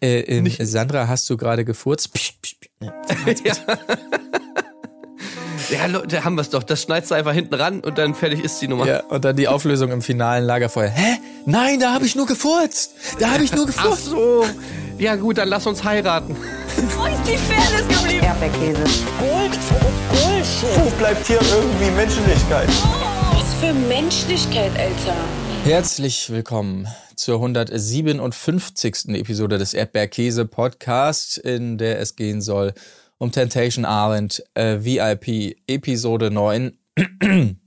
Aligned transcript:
Äh, 0.00 0.20
ähm, 0.20 0.50
Sandra, 0.60 1.08
hast 1.08 1.28
du 1.30 1.36
gerade 1.36 1.64
gefurzt? 1.64 2.12
Psch, 2.12 2.32
psch, 2.42 2.56
psch. 2.60 3.44
ja. 3.44 3.54
ja, 5.70 5.86
Leute, 5.86 6.24
haben 6.24 6.34
wir 6.34 6.42
es 6.42 6.50
doch. 6.50 6.62
Das 6.62 6.82
schneidest 6.82 7.10
du 7.10 7.14
einfach 7.14 7.32
hinten 7.32 7.54
ran 7.54 7.80
und 7.80 7.98
dann 7.98 8.14
fertig 8.14 8.44
ist 8.44 8.60
die 8.60 8.68
Nummer. 8.68 8.86
Ja, 8.86 9.02
und 9.04 9.24
dann 9.24 9.36
die 9.36 9.48
Auflösung 9.48 9.90
im 9.92 10.02
finalen 10.02 10.44
Lagerfeuer. 10.44 10.88
Hä? 10.90 11.18
Nein, 11.46 11.80
da 11.80 11.94
habe 11.94 12.06
ich 12.06 12.14
nur 12.14 12.26
gefurzt. 12.26 12.94
Da 13.18 13.30
habe 13.32 13.44
ich 13.44 13.52
nur 13.52 13.64
Ach 13.64 13.66
gefurzt. 13.66 14.06
so. 14.06 14.44
Ja 14.98 15.16
gut, 15.16 15.38
dann 15.38 15.48
lass 15.48 15.66
uns 15.66 15.84
heiraten. 15.84 16.36
Wo 16.36 17.06
ist 17.06 17.22
die 17.26 17.36
Fairness 17.36 17.88
geblieben? 17.88 18.24
Erdbeerkäse. 18.24 18.82
Gold, 19.18 19.58
Bullshit. 20.10 20.84
Wo 20.84 20.90
bleibt 20.98 21.26
hier 21.26 21.40
irgendwie 21.40 21.90
Menschlichkeit? 21.90 22.68
Was 23.32 23.54
für 23.60 23.72
Menschlichkeit, 23.74 24.72
Alter. 24.78 25.16
Herzlich 25.66 26.30
willkommen 26.30 26.86
zur 27.16 27.34
157. 27.38 29.08
Episode 29.08 29.58
des 29.58 29.74
Erdbeerkäse 29.74 30.44
Podcast, 30.44 31.38
in 31.38 31.76
der 31.76 31.98
es 31.98 32.14
gehen 32.14 32.40
soll 32.40 32.72
um 33.18 33.32
Temptation 33.32 33.84
Island 33.84 34.44
äh, 34.54 34.78
VIP 34.78 35.56
Episode 35.66 36.30
9. 36.30 36.78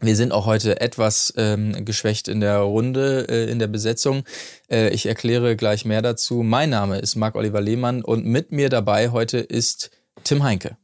Wir 0.00 0.16
sind 0.16 0.32
auch 0.32 0.46
heute 0.46 0.80
etwas 0.80 1.34
ähm, 1.36 1.84
geschwächt 1.84 2.28
in 2.28 2.40
der 2.40 2.60
Runde, 2.60 3.26
äh, 3.28 3.50
in 3.50 3.58
der 3.58 3.66
Besetzung. 3.66 4.24
Äh, 4.70 4.88
ich 4.94 5.04
erkläre 5.04 5.54
gleich 5.54 5.84
mehr 5.84 6.00
dazu. 6.00 6.42
Mein 6.42 6.70
Name 6.70 6.98
ist 6.98 7.14
Marc-Oliver 7.14 7.60
Lehmann 7.60 8.02
und 8.02 8.24
mit 8.24 8.52
mir 8.52 8.70
dabei 8.70 9.10
heute 9.10 9.36
ist 9.36 9.90
Tim 10.24 10.44
Heinke. 10.44 10.78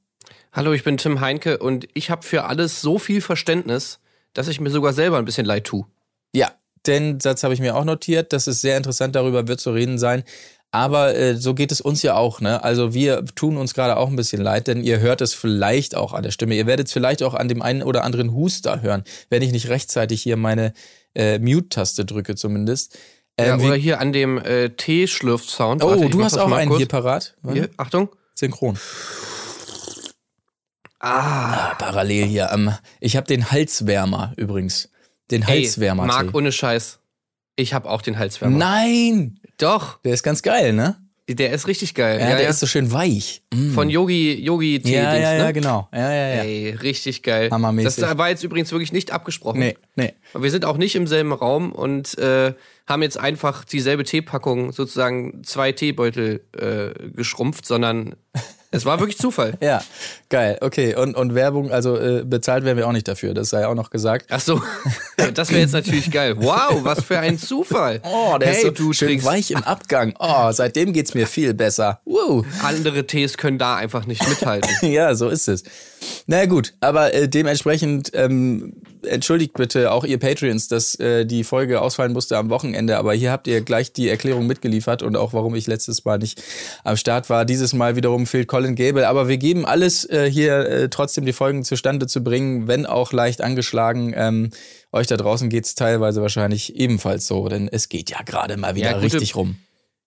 Hallo, 0.52 0.74
ich 0.74 0.84
bin 0.84 0.98
Tim 0.98 1.22
Heinke 1.22 1.56
und 1.56 1.88
ich 1.94 2.10
habe 2.10 2.22
für 2.22 2.44
alles 2.44 2.82
so 2.82 2.98
viel 2.98 3.22
Verständnis, 3.22 3.98
dass 4.34 4.48
ich 4.48 4.60
mir 4.60 4.68
sogar 4.68 4.92
selber 4.92 5.16
ein 5.16 5.24
bisschen 5.24 5.46
leid 5.46 5.64
tue. 5.64 5.86
Ja, 6.34 6.50
den 6.86 7.20
Satz 7.20 7.42
habe 7.44 7.54
ich 7.54 7.60
mir 7.60 7.76
auch 7.76 7.84
notiert. 7.84 8.32
Das 8.32 8.46
ist 8.46 8.60
sehr 8.60 8.76
interessant, 8.76 9.14
darüber 9.16 9.48
wird 9.48 9.60
zu 9.60 9.70
reden 9.72 9.98
sein. 9.98 10.24
Aber 10.70 11.14
äh, 11.14 11.36
so 11.36 11.54
geht 11.54 11.70
es 11.70 11.80
uns 11.80 12.02
ja 12.02 12.16
auch, 12.16 12.40
ne? 12.40 12.64
Also 12.64 12.92
wir 12.92 13.24
tun 13.36 13.56
uns 13.56 13.74
gerade 13.74 13.96
auch 13.96 14.08
ein 14.08 14.16
bisschen 14.16 14.42
leid, 14.42 14.66
denn 14.66 14.82
ihr 14.82 14.98
hört 14.98 15.20
es 15.20 15.32
vielleicht 15.32 15.94
auch 15.94 16.12
an 16.12 16.24
der 16.24 16.32
Stimme. 16.32 16.56
Ihr 16.56 16.66
werdet 16.66 16.88
es 16.88 16.92
vielleicht 16.92 17.22
auch 17.22 17.34
an 17.34 17.46
dem 17.46 17.62
einen 17.62 17.82
oder 17.84 18.02
anderen 18.02 18.32
Huster 18.34 18.82
hören, 18.82 19.04
wenn 19.30 19.40
ich 19.42 19.52
nicht 19.52 19.68
rechtzeitig 19.68 20.20
hier 20.22 20.36
meine 20.36 20.72
äh, 21.14 21.38
Mute-Taste 21.38 22.04
drücke 22.04 22.34
zumindest. 22.34 22.98
Ja, 23.38 23.54
Ähm, 23.54 23.60
oder 23.60 23.76
wie- 23.76 23.80
hier 23.80 24.00
an 24.00 24.12
dem 24.12 24.38
äh, 24.38 24.70
T-Schlürf-Sound. 24.70 25.84
oh, 25.84 25.90
Warte, 25.90 26.08
du 26.10 26.24
hast 26.24 26.36
auch 26.38 26.50
einen 26.50 26.68
kurz. 26.68 26.78
hier 26.78 26.88
parat. 26.88 27.36
Hier, 27.52 27.68
Achtung. 27.76 28.08
Synchron. 28.34 28.76
Ah, 30.98 31.70
Ah, 31.70 31.74
parallel 31.78 32.24
hier. 32.26 32.50
Ähm, 32.52 32.72
ich 33.00 33.16
habe 33.16 33.26
den 33.26 33.50
Halswärmer 33.50 34.32
übrigens. 34.36 34.88
Den 35.30 35.46
Halswärmer. 35.46 36.04
Marc, 36.04 36.34
ohne 36.34 36.52
Scheiß. 36.52 36.98
Ich 37.56 37.72
habe 37.72 37.88
auch 37.88 38.02
den 38.02 38.18
Halswärmer. 38.18 38.56
Nein! 38.56 39.40
Doch, 39.58 40.00
Der 40.02 40.14
ist 40.14 40.22
ganz 40.24 40.42
geil, 40.42 40.72
ne? 40.72 40.96
der 41.28 41.52
ist 41.52 41.66
richtig 41.66 41.94
geil. 41.94 42.20
Ja, 42.20 42.36
der 42.36 42.48
ist 42.48 42.60
so 42.60 42.66
schön 42.66 42.92
weich. 42.92 43.42
Mm. 43.52 43.70
Von 43.70 43.88
Yogi, 43.88 44.34
Yogi 44.34 44.80
Tee 44.80 44.94
ja, 44.94 45.16
ja, 45.16 45.34
ja, 45.34 45.44
ne? 45.44 45.52
genau. 45.54 45.88
Ja, 45.92 46.12
ja, 46.12 46.34
ja. 46.34 46.42
Ey, 46.42 46.70
richtig 46.70 47.22
geil. 47.22 47.48
Hammermäßig. 47.50 48.04
Das 48.04 48.18
war 48.18 48.28
jetzt 48.28 48.42
übrigens 48.42 48.70
wirklich 48.72 48.92
nicht 48.92 49.10
abgesprochen. 49.10 49.58
Nee, 49.58 49.78
nee. 49.96 50.12
Wir 50.34 50.50
sind 50.50 50.66
auch 50.66 50.76
nicht 50.76 50.94
im 50.96 51.06
selben 51.06 51.32
Raum 51.32 51.72
und 51.72 52.18
äh, 52.18 52.52
haben 52.86 53.02
jetzt 53.02 53.18
einfach 53.18 53.64
dieselbe 53.64 54.04
Teepackung, 54.04 54.72
sozusagen 54.72 55.42
zwei 55.44 55.72
Teebeutel 55.72 56.44
äh, 56.52 57.08
geschrumpft, 57.10 57.64
sondern 57.64 58.16
es 58.74 58.84
war 58.84 58.98
wirklich 58.98 59.18
Zufall. 59.18 59.54
Ja, 59.64 59.82
geil. 60.28 60.58
Okay, 60.60 60.94
und, 60.94 61.16
und 61.16 61.34
Werbung, 61.34 61.70
also 61.70 61.96
äh, 61.96 62.22
bezahlt 62.24 62.64
werden 62.64 62.76
wir 62.76 62.86
auch 62.86 62.92
nicht 62.92 63.08
dafür, 63.08 63.32
das 63.32 63.48
sei 63.48 63.66
auch 63.66 63.74
noch 63.74 63.88
gesagt. 63.88 64.26
Ach 64.28 64.40
so, 64.40 64.60
das 65.34 65.50
wäre 65.50 65.60
jetzt 65.60 65.72
natürlich 65.72 66.10
geil. 66.10 66.34
Wow, 66.36 66.80
was 66.82 67.02
für 67.02 67.18
ein 67.18 67.38
Zufall. 67.38 68.02
Oh, 68.14 68.36
der 68.38 68.48
hey, 68.48 68.56
ist 68.56 68.62
so 68.62 68.70
du 68.70 68.92
schön 68.92 69.08
trinkst 69.08 69.26
weich 69.26 69.50
im 69.50 69.64
Abgang. 69.64 70.14
Oh, 70.18 70.52
seitdem 70.52 70.92
geht's 70.92 71.14
mir 71.14 71.26
viel 71.26 71.54
besser. 71.54 72.00
Woo. 72.04 72.44
andere 72.62 73.06
Tees 73.06 73.36
können 73.38 73.58
da 73.58 73.76
einfach 73.76 74.06
nicht 74.06 74.26
mithalten. 74.28 74.70
Ja, 74.82 75.14
so 75.14 75.28
ist 75.28 75.48
es. 75.48 75.64
Na 76.26 76.44
gut, 76.46 76.74
aber 76.80 77.14
äh, 77.14 77.28
dementsprechend 77.28 78.10
ähm, 78.14 78.74
entschuldigt 79.02 79.54
bitte 79.54 79.92
auch 79.92 80.04
ihr 80.04 80.18
Patreons, 80.18 80.68
dass 80.68 80.94
äh, 80.96 81.24
die 81.24 81.44
Folge 81.44 81.80
ausfallen 81.80 82.12
musste 82.12 82.36
am 82.36 82.50
Wochenende, 82.50 82.96
aber 82.96 83.14
hier 83.14 83.30
habt 83.30 83.46
ihr 83.46 83.60
gleich 83.60 83.92
die 83.92 84.08
Erklärung 84.08 84.46
mitgeliefert 84.46 85.02
und 85.02 85.16
auch 85.16 85.32
warum 85.32 85.54
ich 85.54 85.66
letztes 85.66 86.04
Mal 86.04 86.18
nicht 86.18 86.42
am 86.82 86.96
Start 86.96 87.30
war. 87.30 87.44
Dieses 87.44 87.72
Mal 87.74 87.96
wiederum 87.96 88.26
fehlt 88.26 88.48
Colin 88.48 88.63
Gable, 88.74 89.06
aber 89.08 89.28
wir 89.28 89.36
geben 89.36 89.66
alles 89.66 90.08
äh, 90.08 90.30
hier 90.30 90.58
äh, 90.68 90.88
trotzdem 90.88 91.26
die 91.26 91.32
Folgen 91.34 91.62
zustande 91.64 92.06
zu 92.06 92.24
bringen, 92.24 92.66
wenn 92.66 92.86
auch 92.86 93.12
leicht 93.12 93.42
angeschlagen. 93.42 94.14
Ähm, 94.16 94.50
euch 94.92 95.06
da 95.06 95.16
draußen 95.16 95.50
geht's 95.50 95.74
teilweise 95.74 96.22
wahrscheinlich 96.22 96.76
ebenfalls 96.76 97.26
so, 97.26 97.48
denn 97.48 97.68
es 97.70 97.88
geht 97.88 98.10
ja 98.10 98.22
gerade 98.24 98.56
mal 98.56 98.74
wieder 98.74 98.92
Ja, 98.92 98.98
gute- 99.00 99.14
richtig 99.14 99.36
rum. 99.36 99.56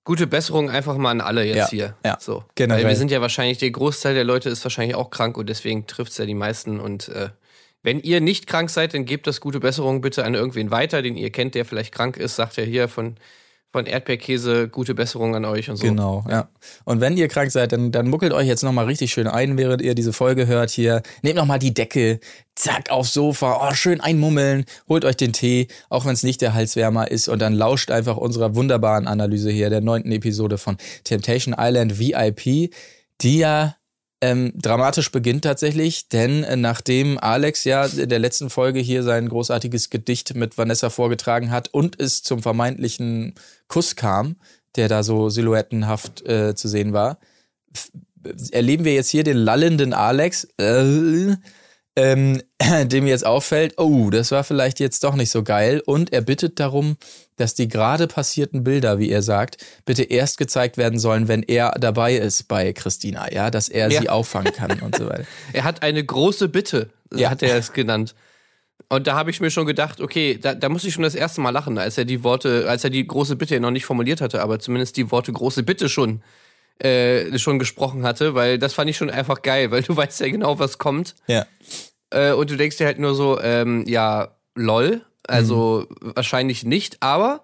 Gute 0.04 0.26
Besserung 0.26 0.70
einfach 0.70 0.96
mal 0.98 1.12
an 1.12 1.22
alle 1.22 1.44
jetzt 1.44 1.58
Ja, 1.58 1.68
hier. 1.70 1.96
ja, 2.06 2.18
so. 2.20 2.44
generell. 2.56 2.84
Weil 2.84 2.90
wir 2.92 2.96
sind 2.96 3.12
ja 3.12 3.20
wahrscheinlich, 3.22 3.58
der 3.58 3.72
Großteil 3.72 4.14
der 4.16 4.24
Leute 4.24 4.50
ist 4.50 4.64
wahrscheinlich 4.64 4.96
auch 4.96 5.10
krank 5.10 5.38
und 5.38 5.48
deswegen 5.50 5.86
trifft 5.86 6.14
es 6.14 6.18
ja 6.18 6.26
die 6.26 6.34
meisten. 6.34 6.80
Und 6.80 7.10
äh, 7.10 7.28
wenn 7.84 8.00
ihr 8.00 8.22
nicht 8.22 8.48
krank 8.48 8.70
seid, 8.70 8.94
dann 8.94 9.04
gebt 9.04 9.28
das 9.28 9.42
gute 9.42 9.60
Besserung 9.60 10.00
bitte 10.00 10.24
an 10.24 10.34
irgendwen 10.34 10.72
weiter, 10.72 11.02
den 11.02 11.18
ihr 11.18 11.30
kennt, 11.30 11.56
der 11.56 11.66
vielleicht 11.66 11.94
krank 11.94 12.16
ist. 12.16 12.38
Sagt 12.38 12.56
ja 12.56 12.64
hier 12.64 12.88
von, 12.88 13.18
von 13.72 13.86
Erdbeerkäse 13.86 14.70
gute 14.70 14.96
Besserung 14.96 15.36
an 15.36 15.46
euch 15.46 15.70
und 15.70 15.76
so. 15.76 15.86
Genau, 15.86 16.26
ja. 16.30 16.50
Und 16.86 17.02
wenn 17.02 17.18
ihr 17.18 17.28
krank 17.28 17.52
seid, 17.52 17.72
dann, 17.74 17.92
dann 17.92 18.10
muckelt 18.10 18.34
euch 18.34 18.48
jetzt 18.48 18.64
nochmal 18.64 18.86
richtig 18.86 19.12
schön 19.12 19.28
ein, 19.28 19.58
während 19.58 19.82
ihr 19.82 19.94
diese 19.94 20.14
Folge 20.14 20.48
hört 20.48 20.70
hier. 20.70 21.02
Nehmt 21.22 21.36
nochmal 21.36 21.60
die 21.60 21.74
Decke, 21.74 22.20
zack, 22.56 22.90
aufs 22.90 23.14
Sofa, 23.14 23.68
oh, 23.68 23.74
schön 23.74 24.02
einmummeln, 24.02 24.66
holt 24.88 25.06
euch 25.06 25.18
den 25.18 25.34
Tee, 25.34 25.68
auch 25.90 26.06
wenn 26.06 26.14
es 26.14 26.24
nicht 26.24 26.42
der 26.42 26.54
Halswärmer 26.54 27.12
ist 27.12 27.28
und 27.28 27.40
dann 27.40 27.54
lauscht 27.54 27.92
einfach 27.92 28.18
unserer 28.18 28.56
wunderbaren 28.56 29.08
Analyse 29.08 29.52
hier 29.52 29.70
der 29.70 29.82
neunten 29.82 30.12
Episode 30.12 30.58
von 30.58 30.78
Temptation 31.04 31.56
Island 31.58 32.00
VIP, 32.00 32.74
die 33.22 33.38
ja 33.38 33.76
ähm, 34.22 34.52
dramatisch 34.56 35.12
beginnt 35.12 35.44
tatsächlich, 35.44 36.10
denn 36.10 36.44
äh, 36.44 36.56
nachdem 36.56 37.18
Alex 37.18 37.64
ja 37.64 37.86
in 37.86 38.10
der 38.10 38.20
letzten 38.20 38.50
Folge 38.50 38.80
hier 38.80 39.04
sein 39.04 39.30
großartiges 39.30 39.90
Gedicht 39.90 40.36
mit 40.36 40.58
Vanessa 40.58 40.90
vorgetragen 40.90 41.52
hat 41.52 41.74
und 41.74 42.00
es 42.00 42.24
zum 42.24 42.42
vermeintlichen 42.42 43.36
Kuss 43.68 43.96
kam, 43.96 44.38
der 44.76 44.88
da 44.88 45.04
so 45.04 45.30
silhouettenhaft 45.30 46.26
äh, 46.28 46.56
zu 46.56 46.68
sehen 46.68 46.94
war, 46.94 47.20
f- 47.74 47.92
erleben 48.52 48.86
wir 48.86 48.94
jetzt 48.94 49.10
hier 49.10 49.24
den 49.24 49.38
lallenden 49.38 49.94
Alex, 49.94 50.48
äh, 50.58 51.36
ähm, 51.98 52.42
dem 52.86 53.08
jetzt 53.08 53.26
auffällt, 53.26 53.74
oh, 53.78 54.10
das 54.12 54.32
war 54.32 54.44
vielleicht 54.46 54.80
jetzt 54.80 55.04
doch 55.04 55.16
nicht 55.16 55.32
so 55.32 55.44
geil. 55.44 55.82
Und 55.86 56.14
er 56.14 56.22
bittet 56.22 56.60
darum, 56.60 56.96
dass 57.36 57.56
die 57.56 57.68
gerade 57.68 58.08
passierten 58.08 58.64
Bilder, 58.64 59.00
wie 59.00 59.10
er 59.10 59.22
sagt, 59.24 59.58
bitte 59.86 60.04
erst 60.04 60.38
gezeigt 60.38 60.78
werden 60.78 61.00
sollen, 61.00 61.28
wenn 61.28 61.44
er 61.44 61.72
dabei 61.80 62.16
ist 62.16 62.48
bei 62.48 62.72
Christina, 62.74 63.32
ja, 63.34 63.50
dass 63.52 63.68
er 63.68 63.90
Ja. 63.90 64.00
sie 64.00 64.10
auffangen 64.10 64.54
kann 64.54 64.80
und 64.80 64.96
so 64.96 65.08
weiter. 65.10 65.26
Er 65.54 65.64
hat 65.66 65.82
eine 65.84 66.04
große 66.04 66.48
Bitte, 66.50 66.90
Ja. 67.14 67.30
hat 67.32 67.42
er 67.44 67.58
es 67.58 67.74
genannt. 67.74 68.16
Und 68.90 69.06
da 69.08 69.16
habe 69.16 69.32
ich 69.32 69.42
mir 69.42 69.50
schon 69.52 69.66
gedacht, 69.66 70.00
okay, 70.00 70.38
da, 70.42 70.54
da 70.56 70.70
muss 70.70 70.84
ich 70.86 70.94
schon 70.94 71.04
das 71.04 71.16
erste 71.16 71.42
Mal 71.42 71.50
lachen, 71.50 71.78
als 71.78 71.98
er 71.98 72.06
die 72.06 72.24
Worte, 72.24 72.70
als 72.70 72.84
er 72.84 72.90
die 72.90 73.06
große 73.06 73.36
Bitte 73.36 73.60
noch 73.60 73.72
nicht 73.72 73.86
formuliert 73.86 74.22
hatte, 74.22 74.42
aber 74.42 74.60
zumindest 74.60 74.96
die 74.98 75.12
Worte 75.12 75.34
große 75.34 75.64
Bitte 75.64 75.90
schon, 75.90 76.22
äh, 76.84 77.38
schon 77.40 77.60
gesprochen 77.60 78.04
hatte, 78.04 78.34
weil 78.36 78.60
das 78.60 78.74
fand 78.74 78.90
ich 78.90 78.98
schon 78.98 79.10
einfach 79.10 79.42
geil, 79.42 79.72
weil 79.72 79.82
du 79.84 79.96
weißt 79.98 80.20
ja 80.22 80.30
genau, 80.30 80.60
was 80.60 80.78
kommt. 80.78 81.16
Ja. 81.28 81.46
Äh, 82.12 82.34
und 82.34 82.50
du 82.50 82.56
denkst 82.58 82.78
dir 82.78 82.86
halt 82.86 83.00
nur 83.00 83.16
so, 83.16 83.40
ähm, 83.42 83.84
ja, 83.88 84.30
lol, 84.56 85.02
also 85.28 85.86
Mhm. 86.02 86.12
wahrscheinlich 86.16 86.64
nicht, 86.64 86.98
aber 87.02 87.44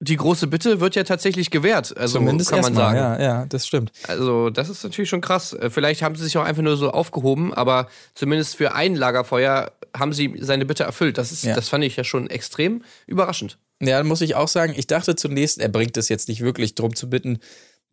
die 0.00 0.16
große 0.16 0.46
Bitte 0.46 0.78
wird 0.80 0.94
ja 0.94 1.02
tatsächlich 1.02 1.50
gewährt. 1.50 1.96
Also 1.96 2.18
Zumindest 2.20 2.50
kann 2.50 2.60
man 2.60 2.72
erstmal, 2.72 2.94
sagen. 2.96 3.20
ja, 3.20 3.26
ja, 3.40 3.46
das 3.46 3.66
stimmt. 3.66 3.90
Also, 4.06 4.48
das 4.48 4.68
ist 4.68 4.84
natürlich 4.84 5.10
schon 5.10 5.20
krass. 5.20 5.52
Äh, 5.54 5.70
Vielleicht 5.70 6.02
haben 6.02 6.14
sie 6.14 6.22
sich 6.22 6.38
auch 6.38 6.44
einfach 6.44 6.62
nur 6.62 6.76
so 6.76 6.92
aufgehoben, 6.92 7.52
aber 7.52 7.88
zumindest 8.14 8.54
für 8.56 8.74
ein 8.74 8.94
Lagerfeuer 8.94 9.72
haben 9.96 10.12
sie 10.12 10.36
seine 10.40 10.64
Bitte 10.66 10.84
erfüllt. 10.84 11.18
Das, 11.18 11.32
ist, 11.32 11.42
Ja. 11.44 11.56
das 11.56 11.68
fand 11.68 11.82
ich 11.82 11.96
ja 11.96 12.04
schon 12.04 12.30
extrem 12.30 12.84
überraschend. 13.08 13.58
Ja, 13.82 14.02
muss 14.04 14.20
ich 14.20 14.36
auch 14.36 14.46
sagen, 14.48 14.72
ich 14.76 14.86
dachte 14.86 15.16
zunächst, 15.16 15.58
er 15.58 15.68
bringt 15.68 15.96
es 15.96 16.08
jetzt 16.08 16.28
nicht 16.28 16.42
wirklich 16.42 16.76
drum 16.76 16.94
zu 16.94 17.10
bitten, 17.10 17.40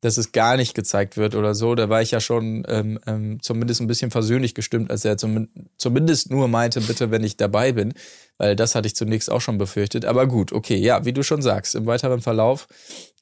dass 0.02 0.18
es 0.18 0.32
gar 0.32 0.58
nicht 0.58 0.76
gezeigt 0.76 1.18
wird 1.18 1.36
oder 1.36 1.56
so. 1.56 1.74
Da 1.76 1.90
war 1.90 2.02
ich 2.02 2.12
ja 2.12 2.20
schon 2.20 2.64
ähm, 2.68 3.00
ähm, 3.08 3.42
zumindest 3.42 3.82
ein 3.82 3.88
bisschen 3.88 4.12
versöhnlich 4.12 4.54
gestimmt, 4.54 4.92
als 4.92 5.04
er 5.06 5.18
zum, 5.18 5.48
zumindest 5.78 6.30
nur 6.30 6.48
meinte, 6.48 6.82
bitte, 6.82 7.12
wenn 7.12 7.24
ich 7.24 7.38
dabei 7.38 7.72
bin. 7.72 7.94
Weil 8.38 8.56
das 8.56 8.76
hatte 8.76 8.88
ich 8.88 8.96
zunächst 8.96 9.32
auch 9.32 9.42
schon 9.42 9.58
befürchtet. 9.58 10.06
Aber 10.06 10.28
gut, 10.28 10.52
okay, 10.52 10.76
ja, 10.76 11.06
wie 11.06 11.14
du 11.14 11.24
schon 11.24 11.42
sagst, 11.42 11.74
im 11.74 11.86
weiteren 11.86 12.22
Verlauf, 12.22 12.68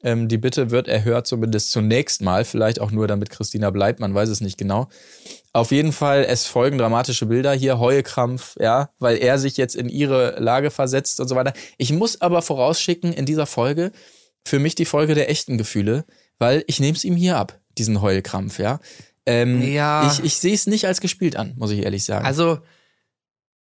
ähm, 0.03 0.27
die 0.27 0.37
Bitte 0.37 0.71
wird 0.71 0.87
erhört, 0.87 1.27
zumindest 1.27 1.71
zunächst 1.71 2.21
mal. 2.21 2.43
Vielleicht 2.43 2.81
auch 2.81 2.91
nur, 2.91 3.07
damit 3.07 3.29
Christina 3.29 3.69
bleibt, 3.69 3.99
man 3.99 4.13
weiß 4.13 4.29
es 4.29 4.41
nicht 4.41 4.57
genau. 4.57 4.89
Auf 5.53 5.71
jeden 5.71 5.91
Fall, 5.91 6.25
es 6.27 6.47
folgen 6.47 6.79
dramatische 6.79 7.27
Bilder 7.27 7.53
hier, 7.53 7.79
Heulkrampf, 7.79 8.55
ja, 8.59 8.89
weil 8.97 9.17
er 9.17 9.37
sich 9.37 9.55
jetzt 9.55 9.75
in 9.75 9.87
ihre 9.87 10.39
Lage 10.39 10.71
versetzt 10.71 11.19
und 11.19 11.27
so 11.27 11.35
weiter. 11.35 11.53
Ich 11.77 11.93
muss 11.93 12.19
aber 12.19 12.41
vorausschicken, 12.41 13.13
in 13.13 13.25
dieser 13.25 13.45
Folge, 13.45 13.91
für 14.45 14.59
mich 14.59 14.75
die 14.75 14.85
Folge 14.85 15.15
der 15.15 15.29
echten 15.29 15.57
Gefühle, 15.57 16.05
weil 16.39 16.63
ich 16.67 16.79
nehme 16.79 16.95
es 16.95 17.03
ihm 17.03 17.15
hier 17.15 17.37
ab, 17.37 17.59
diesen 17.77 18.01
Heulkrampf, 18.01 18.59
ja. 18.59 18.79
Ähm, 19.25 19.61
Ja. 19.61 20.11
Ich, 20.11 20.23
ich 20.23 20.35
sehe 20.35 20.53
es 20.53 20.67
nicht 20.67 20.85
als 20.85 21.01
gespielt 21.01 21.35
an, 21.35 21.53
muss 21.57 21.71
ich 21.71 21.79
ehrlich 21.83 22.03
sagen. 22.03 22.25
Also, 22.25 22.59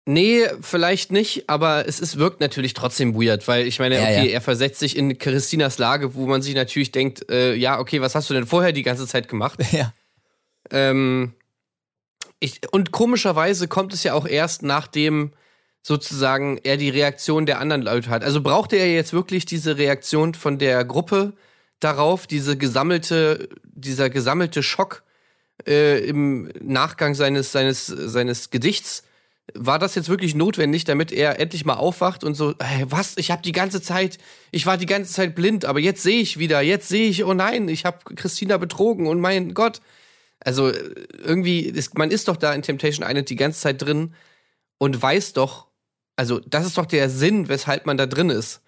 Nee, 0.05 0.47
vielleicht 0.61 1.11
nicht, 1.11 1.47
aber 1.47 1.87
es 1.87 1.99
ist, 1.99 2.17
wirkt 2.17 2.41
natürlich 2.41 2.73
trotzdem 2.73 3.13
weird, 3.13 3.47
weil 3.47 3.67
ich 3.67 3.77
meine, 3.77 3.95
Ja, 3.95 4.01
okay, 4.01 4.27
ja. 4.27 4.33
er 4.33 4.41
versetzt 4.41 4.79
sich 4.79 4.97
in 4.97 5.19
Christinas 5.19 5.77
Lage, 5.77 6.15
wo 6.15 6.25
man 6.25 6.41
sich 6.41 6.55
natürlich 6.55 6.91
denkt, 6.91 7.29
äh, 7.29 7.53
ja, 7.53 7.79
okay, 7.79 8.01
was 8.01 8.15
hast 8.15 8.27
du 8.29 8.33
denn 8.33 8.47
vorher 8.47 8.71
die 8.71 8.83
ganze 8.83 9.07
Zeit 9.07 9.27
gemacht? 9.27 9.59
Ja. 9.71 9.93
Ähm, 10.71 11.33
ich, 12.39 12.61
und 12.71 12.91
komischerweise 12.91 13.67
kommt 13.67 13.93
es 13.93 14.03
ja 14.03 14.13
auch 14.13 14.27
erst, 14.27 14.63
nachdem 14.63 15.31
sozusagen 15.83 16.59
er 16.63 16.77
die 16.77 16.89
Reaktion 16.89 17.45
der 17.45 17.59
anderen 17.59 17.81
Leute 17.81 18.09
hat. 18.09 18.23
Also 18.23 18.41
brauchte 18.41 18.75
er 18.75 18.91
jetzt 18.91 19.13
wirklich 19.13 19.45
diese 19.45 19.77
Reaktion 19.77 20.33
von 20.33 20.57
der 20.57 20.83
Gruppe 20.85 21.33
darauf, 21.83 22.27
diese 22.27 22.57
gesammelte, 22.57 23.49
dieser 23.63 24.09
gesammelte 24.09 24.63
Schock 24.63 25.03
äh, 25.67 25.99
im 26.05 26.51
Nachgang 26.61 27.15
seines, 27.15 27.51
seines, 27.51 27.87
seines 27.87 28.49
Gedichts? 28.49 29.03
War 29.53 29.79
das 29.79 29.95
jetzt 29.95 30.07
wirklich 30.07 30.33
notwendig, 30.33 30.85
damit 30.85 31.11
er 31.11 31.39
endlich 31.39 31.65
mal 31.65 31.73
aufwacht 31.73 32.23
und 32.23 32.35
so, 32.35 32.53
hey, 32.61 32.85
was? 32.87 33.17
Ich 33.17 33.31
habe 33.31 33.41
die 33.41 33.51
ganze 33.51 33.81
Zeit, 33.81 34.17
ich 34.51 34.65
war 34.65 34.77
die 34.77 34.85
ganze 34.85 35.11
Zeit 35.11 35.35
blind, 35.35 35.65
aber 35.65 35.79
jetzt 35.79 36.03
sehe 36.03 36.21
ich 36.21 36.39
wieder, 36.39 36.61
jetzt 36.61 36.87
sehe 36.87 37.09
ich, 37.09 37.25
oh 37.25 37.33
nein, 37.33 37.67
ich 37.67 37.83
habe 37.83 37.97
Christina 38.15 38.57
betrogen 38.57 39.07
und 39.07 39.19
mein 39.19 39.53
Gott. 39.53 39.81
Also 40.39 40.71
irgendwie, 41.23 41.61
ist, 41.61 41.97
man 41.97 42.11
ist 42.11 42.27
doch 42.27 42.37
da 42.37 42.53
in 42.53 42.61
Temptation 42.61 43.05
Island 43.07 43.29
die 43.29 43.35
ganze 43.35 43.59
Zeit 43.59 43.81
drin 43.81 44.13
und 44.77 44.99
weiß 44.99 45.33
doch, 45.33 45.67
also 46.15 46.39
das 46.39 46.65
ist 46.65 46.77
doch 46.77 46.85
der 46.85 47.09
Sinn, 47.09 47.49
weshalb 47.49 47.85
man 47.85 47.97
da 47.97 48.05
drin 48.05 48.29
ist. 48.29 48.60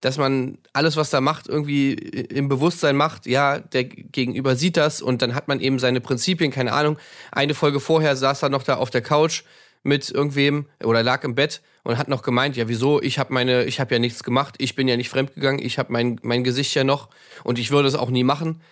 Dass 0.00 0.16
man 0.16 0.58
alles, 0.72 0.96
was 0.96 1.10
da 1.10 1.20
macht, 1.20 1.46
irgendwie 1.46 1.92
im 1.92 2.48
Bewusstsein 2.48 2.96
macht, 2.96 3.26
ja, 3.26 3.58
der 3.58 3.84
Gegenüber 3.84 4.56
sieht 4.56 4.76
das 4.76 5.02
und 5.02 5.20
dann 5.20 5.34
hat 5.34 5.48
man 5.48 5.60
eben 5.60 5.78
seine 5.78 6.00
Prinzipien, 6.00 6.50
keine 6.50 6.72
Ahnung. 6.72 6.98
Eine 7.32 7.54
Folge 7.54 7.80
vorher 7.80 8.16
saß 8.16 8.42
er 8.42 8.48
noch 8.48 8.62
da 8.62 8.76
auf 8.76 8.90
der 8.90 9.02
Couch 9.02 9.42
mit 9.82 10.10
irgendwem 10.10 10.66
oder 10.82 11.02
lag 11.02 11.24
im 11.24 11.34
Bett 11.34 11.62
und 11.84 11.98
hat 11.98 12.08
noch 12.08 12.22
gemeint, 12.22 12.56
ja, 12.56 12.68
wieso, 12.68 13.00
ich 13.00 13.18
habe 13.18 13.32
meine, 13.32 13.64
ich 13.64 13.80
habe 13.80 13.94
ja 13.94 13.98
nichts 13.98 14.22
gemacht, 14.22 14.54
ich 14.58 14.74
bin 14.74 14.88
ja 14.88 14.96
nicht 14.96 15.08
fremdgegangen, 15.08 15.64
ich 15.64 15.78
habe 15.78 15.92
mein, 15.92 16.18
mein 16.22 16.44
Gesicht 16.44 16.74
ja 16.74 16.84
noch 16.84 17.08
und 17.44 17.58
ich 17.58 17.70
würde 17.70 17.88
es 17.88 17.94
auch 17.94 18.10
nie 18.10 18.24
machen. 18.24 18.62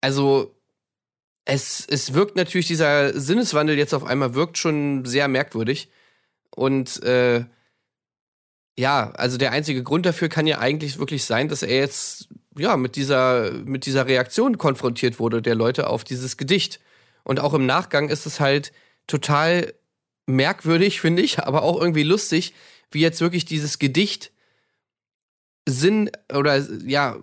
Also 0.00 0.54
es, 1.44 1.86
es 1.88 2.14
wirkt 2.14 2.36
natürlich, 2.36 2.66
dieser 2.66 3.18
Sinneswandel 3.18 3.76
jetzt 3.76 3.94
auf 3.94 4.04
einmal 4.04 4.34
wirkt 4.34 4.58
schon 4.58 5.04
sehr 5.04 5.28
merkwürdig. 5.28 5.88
Und 6.54 7.02
äh, 7.02 7.44
ja, 8.78 9.10
also 9.12 9.38
der 9.38 9.52
einzige 9.52 9.82
Grund 9.82 10.06
dafür 10.06 10.28
kann 10.28 10.46
ja 10.46 10.58
eigentlich 10.58 10.98
wirklich 10.98 11.24
sein, 11.24 11.48
dass 11.48 11.62
er 11.62 11.76
jetzt 11.76 12.28
ja 12.56 12.76
mit 12.76 12.96
dieser, 12.96 13.52
mit 13.64 13.86
dieser 13.86 14.06
Reaktion 14.06 14.58
konfrontiert 14.58 15.18
wurde 15.18 15.42
der 15.42 15.54
Leute 15.54 15.88
auf 15.88 16.04
dieses 16.04 16.36
Gedicht. 16.36 16.80
Und 17.22 17.40
auch 17.40 17.54
im 17.54 17.66
Nachgang 17.66 18.08
ist 18.08 18.26
es 18.26 18.40
halt 18.40 18.72
total 19.06 19.74
merkwürdig, 20.26 21.00
finde 21.02 21.22
ich, 21.22 21.38
aber 21.40 21.62
auch 21.62 21.80
irgendwie 21.80 22.02
lustig, 22.02 22.54
wie 22.90 23.00
jetzt 23.00 23.20
wirklich 23.20 23.44
dieses 23.44 23.78
Gedicht 23.78 24.32
Sinn 25.66 26.10
oder 26.32 26.58
ja, 26.84 27.16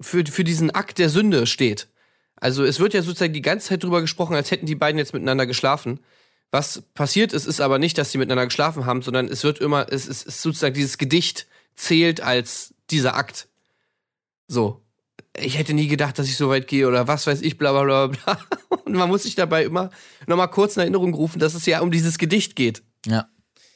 für, 0.00 0.24
für 0.26 0.44
diesen 0.44 0.70
Akt 0.70 0.98
der 0.98 1.08
Sünde 1.08 1.46
steht. 1.46 1.88
Also 2.36 2.64
es 2.64 2.80
wird 2.80 2.94
ja 2.94 3.02
sozusagen 3.02 3.32
die 3.32 3.42
ganze 3.42 3.68
Zeit 3.68 3.82
drüber 3.82 4.00
gesprochen, 4.00 4.34
als 4.34 4.50
hätten 4.50 4.66
die 4.66 4.74
beiden 4.74 4.98
jetzt 4.98 5.12
miteinander 5.12 5.46
geschlafen. 5.46 6.00
Was 6.50 6.82
passiert 6.94 7.32
ist, 7.32 7.46
ist 7.46 7.60
aber 7.60 7.78
nicht, 7.78 7.96
dass 7.96 8.10
sie 8.10 8.18
miteinander 8.18 8.46
geschlafen 8.46 8.84
haben, 8.86 9.02
sondern 9.02 9.28
es 9.28 9.44
wird 9.44 9.60
immer, 9.60 9.86
es 9.90 10.06
ist, 10.06 10.26
ist 10.26 10.42
sozusagen 10.42 10.74
dieses 10.74 10.98
Gedicht 10.98 11.46
zählt 11.76 12.20
als 12.20 12.74
dieser 12.90 13.14
Akt. 13.16 13.48
So. 14.48 14.82
Ich 15.36 15.56
hätte 15.58 15.74
nie 15.74 15.86
gedacht, 15.86 16.18
dass 16.18 16.26
ich 16.26 16.36
so 16.36 16.48
weit 16.48 16.66
gehe 16.66 16.88
oder 16.88 17.06
was 17.06 17.26
weiß 17.28 17.40
ich, 17.42 17.56
bla 17.56 17.70
bla 17.70 17.84
bla 17.84 18.06
bla. 18.24 18.38
Und 18.84 18.94
man 18.94 19.08
muss 19.08 19.22
sich 19.22 19.36
dabei 19.36 19.64
immer 19.64 19.90
nochmal 20.26 20.50
kurz 20.50 20.74
in 20.76 20.80
Erinnerung 20.80 21.14
rufen, 21.14 21.38
dass 21.38 21.54
es 21.54 21.66
ja 21.66 21.80
um 21.80 21.92
dieses 21.92 22.18
Gedicht 22.18 22.56
geht. 22.56 22.82
Ja. 23.06 23.28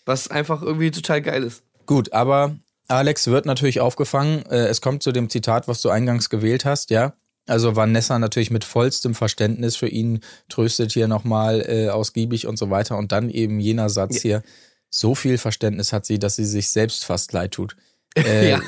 Was 0.04 0.28
einfach 0.28 0.62
irgendwie 0.62 0.90
total 0.90 1.22
geil 1.22 1.44
ist. 1.44 1.62
Gut, 1.86 2.12
aber 2.12 2.56
Alex 2.88 3.28
wird 3.28 3.46
natürlich 3.46 3.80
aufgefangen. 3.80 4.44
Äh, 4.46 4.66
Es 4.66 4.80
kommt 4.80 5.02
zu 5.04 5.12
dem 5.12 5.30
Zitat, 5.30 5.68
was 5.68 5.80
du 5.80 5.90
eingangs 5.90 6.28
gewählt 6.28 6.64
hast, 6.64 6.90
ja. 6.90 7.14
Also 7.46 7.76
Vanessa 7.76 8.18
natürlich 8.18 8.50
mit 8.50 8.64
vollstem 8.64 9.14
Verständnis 9.14 9.76
für 9.76 9.88
ihn 9.88 10.20
tröstet 10.48 10.92
hier 10.92 11.08
nochmal 11.08 11.64
äh, 11.68 11.88
ausgiebig 11.90 12.46
und 12.46 12.58
so 12.58 12.70
weiter. 12.70 12.96
Und 12.96 13.12
dann 13.12 13.28
eben 13.30 13.60
jener 13.60 13.90
Satz 13.90 14.22
hier, 14.22 14.42
so 14.88 15.14
viel 15.14 15.38
Verständnis 15.38 15.92
hat 15.92 16.06
sie, 16.06 16.18
dass 16.18 16.36
sie 16.36 16.44
sich 16.44 16.70
selbst 16.70 17.04
fast 17.04 17.32
leid 17.32 17.52
tut. 17.52 17.76
Äh, 18.16 18.50
ja. 18.50 18.60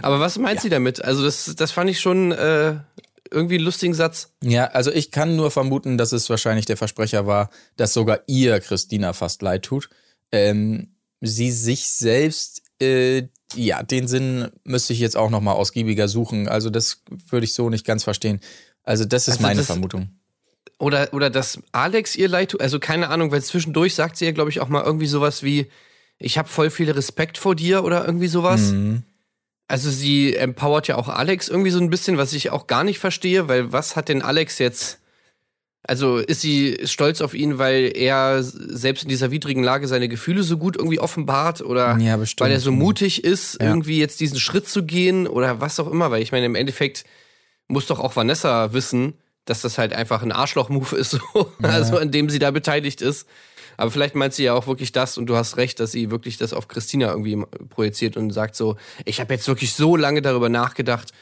Aber 0.00 0.20
was 0.20 0.38
meint 0.38 0.60
sie 0.60 0.68
damit? 0.68 1.04
Also, 1.04 1.24
das, 1.24 1.56
das 1.56 1.72
fand 1.72 1.90
ich 1.90 1.98
schon 1.98 2.30
äh, 2.30 2.76
irgendwie 3.32 3.56
einen 3.56 3.64
lustigen 3.64 3.94
Satz. 3.94 4.30
Ja, 4.42 4.66
also 4.66 4.92
ich 4.92 5.10
kann 5.10 5.34
nur 5.34 5.50
vermuten, 5.50 5.98
dass 5.98 6.12
es 6.12 6.30
wahrscheinlich 6.30 6.66
der 6.66 6.76
Versprecher 6.76 7.26
war, 7.26 7.50
dass 7.76 7.94
sogar 7.94 8.20
ihr 8.28 8.60
Christina 8.60 9.12
fast 9.12 9.42
leid 9.42 9.64
tut. 9.64 9.88
Ähm, 10.30 10.94
sie 11.20 11.50
sich 11.50 11.88
selbst, 11.88 12.62
äh, 12.80 13.24
ja, 13.54 13.82
den 13.82 14.08
Sinn 14.08 14.48
müsste 14.64 14.92
ich 14.92 15.00
jetzt 15.00 15.16
auch 15.16 15.30
nochmal 15.30 15.54
ausgiebiger 15.54 16.08
suchen. 16.08 16.48
Also 16.48 16.70
das 16.70 17.02
würde 17.28 17.44
ich 17.44 17.54
so 17.54 17.70
nicht 17.70 17.84
ganz 17.86 18.04
verstehen. 18.04 18.40
Also 18.84 19.04
das 19.04 19.28
ist 19.28 19.34
Also 19.34 19.42
meine 19.42 19.58
das- 19.58 19.66
Vermutung. 19.66 20.10
Oder, 20.78 21.14
oder 21.14 21.30
dass 21.30 21.60
Alex 21.70 22.16
ihr 22.16 22.26
leid 22.28 22.50
tut. 22.50 22.60
Also, 22.60 22.80
keine 22.80 23.08
Ahnung, 23.08 23.30
weil 23.30 23.40
zwischendurch 23.42 23.94
sagt 23.94 24.16
sie 24.16 24.24
ja, 24.24 24.32
glaube 24.32 24.50
ich, 24.50 24.58
auch 24.58 24.68
mal 24.68 24.82
irgendwie 24.82 25.06
sowas 25.06 25.44
wie: 25.44 25.68
Ich 26.18 26.38
habe 26.38 26.48
voll 26.48 26.70
viel 26.70 26.90
Respekt 26.90 27.38
vor 27.38 27.54
dir 27.54 27.84
oder 27.84 28.04
irgendwie 28.04 28.26
sowas. 28.26 28.72
Mhm. 28.72 29.04
Also, 29.68 29.90
sie 29.90 30.34
empowert 30.34 30.88
ja 30.88 30.96
auch 30.96 31.08
Alex 31.08 31.46
irgendwie 31.48 31.70
so 31.70 31.78
ein 31.78 31.88
bisschen, 31.88 32.18
was 32.18 32.32
ich 32.32 32.50
auch 32.50 32.66
gar 32.66 32.82
nicht 32.82 32.98
verstehe, 32.98 33.46
weil 33.46 33.70
was 33.72 33.94
hat 33.94 34.08
denn 34.08 34.22
Alex 34.22 34.58
jetzt. 34.58 34.98
Also 35.84 36.18
ist 36.18 36.40
sie 36.40 36.78
stolz 36.84 37.20
auf 37.20 37.34
ihn, 37.34 37.58
weil 37.58 37.90
er 37.96 38.42
selbst 38.42 39.02
in 39.02 39.08
dieser 39.08 39.32
widrigen 39.32 39.64
Lage 39.64 39.88
seine 39.88 40.08
Gefühle 40.08 40.44
so 40.44 40.56
gut 40.56 40.76
irgendwie 40.76 41.00
offenbart 41.00 41.60
oder 41.60 41.98
Ja, 41.98 42.18
weil 42.38 42.52
er 42.52 42.60
so 42.60 42.70
mutig 42.70 43.24
ist, 43.24 43.58
Ja. 43.60 43.68
irgendwie 43.68 43.98
jetzt 43.98 44.20
diesen 44.20 44.38
Schritt 44.38 44.68
zu 44.68 44.84
gehen 44.84 45.26
oder 45.26 45.60
was 45.60 45.80
auch 45.80 45.90
immer, 45.90 46.10
weil 46.12 46.22
ich 46.22 46.30
meine, 46.30 46.46
im 46.46 46.54
Endeffekt 46.54 47.04
muss 47.66 47.86
doch 47.86 47.98
auch 47.98 48.14
Vanessa 48.14 48.72
wissen, 48.72 49.14
dass 49.44 49.60
das 49.62 49.76
halt 49.76 49.92
einfach 49.92 50.22
ein 50.22 50.30
Arschloch-Move 50.30 50.94
ist, 50.94 51.10
so, 51.34 51.52
also 51.62 51.98
an 51.98 52.12
dem 52.12 52.30
sie 52.30 52.38
da 52.38 52.52
beteiligt 52.52 53.02
ist. 53.02 53.26
Aber 53.76 53.90
vielleicht 53.90 54.14
meint 54.14 54.34
sie 54.34 54.44
ja 54.44 54.54
auch 54.54 54.68
wirklich 54.68 54.92
das 54.92 55.18
und 55.18 55.26
du 55.26 55.34
hast 55.34 55.56
recht, 55.56 55.80
dass 55.80 55.90
sie 55.90 56.10
wirklich 56.12 56.36
das 56.36 56.52
auf 56.52 56.68
Christina 56.68 57.08
irgendwie 57.10 57.42
projiziert 57.70 58.16
und 58.16 58.30
sagt 58.30 58.54
so, 58.54 58.76
ich 59.04 59.18
habe 59.18 59.34
jetzt 59.34 59.48
wirklich 59.48 59.72
so 59.72 59.96
lange 59.96 60.22
darüber 60.22 60.48
nachgedacht 60.48 61.12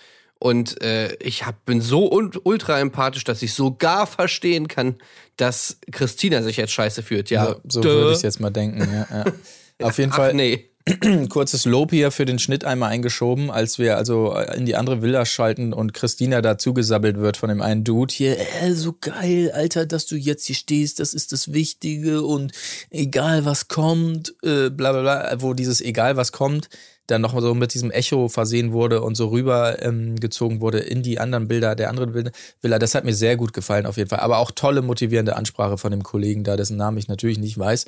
und 0.40 0.82
äh, 0.82 1.14
ich 1.20 1.46
hab, 1.46 1.64
bin 1.66 1.80
so 1.80 2.10
un- 2.10 2.32
ultra 2.42 2.80
empathisch, 2.80 3.24
dass 3.24 3.42
ich 3.42 3.54
sogar 3.54 4.06
verstehen 4.06 4.66
kann, 4.68 4.96
dass 5.36 5.78
Christina 5.92 6.42
sich 6.42 6.56
jetzt 6.56 6.72
scheiße 6.72 7.02
führt. 7.02 7.30
Ja, 7.30 7.56
so 7.68 7.82
so 7.82 7.88
würde 7.88 8.12
ich 8.16 8.22
jetzt 8.22 8.40
mal 8.40 8.50
denken. 8.50 8.80
Ja, 8.80 9.24
ja. 9.24 9.24
Auf 9.86 9.98
jeden 9.98 10.12
Ach, 10.12 10.16
Fall 10.16 10.34
nee. 10.34 10.70
ein 11.04 11.28
kurzes 11.28 11.66
Lob 11.66 11.90
hier 11.90 12.10
für 12.10 12.24
den 12.24 12.38
Schnitt 12.38 12.64
einmal 12.64 12.90
eingeschoben, 12.90 13.50
als 13.50 13.78
wir 13.78 13.96
also 13.98 14.34
in 14.54 14.64
die 14.64 14.76
andere 14.76 15.02
Villa 15.02 15.26
schalten 15.26 15.72
und 15.74 15.92
Christina 15.92 16.40
dazu 16.40 16.72
gesabbelt 16.72 17.18
wird 17.18 17.36
von 17.36 17.50
dem 17.50 17.60
einen 17.60 17.84
Dude 17.84 18.12
hier. 18.12 18.38
Äh, 18.38 18.72
so 18.72 18.94
geil, 18.98 19.52
Alter, 19.54 19.84
dass 19.84 20.06
du 20.06 20.16
jetzt 20.16 20.46
hier 20.46 20.56
stehst, 20.56 21.00
das 21.00 21.12
ist 21.12 21.32
das 21.32 21.52
Wichtige 21.52 22.22
und 22.22 22.52
egal 22.90 23.44
was 23.44 23.68
kommt, 23.68 24.34
äh, 24.42 24.70
bla 24.70 24.92
bla 24.92 25.02
bla, 25.02 25.42
wo 25.42 25.52
dieses 25.52 25.80
egal 25.82 26.16
was 26.16 26.32
kommt, 26.32 26.70
dann 27.10 27.20
noch 27.22 27.38
so 27.40 27.54
mit 27.54 27.74
diesem 27.74 27.90
Echo 27.90 28.28
versehen 28.28 28.72
wurde 28.72 29.02
und 29.02 29.14
so 29.16 29.28
rüber 29.28 29.82
ähm, 29.82 30.16
wurde 30.60 30.78
in 30.80 31.02
die 31.02 31.18
anderen 31.18 31.48
Bilder 31.48 31.74
der 31.74 31.88
anderen 31.90 32.12
Bilder- 32.12 32.32
Villa. 32.62 32.78
Das 32.78 32.94
hat 32.94 33.04
mir 33.04 33.14
sehr 33.14 33.36
gut 33.36 33.52
gefallen 33.52 33.86
auf 33.86 33.96
jeden 33.96 34.08
Fall. 34.10 34.20
Aber 34.20 34.38
auch 34.38 34.50
tolle 34.50 34.82
motivierende 34.82 35.36
Ansprache 35.36 35.78
von 35.78 35.90
dem 35.90 36.02
Kollegen 36.02 36.44
da, 36.44 36.56
dessen 36.56 36.76
Namen 36.76 36.98
ich 36.98 37.08
natürlich 37.08 37.38
nicht 37.38 37.58
weiß. 37.58 37.86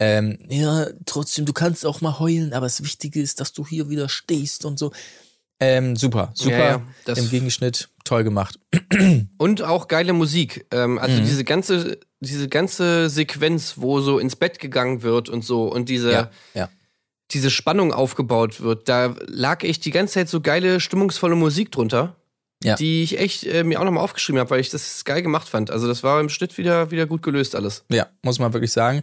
Ähm, 0.00 0.38
ja, 0.48 0.86
trotzdem, 1.06 1.44
du 1.46 1.52
kannst 1.52 1.86
auch 1.86 2.00
mal 2.00 2.18
heulen, 2.18 2.52
aber 2.52 2.66
das 2.66 2.82
Wichtige 2.82 3.20
ist, 3.20 3.40
dass 3.40 3.52
du 3.52 3.64
hier 3.66 3.88
wieder 3.88 4.08
stehst 4.08 4.64
und 4.64 4.78
so. 4.78 4.90
Ähm, 5.60 5.94
super, 5.94 6.32
super. 6.34 6.50
Ja, 6.58 6.66
ja, 6.66 6.82
das- 7.04 7.18
Im 7.18 7.30
Gegenschnitt 7.30 7.90
toll 8.04 8.24
gemacht. 8.24 8.58
Und 9.38 9.62
auch 9.62 9.86
geile 9.88 10.12
Musik. 10.12 10.66
Ähm, 10.72 10.98
also 10.98 11.20
Mhm. 11.20 11.24
diese 11.26 11.44
ganze, 11.44 11.98
diese 12.20 12.48
ganze 12.48 13.08
Sequenz, 13.08 13.74
wo 13.76 14.00
so 14.00 14.18
ins 14.18 14.34
Bett 14.36 14.58
gegangen 14.58 15.02
wird 15.02 15.28
und 15.28 15.44
so 15.44 15.64
und 15.72 15.88
diese, 15.88 16.10
Ja, 16.12 16.30
ja. 16.54 16.68
Diese 17.34 17.50
Spannung 17.50 17.92
aufgebaut 17.92 18.60
wird, 18.60 18.88
da 18.88 19.14
lag 19.26 19.62
echt 19.62 19.84
die 19.84 19.90
ganze 19.90 20.14
Zeit 20.14 20.28
so 20.28 20.40
geile, 20.40 20.80
stimmungsvolle 20.80 21.34
Musik 21.34 21.70
drunter. 21.70 22.16
Ja. 22.62 22.76
Die 22.76 23.02
ich 23.02 23.18
echt 23.18 23.44
äh, 23.44 23.62
mir 23.62 23.78
auch 23.78 23.84
nochmal 23.84 24.02
aufgeschrieben 24.02 24.38
habe, 24.40 24.48
weil 24.48 24.60
ich 24.60 24.70
das 24.70 25.04
geil 25.04 25.20
gemacht 25.20 25.48
fand. 25.48 25.70
Also 25.70 25.86
das 25.86 26.02
war 26.02 26.18
im 26.20 26.30
Schnitt 26.30 26.56
wieder, 26.56 26.90
wieder 26.90 27.04
gut 27.04 27.22
gelöst 27.22 27.54
alles. 27.54 27.84
Ja, 27.90 28.06
muss 28.22 28.38
man 28.38 28.54
wirklich 28.54 28.72
sagen. 28.72 29.02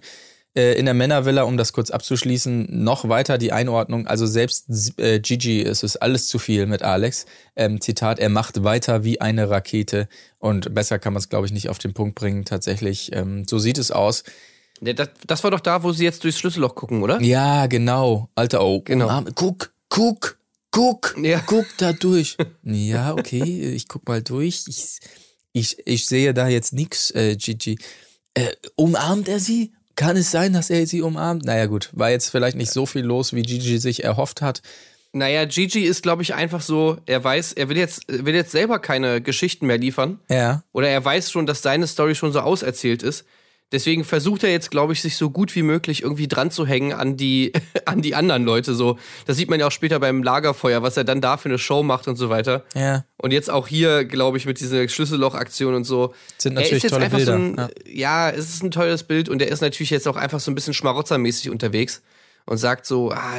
Äh, 0.54 0.74
in 0.80 0.86
der 0.86 0.94
Männervilla, 0.94 1.44
um 1.44 1.56
das 1.56 1.72
kurz 1.72 1.92
abzuschließen, 1.92 2.84
noch 2.84 3.08
weiter 3.08 3.38
die 3.38 3.54
Einordnung. 3.54 4.08
Also 4.08 4.26
selbst 4.26 5.00
äh, 5.00 5.20
Gigi, 5.20 5.62
es 5.62 5.84
ist 5.84 5.98
alles 5.98 6.28
zu 6.28 6.40
viel 6.40 6.66
mit 6.66 6.82
Alex. 6.82 7.26
Ähm, 7.56 7.80
Zitat, 7.80 8.20
er 8.20 8.30
macht 8.30 8.64
weiter 8.64 9.04
wie 9.04 9.22
eine 9.22 9.50
Rakete. 9.50 10.10
Und 10.40 10.74
besser 10.74 11.00
kann 11.00 11.14
man 11.14 11.20
es, 11.20 11.30
glaube 11.30 11.46
ich, 11.46 11.54
nicht 11.54 11.70
auf 11.70 11.78
den 11.78 11.94
Punkt 11.94 12.16
bringen. 12.16 12.44
Tatsächlich, 12.46 13.16
ähm, 13.16 13.46
so 13.48 13.60
sieht 13.60 13.78
es 13.78 13.92
aus. 13.92 14.24
Das, 14.82 15.10
das 15.28 15.44
war 15.44 15.52
doch 15.52 15.60
da, 15.60 15.84
wo 15.84 15.92
sie 15.92 16.04
jetzt 16.04 16.24
durchs 16.24 16.40
Schlüsselloch 16.40 16.76
gucken, 16.76 17.04
oder? 17.04 17.22
Ja, 17.22 17.68
genau. 17.68 18.30
Alter, 18.36 18.64
oh. 18.64 18.82
Genau. 18.82 19.10
Arme, 19.10 19.32
guck, 19.34 19.72
guck, 19.90 20.38
guck, 20.72 21.16
Ja. 21.22 21.40
guck 21.46 21.66
da 21.78 21.94
durch. 21.94 22.36
ja, 22.64 23.14
okay, 23.14 23.72
ich 23.74 23.88
guck 23.88 24.08
mal 24.08 24.22
durch. 24.22 24.64
Ich, 24.68 25.00
ich, 25.54 25.78
ich 25.86 26.08
sehe 26.08 26.34
da 26.34 26.48
jetzt 26.48 26.74
nix, 26.74 27.12
äh, 27.12 27.36
Gigi. 27.36 27.78
Äh, 28.34 28.52
umarmt 28.76 29.28
er 29.28 29.40
sie? 29.40 29.72
kann 29.96 30.18
es 30.18 30.32
sein, 30.32 30.54
dass 30.54 30.70
er 30.70 30.88
sie 30.88 31.02
umarmt? 31.02 31.46
Naja, 31.46 31.68
gut, 31.68 31.90
war 31.94 32.10
jetzt 32.10 32.30
vielleicht 32.30 32.58
nicht 32.58 32.72
so 32.72 32.86
viel 32.88 33.04
los, 33.04 33.34
wie 33.34 33.44
Gigi 33.44 33.78
sich 33.78 34.04
erhofft 34.04 34.42
hat. 34.42 34.62
Naja, 35.14 35.46
Gigi 35.46 35.82
ist, 35.84 36.02
glaube 36.02 36.24
ich, 36.24 36.34
einfach 36.34 36.62
so, 36.62 36.98
er 37.06 37.24
weiß, 37.24 37.54
er 37.54 37.70
will 37.70 37.78
jetzt, 37.78 38.06
will 38.08 38.34
jetzt 38.34 38.52
selber 38.52 38.80
keine 38.80 39.22
Geschichten 39.22 39.68
mehr 39.68 39.78
liefern. 39.78 40.20
Ja. 40.30 40.64
Oder 40.72 40.90
er 40.90 41.04
weiß 41.04 41.30
schon, 41.32 41.46
dass 41.46 41.62
seine 41.62 41.86
Story 41.86 42.16
schon 42.16 42.32
so 42.32 42.40
auserzählt 42.40 43.04
ist. 43.04 43.26
Deswegen 43.72 44.04
versucht 44.04 44.44
er 44.44 44.52
jetzt, 44.52 44.70
glaube 44.70 44.94
ich, 44.94 45.02
sich 45.02 45.16
so 45.16 45.30
gut 45.30 45.56
wie 45.56 45.64
möglich 45.64 46.04
irgendwie 46.04 46.28
dran 46.28 46.52
zu 46.52 46.66
hängen 46.66 46.94
an 46.94 47.16
die, 47.16 47.54
an 47.86 48.02
die 48.02 48.16
anderen 48.16 48.44
Leute. 48.44 48.76
So, 48.76 48.98
das 49.26 49.38
sieht 49.38 49.50
man 49.50 49.60
ja 49.60 49.68
auch 49.68 49.72
später 49.72 50.00
beim 50.00 50.24
Lagerfeuer, 50.24 50.84
was 50.84 50.98
er 50.98 51.04
dann 51.04 51.22
da 51.22 51.38
für 51.38 51.50
eine 51.50 51.58
Show 51.58 51.84
macht 51.84 52.08
und 52.08 52.18
so 52.18 52.30
weiter. 52.30 52.66
Ja. 52.76 53.06
Und 53.18 53.32
jetzt 53.32 53.50
auch 53.50 53.68
hier, 53.68 54.04
glaube 54.06 54.38
ich, 54.38 54.46
mit 54.46 54.60
dieser 54.60 54.88
Schlüsselloch-Aktion 54.88 55.74
und 55.74 55.86
so. 55.86 56.14
Sind 56.38 56.56
natürlich 56.56 56.84
tolle 56.84 57.10
Bilder, 57.10 57.26
so 57.26 57.32
ein, 57.34 57.70
ja. 57.86 58.30
es 58.30 58.50
ist 58.50 58.64
ein 58.64 58.72
tolles 58.72 59.04
Bild 59.04 59.30
und 59.30 59.42
er 59.42 59.48
ist 59.48 59.62
natürlich 59.62 59.90
jetzt 59.90 60.08
auch 60.08 60.18
einfach 60.18 60.40
so 60.40 60.52
ein 60.52 60.56
bisschen 60.56 60.74
schmarotzermäßig 60.74 61.50
unterwegs 61.50 62.02
und 62.46 62.58
sagt 62.58 62.86
so, 62.86 63.12
ah, 63.12 63.34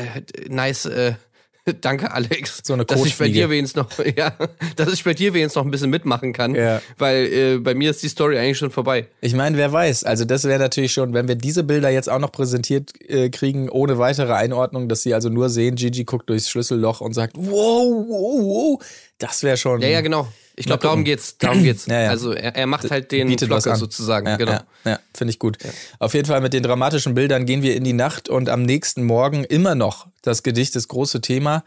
nice, 0.49 0.87
äh, 0.87 1.15
Danke, 1.81 2.11
Alex. 2.12 2.61
So 2.64 2.73
eine 2.73 2.85
dass 2.85 3.04
ich 3.04 3.16
bei 3.16 3.28
dir 3.28 3.49
wenigstens 3.49 3.76
noch, 3.83 4.04
ja, 4.16 4.35
dass 4.76 4.92
ich 4.92 5.04
bei 5.04 5.14
dir 5.14 5.33
wenigstens 5.33 5.57
noch 5.57 5.64
ein 5.64 5.71
bisschen 5.71 5.90
mitmachen 5.90 6.33
kann. 6.33 6.54
Ja. 6.54 6.83
Weil 6.99 7.26
äh, 7.33 7.59
bei 7.59 7.75
mir 7.75 7.90
ist 7.90 8.02
die 8.02 8.09
Story 8.09 8.38
eigentlich 8.38 8.59
schon 8.59 8.71
vorbei. 8.71 9.07
Ich 9.21 9.35
meine, 9.35 9.57
wer 9.57 9.73
weiß. 9.73 10.04
Also 10.04 10.25
das 10.25 10.45
wäre 10.45 10.59
natürlich 10.59 10.92
schon, 10.92 11.14
wenn 11.14 11.28
wir 11.28 11.37
diese 11.37 11.62
Bilder 11.62 11.90
jetzt 11.90 12.09
auch 12.09 12.19
noch 12.19 12.33
präsentiert 12.33 12.92
äh, 13.09 13.31
kriegen, 13.31 13.69
ohne 13.69 13.99
weitere 13.99 14.33
Einordnung, 14.33 14.88
dass 14.88 15.02
sie 15.02 15.14
also 15.14 15.28
nur 15.28 15.49
sehen, 15.49 15.76
Gigi 15.76 16.04
guckt 16.04 16.28
durchs 16.28 16.49
Schlüsselloch 16.49 17.00
und 17.00 17.12
sagt, 17.14 17.37
wow, 17.37 18.07
wow, 18.09 18.42
wow. 18.42 18.87
Das 19.19 19.45
wäre 19.45 19.57
schon. 19.57 19.81
Ja, 19.83 19.88
ja, 19.88 20.00
genau. 20.00 20.26
Ich 20.57 20.67
glaube, 20.67 20.83
darum 20.83 21.05
geht's. 21.05 21.39
Darum 21.39 21.63
geht's. 21.63 21.87
Ja, 21.93 22.01
ja. 22.03 22.09
Also 22.11 22.33
er, 22.33 22.55
er 22.55 22.67
macht 22.67 22.91
halt 22.91 23.11
den 23.13 23.29
bietet 23.29 23.51
an. 23.51 23.77
sozusagen. 23.77 24.27
Ja, 24.27 24.37
genau. 24.37 24.59
ja, 24.85 24.99
finde 25.15 25.31
ich 25.31 25.39
gut. 25.39 25.59
Auf 25.99 26.15
jeden 26.15 26.27
Fall 26.27 26.41
mit 26.41 26.53
den 26.53 26.63
dramatischen 26.63 27.15
Bildern 27.15 27.47
gehen 27.47 27.63
wir 27.63 27.75
in 27.77 27.85
die 27.85 27.93
Nacht 27.93 28.29
und 28.29 28.49
am 28.49 28.63
nächsten 28.63 29.05
Morgen 29.05 29.45
immer 29.45 29.75
noch 29.75 30.09
das 30.23 30.43
Gedicht, 30.43 30.77
das 30.77 30.89
große 30.89 31.21
Thema. 31.21 31.65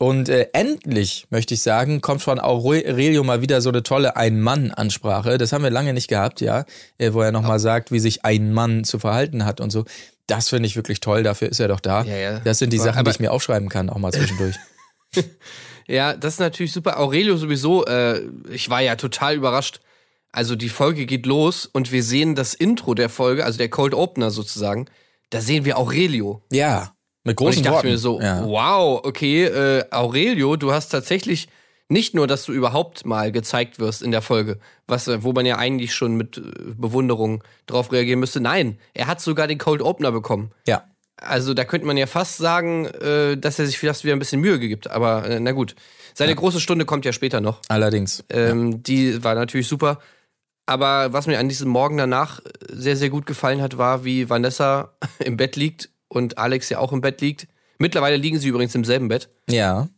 Und 0.00 0.28
äh, 0.28 0.46
endlich, 0.52 1.26
möchte 1.30 1.54
ich 1.54 1.62
sagen, 1.62 2.00
kommt 2.00 2.22
von 2.22 2.38
Aurelio 2.38 3.24
mal 3.24 3.42
wieder 3.42 3.60
so 3.60 3.68
eine 3.70 3.82
tolle 3.82 4.14
Ein-Mann-Ansprache. 4.16 5.38
Das 5.38 5.52
haben 5.52 5.64
wir 5.64 5.70
lange 5.70 5.92
nicht 5.92 6.06
gehabt, 6.06 6.40
ja, 6.40 6.64
äh, 6.98 7.12
wo 7.12 7.20
er 7.22 7.32
nochmal 7.32 7.58
sagt, 7.58 7.90
wie 7.90 7.98
sich 7.98 8.24
ein 8.24 8.52
Mann 8.52 8.84
zu 8.84 9.00
verhalten 9.00 9.44
hat 9.44 9.60
und 9.60 9.70
so. 9.70 9.84
Das 10.28 10.50
finde 10.50 10.68
ich 10.68 10.76
wirklich 10.76 11.00
toll, 11.00 11.24
dafür 11.24 11.48
ist 11.48 11.58
er 11.58 11.66
doch 11.66 11.80
da. 11.80 12.02
Ja, 12.04 12.16
ja. 12.16 12.38
Das 12.40 12.58
sind 12.60 12.72
die 12.72 12.78
Aber- 12.78 12.92
Sachen, 12.92 13.04
die 13.04 13.10
ich 13.10 13.18
mir 13.18 13.32
aufschreiben 13.32 13.68
kann, 13.68 13.90
auch 13.90 13.98
mal 13.98 14.12
zwischendurch. 14.12 14.54
Ja, 15.88 16.14
das 16.14 16.34
ist 16.34 16.40
natürlich 16.40 16.72
super. 16.72 17.00
Aurelio 17.00 17.36
sowieso, 17.36 17.84
äh, 17.86 18.20
ich 18.50 18.68
war 18.70 18.80
ja 18.80 18.96
total 18.96 19.34
überrascht. 19.34 19.80
Also 20.30 20.54
die 20.54 20.68
Folge 20.68 21.06
geht 21.06 21.24
los 21.24 21.66
und 21.66 21.90
wir 21.90 22.02
sehen 22.02 22.34
das 22.34 22.52
Intro 22.54 22.94
der 22.94 23.08
Folge, 23.08 23.44
also 23.44 23.56
der 23.58 23.70
Cold 23.70 23.94
Opener 23.94 24.30
sozusagen. 24.30 24.86
Da 25.30 25.40
sehen 25.40 25.64
wir 25.64 25.78
Aurelio. 25.78 26.42
ja, 26.52 26.92
mit 27.24 27.38
Und 27.40 27.44
großen 27.46 27.58
ich 27.60 27.64
dachte 27.64 27.76
Worten. 27.76 27.88
mir 27.88 27.98
so, 27.98 28.20
ja. 28.20 28.44
wow, 28.46 29.00
okay, 29.04 29.44
äh, 29.44 29.84
Aurelio, 29.90 30.56
du 30.56 30.72
hast 30.72 30.90
tatsächlich 30.90 31.48
nicht 31.88 32.14
nur, 32.14 32.26
dass 32.26 32.44
du 32.44 32.52
überhaupt 32.52 33.06
mal 33.06 33.32
gezeigt 33.32 33.78
wirst 33.78 34.02
in 34.02 34.10
der 34.10 34.22
Folge, 34.22 34.58
was, 34.86 35.08
äh, 35.08 35.22
wo 35.22 35.32
man 35.32 35.44
ja 35.46 35.56
eigentlich 35.56 35.94
schon 35.94 36.16
mit 36.16 36.38
äh, 36.38 36.42
Bewunderung 36.76 37.42
drauf 37.66 37.92
reagieren 37.92 38.20
müsste. 38.20 38.40
Nein, 38.40 38.78
er 38.94 39.06
hat 39.06 39.20
sogar 39.20 39.46
den 39.46 39.58
Cold 39.58 39.82
Opener 39.82 40.12
bekommen. 40.12 40.52
ja. 40.66 40.84
Also 41.20 41.54
da 41.54 41.64
könnte 41.64 41.86
man 41.86 41.96
ja 41.96 42.06
fast 42.06 42.38
sagen, 42.38 42.86
äh, 42.86 43.36
dass 43.36 43.58
er 43.58 43.66
sich 43.66 43.78
vielleicht 43.78 44.04
wieder 44.04 44.14
ein 44.14 44.18
bisschen 44.18 44.40
Mühe 44.40 44.58
gibt. 44.58 44.90
Aber 44.90 45.28
äh, 45.28 45.40
na 45.40 45.52
gut. 45.52 45.74
Seine 46.14 46.34
große 46.34 46.60
Stunde 46.60 46.84
kommt 46.84 47.04
ja 47.04 47.12
später 47.12 47.40
noch. 47.40 47.60
Allerdings. 47.68 48.24
Ähm, 48.28 48.82
Die 48.82 49.22
war 49.22 49.34
natürlich 49.36 49.68
super. 49.68 50.00
Aber 50.66 51.12
was 51.12 51.26
mir 51.26 51.38
an 51.38 51.48
diesem 51.48 51.68
Morgen 51.68 51.96
danach 51.96 52.40
sehr, 52.68 52.96
sehr 52.96 53.08
gut 53.08 53.24
gefallen 53.24 53.62
hat, 53.62 53.78
war, 53.78 54.04
wie 54.04 54.28
Vanessa 54.28 54.92
im 55.20 55.36
Bett 55.36 55.56
liegt 55.56 55.90
und 56.08 56.38
Alex 56.38 56.68
ja 56.70 56.78
auch 56.78 56.92
im 56.92 57.00
Bett 57.00 57.20
liegt. 57.20 57.46
Mittlerweile 57.78 58.16
liegen 58.16 58.38
sie 58.38 58.48
übrigens 58.48 58.74
im 58.74 58.84
selben 58.84 59.08
Bett. 59.08 59.28
Ja. 59.48 59.88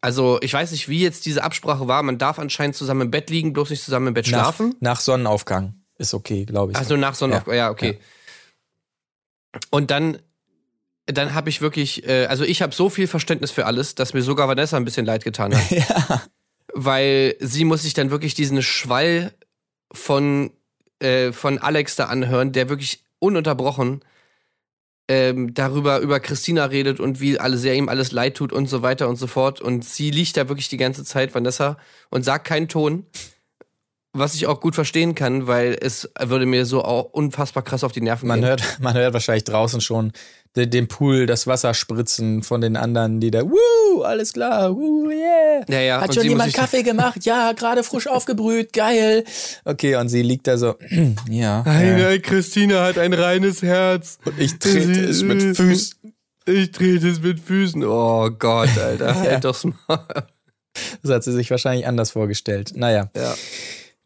Also 0.00 0.38
ich 0.40 0.52
weiß 0.52 0.72
nicht, 0.72 0.88
wie 0.88 1.00
jetzt 1.00 1.26
diese 1.26 1.42
Absprache 1.42 1.88
war. 1.88 2.02
Man 2.02 2.18
darf 2.18 2.38
anscheinend 2.38 2.76
zusammen 2.76 3.02
im 3.02 3.10
Bett 3.10 3.28
liegen, 3.30 3.52
bloß 3.52 3.70
nicht 3.70 3.82
zusammen 3.84 4.08
im 4.08 4.14
Bett 4.14 4.26
Nach, 4.30 4.40
schlafen. 4.40 4.74
nach 4.80 5.00
Sonnenaufgang 5.00 5.74
ist 5.98 6.14
okay, 6.14 6.44
glaube 6.44 6.72
ich. 6.72 6.78
Also 6.78 6.96
nach 6.96 7.14
Sonnenaufgang, 7.14 7.54
ja. 7.56 7.70
okay. 7.70 7.98
Und 9.70 9.90
dann, 9.90 10.18
dann 11.06 11.34
habe 11.34 11.48
ich 11.48 11.60
wirklich, 11.60 12.06
äh, 12.06 12.26
also 12.26 12.44
ich 12.44 12.62
habe 12.62 12.74
so 12.74 12.90
viel 12.90 13.06
Verständnis 13.06 13.50
für 13.50 13.66
alles, 13.66 13.94
dass 13.94 14.12
mir 14.12 14.22
sogar 14.22 14.48
Vanessa 14.48 14.76
ein 14.76 14.84
bisschen 14.84 15.06
leid 15.06 15.24
getan 15.24 15.56
hat. 15.56 15.70
ja. 15.70 16.22
Weil 16.74 17.36
sie 17.40 17.64
muss 17.64 17.82
sich 17.82 17.94
dann 17.94 18.10
wirklich 18.10 18.34
diesen 18.34 18.62
Schwall 18.62 19.32
von, 19.92 20.50
äh, 20.98 21.32
von 21.32 21.58
Alex 21.58 21.96
da 21.96 22.06
anhören, 22.06 22.52
der 22.52 22.68
wirklich 22.68 23.04
ununterbrochen 23.18 24.02
ähm, 25.08 25.54
darüber 25.54 26.00
über 26.00 26.18
Christina 26.20 26.64
redet 26.64 26.98
und 26.98 27.20
wie 27.20 27.38
alle 27.38 27.56
sehr 27.56 27.74
ihm 27.74 27.88
alles 27.88 28.10
leid 28.10 28.36
tut 28.36 28.52
und 28.52 28.68
so 28.68 28.82
weiter 28.82 29.08
und 29.08 29.16
so 29.16 29.26
fort. 29.26 29.60
Und 29.60 29.84
sie 29.84 30.10
liegt 30.10 30.36
da 30.36 30.48
wirklich 30.48 30.68
die 30.68 30.76
ganze 30.76 31.04
Zeit, 31.04 31.34
Vanessa, 31.34 31.78
und 32.10 32.24
sagt 32.24 32.46
keinen 32.46 32.68
Ton. 32.68 33.06
Was 34.18 34.34
ich 34.34 34.46
auch 34.46 34.60
gut 34.60 34.74
verstehen 34.74 35.14
kann, 35.14 35.46
weil 35.46 35.76
es 35.80 36.10
würde 36.20 36.46
mir 36.46 36.64
so 36.66 36.82
auch 36.82 37.04
unfassbar 37.12 37.62
krass 37.62 37.84
auf 37.84 37.92
die 37.92 38.00
Nerven 38.00 38.28
Man 38.28 38.40
gehen. 38.40 38.48
hört, 38.48 38.62
man 38.80 38.94
hört 38.94 39.12
wahrscheinlich 39.12 39.44
draußen 39.44 39.80
schon 39.80 40.12
de- 40.56 40.66
den 40.66 40.88
Pool, 40.88 41.26
das 41.26 41.46
Wasser 41.46 41.74
spritzen 41.74 42.42
von 42.42 42.60
den 42.60 42.76
anderen, 42.76 43.20
die 43.20 43.30
da, 43.30 43.42
wuh, 43.42 44.02
alles 44.02 44.32
klar, 44.32 44.74
wuh, 44.74 45.10
yeah. 45.10 45.64
Ja, 45.68 45.80
ja, 45.80 46.00
Hat 46.00 46.14
schon 46.14 46.24
jemand 46.24 46.54
Kaffee 46.54 46.82
gemacht? 46.82 47.24
Ja, 47.24 47.52
gerade 47.52 47.82
frisch 47.84 48.06
aufgebrüht, 48.06 48.72
geil. 48.72 49.24
Okay, 49.64 49.96
und 49.96 50.08
sie 50.08 50.22
liegt 50.22 50.46
da 50.46 50.56
so, 50.56 50.76
ja. 51.30 51.62
ja. 51.66 52.18
Christina 52.18 52.84
hat 52.84 52.98
ein 52.98 53.12
reines 53.12 53.62
Herz. 53.62 54.18
Und 54.24 54.38
ich 54.40 54.58
trete 54.58 55.00
es 55.04 55.22
mit 55.22 55.56
Füßen. 55.56 56.14
Ich 56.46 56.70
trete 56.70 57.08
es 57.08 57.20
mit 57.20 57.40
Füßen. 57.40 57.84
Oh 57.84 58.30
Gott, 58.30 58.70
Alter. 58.78 59.14
Halt 59.20 59.44
doch's 59.44 59.64
mal. 59.64 60.26
Das 61.02 61.10
hat 61.10 61.24
sie 61.24 61.32
sich 61.32 61.50
wahrscheinlich 61.50 61.86
anders 61.86 62.10
vorgestellt. 62.12 62.72
Naja. 62.76 63.10
Ja. 63.16 63.34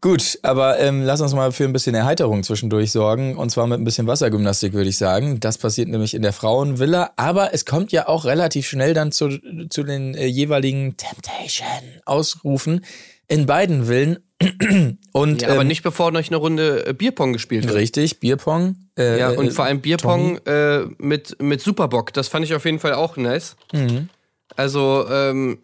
Gut, 0.02 0.38
aber 0.42 0.78
ähm, 0.78 1.02
lass 1.02 1.21
uns 1.21 1.35
mal 1.35 1.52
für 1.52 1.64
ein 1.64 1.75
bisschen 1.75 1.95
Erheiterung 1.95 2.42
zwischendurch 2.42 2.90
sorgen. 2.90 3.37
Und 3.37 3.50
zwar 3.50 3.66
mit 3.66 3.78
ein 3.78 3.85
bisschen 3.85 4.07
Wassergymnastik, 4.07 4.73
würde 4.73 4.88
ich 4.88 4.97
sagen. 4.97 5.40
Das 5.40 5.59
passiert 5.59 5.88
nämlich 5.88 6.14
in 6.14 6.23
der 6.23 6.33
Frauenvilla. 6.33 7.11
Aber 7.16 7.52
es 7.52 7.66
kommt 7.66 7.92
ja 7.92 8.09
auch 8.09 8.25
relativ 8.25 8.66
schnell 8.66 8.95
dann 8.95 9.12
zu, 9.12 9.28
zu 9.69 9.83
den 9.83 10.14
äh, 10.14 10.25
jeweiligen 10.25 10.97
Temptation-Ausrufen 10.97 12.85
in 13.28 13.45
beiden 13.45 13.87
Villen. 13.87 14.19
Und 15.12 15.42
Ja, 15.42 15.49
aber 15.50 15.61
ähm, 15.61 15.69
nicht 15.69 15.83
bevor 15.83 16.14
euch 16.14 16.28
eine 16.28 16.37
Runde 16.38 16.87
äh, 16.87 16.95
Bierpong 16.95 17.35
gespielt 17.35 17.64
wird. 17.66 17.76
richtig, 17.76 18.21
Bierpong. 18.21 18.76
Äh, 18.99 19.19
Ja, 19.19 19.30
und 19.30 19.49
äh, 19.49 19.50
vor 19.50 19.66
allem 19.66 19.83
Bierpong 19.83 20.38
äh, 20.47 20.87
mit, 20.97 21.37
mit 21.42 21.61
Superbock. 21.61 22.14
Das 22.14 22.28
fand 22.28 22.47
ich 22.47 22.54
auf 22.54 22.64
jeden 22.64 22.78
Fall 22.78 22.95
auch 22.95 23.19
nice. 23.19 23.57
Mhm. 23.75 24.09
Also, 24.57 25.07
ähm, 25.11 25.59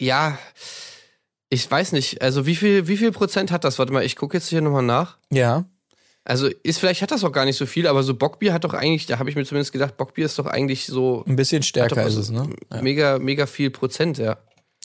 ja, 0.00 0.36
ich 1.56 1.70
weiß 1.70 1.92
nicht. 1.92 2.22
Also, 2.22 2.46
wie 2.46 2.54
viel, 2.54 2.86
wie 2.86 2.96
viel 2.96 3.12
Prozent 3.12 3.50
hat 3.50 3.64
das? 3.64 3.78
Warte 3.78 3.92
mal, 3.92 4.04
ich 4.04 4.14
gucke 4.14 4.36
jetzt 4.36 4.48
hier 4.48 4.60
nochmal 4.60 4.82
nach. 4.82 5.16
Ja. 5.32 5.64
Also, 6.24 6.48
ist, 6.62 6.78
vielleicht 6.78 7.02
hat 7.02 7.10
das 7.10 7.24
auch 7.24 7.32
gar 7.32 7.44
nicht 7.46 7.56
so 7.56 7.66
viel, 7.66 7.86
aber 7.86 8.02
so 8.02 8.14
Bockbier 8.14 8.52
hat 8.52 8.64
doch 8.64 8.74
eigentlich, 8.74 9.06
da 9.06 9.18
habe 9.18 9.30
ich 9.30 9.36
mir 9.36 9.44
zumindest 9.44 9.72
gedacht, 9.72 9.96
Bockbier 9.96 10.26
ist 10.26 10.38
doch 10.38 10.46
eigentlich 10.46 10.86
so 10.86 11.24
Ein 11.26 11.36
bisschen 11.36 11.62
stärker 11.62 12.04
ist 12.04 12.16
es, 12.16 12.30
ne? 12.30 12.50
Ja. 12.72 12.82
mega, 12.82 13.18
mega 13.18 13.46
viel 13.46 13.70
Prozent, 13.70 14.18
ja. 14.18 14.36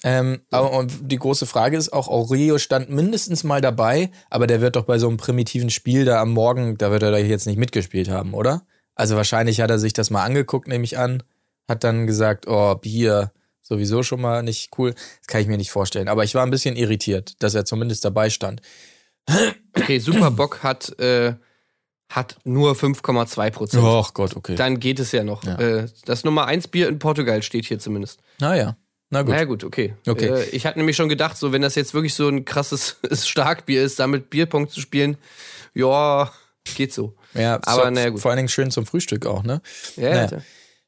Ähm, 0.03 0.41
aber 0.49 0.71
und 0.71 0.93
die 1.11 1.17
große 1.17 1.45
Frage 1.45 1.77
ist 1.77 1.91
auch, 1.93 2.07
Aurelio 2.07 2.57
stand 2.57 2.89
mindestens 2.89 3.43
mal 3.43 3.61
dabei, 3.61 4.11
aber 4.29 4.47
der 4.47 4.61
wird 4.61 4.75
doch 4.75 4.85
bei 4.85 4.97
so 4.97 5.07
einem 5.07 5.17
primitiven 5.17 5.69
Spiel 5.69 6.05
da 6.05 6.21
am 6.21 6.31
Morgen, 6.31 6.77
da 6.77 6.89
wird 6.91 7.03
er 7.03 7.11
da 7.11 7.17
jetzt 7.17 7.45
nicht 7.45 7.57
mitgespielt 7.57 8.09
haben, 8.09 8.33
oder? 8.33 8.63
Also 8.95 9.15
wahrscheinlich 9.15 9.61
hat 9.61 9.69
er 9.69 9.77
sich 9.77 9.93
das 9.93 10.09
mal 10.09 10.23
angeguckt, 10.23 10.67
nehme 10.67 10.85
ich 10.85 10.97
an, 10.97 11.21
hat 11.67 11.83
dann 11.83 12.07
gesagt, 12.07 12.47
oh, 12.47 12.75
Bier, 12.75 13.31
sowieso 13.71 14.03
schon 14.03 14.19
mal 14.19 14.43
nicht 14.43 14.77
cool. 14.77 14.93
Das 14.93 15.27
kann 15.27 15.41
ich 15.41 15.47
mir 15.47 15.57
nicht 15.57 15.71
vorstellen. 15.71 16.09
Aber 16.09 16.25
ich 16.25 16.35
war 16.35 16.43
ein 16.45 16.51
bisschen 16.51 16.75
irritiert, 16.75 17.41
dass 17.41 17.55
er 17.55 17.63
zumindest 17.63 18.03
dabei 18.03 18.29
stand. 18.29 18.61
Okay, 19.77 19.99
Superbock 19.99 20.61
hat, 20.61 20.99
äh, 20.99 21.35
hat 22.09 22.35
nur 22.43 22.73
5,2 22.73 23.51
Prozent. 23.51 23.83
Oh 23.83 24.05
Gott, 24.13 24.35
okay. 24.35 24.55
Dann 24.55 24.79
geht 24.81 24.99
es 24.99 25.13
ja 25.13 25.23
noch. 25.23 25.43
Ja. 25.45 25.57
Äh, 25.57 25.87
das 26.03 26.25
Nummer 26.25 26.47
1 26.47 26.67
Bier 26.67 26.89
in 26.89 26.99
Portugal 26.99 27.41
steht 27.43 27.65
hier 27.65 27.79
zumindest. 27.79 28.19
Naja, 28.39 28.75
na 29.09 29.21
gut. 29.21 29.31
Naja, 29.31 29.45
gut, 29.45 29.63
okay. 29.63 29.93
Okay. 30.05 30.27
Äh, 30.27 30.49
ich 30.49 30.65
hatte 30.65 30.77
nämlich 30.79 30.97
schon 30.97 31.07
gedacht, 31.07 31.37
so 31.37 31.53
wenn 31.53 31.61
das 31.61 31.75
jetzt 31.75 31.93
wirklich 31.93 32.13
so 32.13 32.27
ein 32.27 32.43
krasses 32.43 32.97
Starkbier 33.25 33.83
ist, 33.83 33.99
damit 33.99 34.29
Bierpong 34.29 34.67
zu 34.69 34.81
spielen, 34.81 35.17
ja, 35.73 36.29
geht 36.75 36.93
so. 36.93 37.15
Ja, 37.33 37.55
Aber 37.63 37.85
so, 37.85 37.89
naja, 37.89 38.09
gut. 38.09 38.19
vor 38.19 38.31
allen 38.31 38.37
Dingen 38.37 38.49
schön 38.49 38.71
zum 38.71 38.85
Frühstück 38.85 39.25
auch, 39.25 39.43
ne? 39.43 39.61
Ja, 39.95 40.27
Naja. 40.27 40.41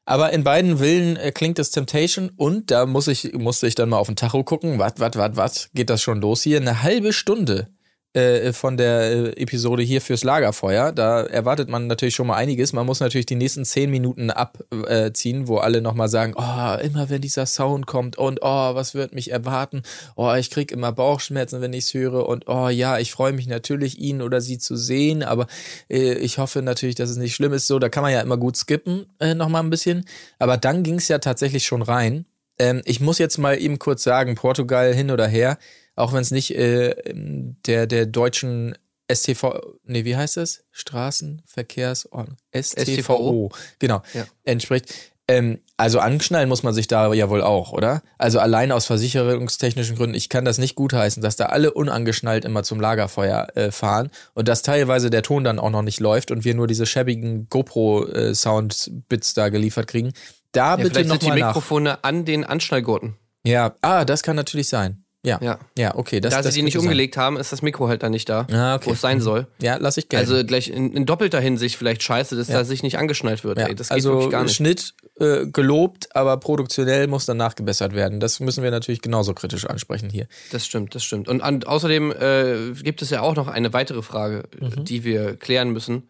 Aber 0.06 0.32
in 0.32 0.44
beiden 0.44 0.78
Villen 0.78 1.16
äh, 1.16 1.32
klingt 1.32 1.58
es 1.58 1.70
Temptation 1.70 2.30
und 2.36 2.70
da 2.70 2.86
muss 2.86 3.08
ich, 3.08 3.32
musste 3.32 3.66
ich 3.66 3.74
dann 3.74 3.88
mal 3.88 3.98
auf 3.98 4.06
den 4.06 4.16
Tacho 4.16 4.44
gucken. 4.44 4.78
Was, 4.78 4.94
was, 4.98 5.16
was, 5.16 5.36
was? 5.36 5.70
Geht 5.74 5.90
das 5.90 6.02
schon 6.02 6.20
los 6.20 6.42
hier? 6.42 6.58
Eine 6.58 6.82
halbe 6.82 7.12
Stunde 7.12 7.68
äh, 8.14 8.52
von 8.52 8.76
der 8.76 9.00
äh, 9.00 9.42
Episode 9.42 9.82
hier 9.82 10.00
fürs 10.00 10.24
Lagerfeuer. 10.24 10.92
Da 10.92 11.22
erwartet 11.22 11.68
man 11.68 11.88
natürlich 11.88 12.14
schon 12.14 12.28
mal 12.28 12.36
einiges. 12.36 12.72
Man 12.72 12.86
muss 12.86 13.00
natürlich 13.00 13.26
die 13.26 13.34
nächsten 13.34 13.64
zehn 13.64 13.90
Minuten 13.90 14.30
abziehen, 14.30 15.48
wo 15.48 15.58
alle 15.58 15.82
nochmal 15.82 16.08
sagen, 16.08 16.34
oh, 16.36 16.78
immer 16.80 17.10
wenn 17.10 17.20
dieser 17.20 17.46
Sound 17.46 17.86
kommt 17.86 18.16
und 18.16 18.38
oh, 18.42 18.74
was 18.74 18.94
wird 18.94 19.14
mich 19.14 19.30
erwarten? 19.30 19.82
Oh, 20.16 20.32
ich 20.34 20.50
krieg 20.50 20.70
immer 20.70 20.92
Bauchschmerzen, 20.92 21.60
wenn 21.60 21.72
ich 21.72 21.86
es 21.86 21.94
höre 21.94 22.28
und 22.28 22.48
oh 22.48 22.68
ja, 22.68 22.98
ich 22.98 23.12
freue 23.12 23.32
mich 23.32 23.46
natürlich, 23.46 23.98
ihn 23.98 24.22
oder 24.22 24.40
sie 24.40 24.58
zu 24.58 24.76
sehen, 24.76 25.22
aber 25.22 25.46
äh, 25.90 26.14
ich 26.14 26.38
hoffe 26.38 26.62
natürlich, 26.62 26.94
dass 26.94 27.10
es 27.10 27.16
nicht 27.16 27.34
schlimm 27.34 27.52
ist. 27.52 27.66
So, 27.66 27.78
da 27.78 27.88
kann 27.88 28.02
man 28.02 28.12
ja 28.12 28.20
immer 28.20 28.36
gut 28.36 28.56
skippen, 28.56 29.06
äh, 29.18 29.34
nochmal 29.34 29.62
ein 29.62 29.70
bisschen. 29.70 30.04
Aber 30.38 30.56
dann 30.56 30.82
ging 30.82 30.96
es 30.96 31.08
ja 31.08 31.18
tatsächlich 31.18 31.64
schon 31.64 31.82
rein. 31.82 32.26
Ähm, 32.58 32.82
ich 32.84 33.00
muss 33.00 33.18
jetzt 33.18 33.38
mal 33.38 33.60
eben 33.60 33.78
kurz 33.78 34.04
sagen, 34.04 34.36
Portugal 34.36 34.94
hin 34.94 35.10
oder 35.10 35.26
her, 35.26 35.58
auch 35.96 36.12
wenn 36.12 36.20
es 36.22 36.30
nicht 36.30 36.54
äh, 36.56 36.94
der, 37.14 37.86
der 37.86 38.06
deutschen 38.06 38.76
STV, 39.12 39.60
nee, 39.84 40.04
wie 40.04 40.16
heißt 40.16 40.36
es? 40.38 40.64
Straßenverkehrsordnung. 40.70 42.36
STVO, 42.54 42.82
STVO. 42.84 43.52
genau, 43.78 44.02
Ja. 44.14 44.24
entspricht. 44.44 44.92
Ähm, 45.26 45.60
also 45.78 46.00
anschnallen 46.00 46.50
muss 46.50 46.62
man 46.62 46.74
sich 46.74 46.86
da 46.86 47.12
ja 47.14 47.30
wohl 47.30 47.40
auch, 47.42 47.72
oder? 47.72 48.02
Also 48.18 48.40
allein 48.40 48.70
aus 48.72 48.84
versicherungstechnischen 48.84 49.96
Gründen, 49.96 50.14
ich 50.14 50.28
kann 50.28 50.44
das 50.44 50.58
nicht 50.58 50.74
gutheißen, 50.74 51.22
dass 51.22 51.36
da 51.36 51.46
alle 51.46 51.72
unangeschnallt 51.72 52.44
immer 52.44 52.62
zum 52.62 52.78
Lagerfeuer 52.78 53.48
äh, 53.56 53.70
fahren 53.70 54.10
und 54.34 54.48
dass 54.48 54.60
teilweise 54.60 55.08
der 55.08 55.22
Ton 55.22 55.42
dann 55.42 55.58
auch 55.58 55.70
noch 55.70 55.80
nicht 55.80 55.98
läuft 55.98 56.30
und 56.30 56.44
wir 56.44 56.54
nur 56.54 56.66
diese 56.66 56.84
schäbigen 56.84 57.48
GoPro-Sound-Bits 57.48 59.34
da 59.34 59.48
geliefert 59.48 59.86
kriegen. 59.86 60.12
Da 60.52 60.70
Ja, 60.72 60.76
bitte 60.76 60.94
sind 60.94 61.04
die 61.04 61.08
nochmal 61.26 61.38
nach. 61.38 61.46
Mikrofone 61.48 62.04
an 62.04 62.24
den 62.24 62.44
Anschnallgurten. 62.44 63.16
Ja, 63.44 63.74
ah, 63.80 64.04
das 64.04 64.22
kann 64.22 64.36
natürlich 64.36 64.68
sein. 64.68 65.03
Ja, 65.24 65.38
ja, 65.42 65.58
Ja. 65.78 65.94
okay. 65.96 66.20
Das, 66.20 66.34
da 66.34 66.42
das 66.42 66.52
sie 66.54 66.60
die 66.60 66.64
nicht 66.64 66.74
könnte 66.74 66.82
sein. 66.84 66.88
umgelegt 66.92 67.16
haben, 67.16 67.36
ist 67.38 67.50
das 67.50 67.62
Mikro 67.62 67.88
halt 67.88 68.02
dann 68.02 68.12
nicht 68.12 68.28
da, 68.28 68.46
Ah, 68.52 68.74
okay. 68.74 68.86
wo 68.86 68.92
es 68.92 69.00
sein 69.00 69.20
soll. 69.20 69.46
Ja, 69.60 69.76
lass 69.80 69.96
ich 69.96 70.08
gerne. 70.08 70.20
Also 70.26 70.44
gleich 70.44 70.68
in, 70.68 70.92
in 70.92 71.06
doppelter 71.06 71.40
Hinsicht 71.40 71.76
vielleicht 71.76 72.02
scheiße, 72.02 72.36
dass 72.36 72.48
Ja. 72.48 72.58
da 72.58 72.64
sich 72.64 72.82
nicht 72.82 72.98
angeschnallt 72.98 73.42
wird. 73.42 73.58
ja, 73.58 73.66
Ey, 73.68 73.74
das 73.74 73.88
geht 73.88 73.94
also 73.94 74.10
wirklich 74.12 74.30
gar 74.30 74.42
nicht. 74.44 74.54
Schnitt 74.54 74.94
äh, 75.18 75.46
gelobt, 75.46 76.14
aber 76.14 76.36
produktionell 76.36 77.06
muss 77.06 77.24
dann 77.26 77.36
nachgebessert 77.38 77.94
werden. 77.94 78.20
Das 78.20 78.38
müssen 78.40 78.62
wir 78.62 78.70
natürlich 78.70 79.00
genauso 79.00 79.32
kritisch 79.32 79.64
ansprechen 79.64 80.10
hier. 80.10 80.26
Das 80.52 80.66
stimmt, 80.66 80.94
das 80.94 81.02
stimmt. 81.04 81.28
Und 81.28 81.40
an, 81.42 81.64
außerdem 81.64 82.12
äh, 82.12 82.72
gibt 82.82 83.00
es 83.00 83.10
ja 83.10 83.22
auch 83.22 83.34
noch 83.34 83.48
eine 83.48 83.72
weitere 83.72 84.02
Frage, 84.02 84.42
Mhm. 84.60 84.84
die 84.84 85.04
wir 85.04 85.36
klären 85.36 85.70
müssen, 85.70 86.08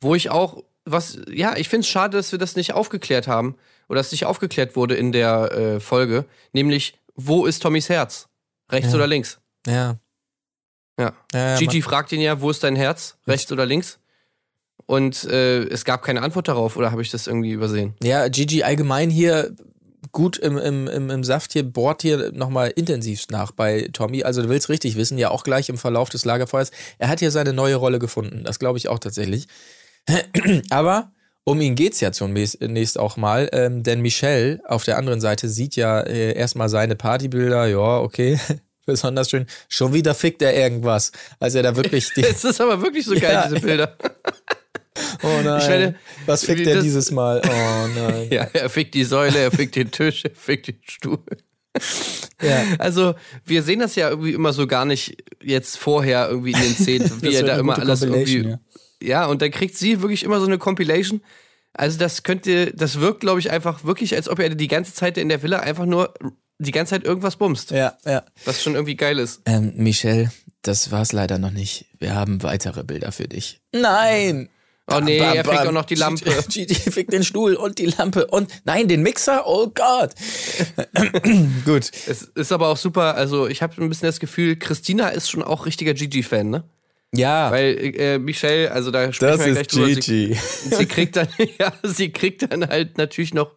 wo 0.00 0.14
ich 0.14 0.30
auch 0.30 0.62
was, 0.84 1.18
ja, 1.28 1.56
ich 1.56 1.68
finde 1.68 1.80
es 1.80 1.88
schade, 1.88 2.16
dass 2.16 2.30
wir 2.30 2.38
das 2.38 2.54
nicht 2.54 2.72
aufgeklärt 2.74 3.26
haben 3.26 3.56
oder 3.88 3.98
dass 3.98 4.12
nicht 4.12 4.24
aufgeklärt 4.24 4.76
wurde 4.76 4.94
in 4.94 5.10
der 5.10 5.50
äh, 5.52 5.80
Folge, 5.80 6.26
nämlich 6.52 6.94
wo 7.16 7.46
ist 7.46 7.60
Tommys 7.62 7.88
Herz? 7.88 8.28
Rechts 8.70 8.90
Ja. 8.90 8.96
oder 8.96 9.06
links? 9.06 9.38
Ja. 9.66 9.96
Ja. 10.98 11.12
ja, 11.34 11.58
Gigi 11.58 11.82
fragt 11.82 12.12
ihn 12.12 12.20
ja, 12.20 12.40
wo 12.40 12.50
ist 12.50 12.62
dein 12.64 12.74
Herz? 12.76 13.16
Rechts 13.26 13.52
oder 13.52 13.66
links? 13.66 13.98
Und 14.86 15.24
äh, 15.24 15.64
es 15.64 15.84
gab 15.84 16.02
keine 16.02 16.22
Antwort 16.22 16.48
darauf, 16.48 16.76
oder 16.76 16.90
habe 16.90 17.02
ich 17.02 17.10
das 17.10 17.26
irgendwie 17.26 17.50
übersehen? 17.50 17.94
ja, 18.02 18.28
Gigi 18.28 18.62
allgemein 18.62 19.10
hier 19.10 19.54
gut 20.12 20.38
im, 20.38 20.56
im, 20.56 20.86
im, 20.86 21.10
im 21.10 21.24
Saft 21.24 21.52
hier, 21.52 21.64
bohrt 21.64 22.00
hier 22.02 22.32
nochmal 22.32 22.70
intensivst 22.70 23.30
nach 23.30 23.50
bei 23.50 23.90
Tommy. 23.92 24.22
Also 24.22 24.40
du 24.42 24.48
willst 24.48 24.68
richtig 24.70 24.96
wissen, 24.96 25.18
ja 25.18 25.30
auch 25.30 25.42
gleich 25.42 25.68
im 25.68 25.76
Verlauf 25.76 26.08
des 26.08 26.24
Lagerfeuers. 26.24 26.70
Er 26.98 27.08
hat 27.08 27.18
hier 27.18 27.30
seine 27.30 27.52
neue 27.52 27.74
Rolle 27.76 27.98
gefunden. 27.98 28.42
Das 28.44 28.58
glaube 28.58 28.78
ich 28.78 28.88
auch 28.88 28.98
tatsächlich. 28.98 29.48
Aber 30.70 31.12
um 31.48 31.60
ihn 31.60 31.76
geht's 31.76 32.00
ja 32.00 32.10
zunächst 32.10 32.98
auch 32.98 33.16
mal, 33.16 33.48
ähm, 33.52 33.84
denn 33.84 34.00
Michelle 34.00 34.60
auf 34.66 34.82
der 34.84 34.98
anderen 34.98 35.20
Seite 35.20 35.48
sieht 35.48 35.76
ja 35.76 36.00
äh, 36.00 36.34
erstmal 36.36 36.68
seine 36.68 36.96
Partybilder, 36.96 37.66
ja, 37.66 38.00
okay, 38.00 38.38
besonders 38.86 39.30
schön. 39.30 39.46
Schon 39.68 39.94
wieder 39.94 40.14
fickt 40.14 40.42
er 40.42 40.54
irgendwas, 40.56 41.12
als 41.38 41.54
er 41.54 41.62
da 41.62 41.76
wirklich 41.76 42.10
die, 42.16 42.22
Es 42.24 42.44
ist 42.44 42.60
aber 42.60 42.82
wirklich 42.82 43.04
so 43.04 43.14
geil, 43.14 43.32
Ja. 43.32 43.48
diese 43.48 43.60
Bilder. 43.60 43.96
oh 45.22 45.40
nein, 45.44 45.68
werde- 45.68 45.94
was 46.26 46.44
fickt 46.44 46.66
er 46.66 46.82
dieses 46.82 47.10
Mal? 47.12 47.40
Oh 47.44 47.86
nein. 47.94 48.28
Ja, 48.30 48.48
er 48.52 48.68
fickt 48.68 48.94
die 48.94 49.04
Säule, 49.04 49.38
er 49.38 49.50
fickt 49.52 49.76
den 49.76 49.90
Tisch, 49.92 50.24
er 50.24 50.32
fickt 50.34 50.66
den 50.66 50.80
Stuhl. 50.84 51.18
Ja. 52.42 52.64
Also, 52.78 53.14
wir 53.44 53.62
sehen 53.62 53.80
das 53.80 53.94
ja 53.96 54.08
irgendwie 54.08 54.32
immer 54.32 54.52
so 54.52 54.66
gar 54.66 54.84
nicht 54.84 55.22
jetzt 55.42 55.78
vorher 55.78 56.28
irgendwie 56.28 56.52
in 56.52 56.60
den 56.60 56.74
Szenen, 56.74 57.22
wie 57.22 57.34
er 57.34 57.42
da 57.44 57.56
immer 57.58 57.78
alles 57.78 58.02
irgendwie. 58.02 58.48
Ja. 58.48 58.58
Und 59.26 59.42
dann 59.42 59.50
kriegt 59.50 59.76
sie 59.76 60.02
wirklich 60.02 60.22
immer 60.22 60.40
so 60.40 60.46
eine 60.46 60.58
Compilation. 60.58 61.22
Also, 61.72 61.98
das 61.98 62.22
könnte, 62.22 62.72
das 62.74 63.00
wirkt, 63.00 63.20
glaube 63.20 63.38
ich, 63.38 63.50
einfach 63.50 63.84
wirklich, 63.84 64.14
als 64.14 64.28
ob 64.28 64.38
er 64.38 64.54
die 64.54 64.68
ganze 64.68 64.94
Zeit 64.94 65.18
in 65.18 65.28
der 65.28 65.42
Villa 65.42 65.60
einfach 65.60 65.84
nur 65.84 66.14
die 66.58 66.70
ganze 66.70 66.90
Zeit 66.90 67.04
irgendwas 67.04 67.36
bumst. 67.36 67.70
Ja, 67.70 67.96
ja. 68.04 68.24
Was 68.44 68.62
schon 68.62 68.74
irgendwie 68.74 68.96
geil 68.96 69.18
ist. 69.18 69.42
Ähm, 69.44 69.74
Michelle, 69.76 70.32
das 70.62 70.90
war's 70.90 71.12
leider 71.12 71.38
noch 71.38 71.50
nicht. 71.50 71.86
Wir 71.98 72.14
haben 72.14 72.42
weitere 72.42 72.82
Bilder 72.82 73.12
für 73.12 73.28
dich. 73.28 73.60
Nein! 73.72 74.48
Oh 74.88 75.00
nee, 75.00 75.18
Bam, 75.18 75.36
er 75.36 75.42
bam, 75.42 75.56
fickt 75.56 75.66
auch 75.66 75.72
noch 75.72 75.84
die. 75.84 75.96
Lampe. 75.96 76.44
Gigi 76.48 76.74
fickt 76.74 77.12
den 77.12 77.24
Stuhl 77.24 77.54
und 77.54 77.78
die 77.78 77.86
Lampe 77.86 78.26
und 78.28 78.48
nein, 78.64 78.86
den 78.86 79.02
Mixer. 79.02 79.44
Oh 79.46 79.66
Gott. 79.68 80.14
Gut. 81.64 81.90
Es 82.06 82.22
ist 82.22 82.52
aber 82.52 82.68
auch 82.68 82.76
super, 82.76 83.16
also 83.16 83.48
ich 83.48 83.62
habe 83.62 83.82
ein 83.82 83.88
bisschen 83.88 84.06
das 84.06 84.20
Gefühl, 84.20 84.56
Christina 84.56 85.08
ist 85.08 85.28
schon 85.28 85.42
auch 85.42 85.66
richtiger 85.66 85.92
Gigi-Fan, 85.92 86.50
ne? 86.50 86.64
Ja, 87.14 87.50
Weil 87.50 87.94
äh, 87.96 88.18
Michelle, 88.18 88.70
also 88.72 88.90
da 88.90 89.12
sprechen 89.12 89.38
das 89.38 89.46
wir 89.46 89.52
gleich 89.52 89.62
ist 89.62 89.74
drüber. 89.74 89.86
Sie, 89.88 89.94
Gigi. 90.28 90.34
sie 90.34 90.86
kriegt 90.86 91.16
dann, 91.16 91.28
ja, 91.58 91.72
sie 91.82 92.10
kriegt 92.10 92.50
dann 92.50 92.66
halt 92.68 92.98
natürlich 92.98 93.32
noch 93.32 93.52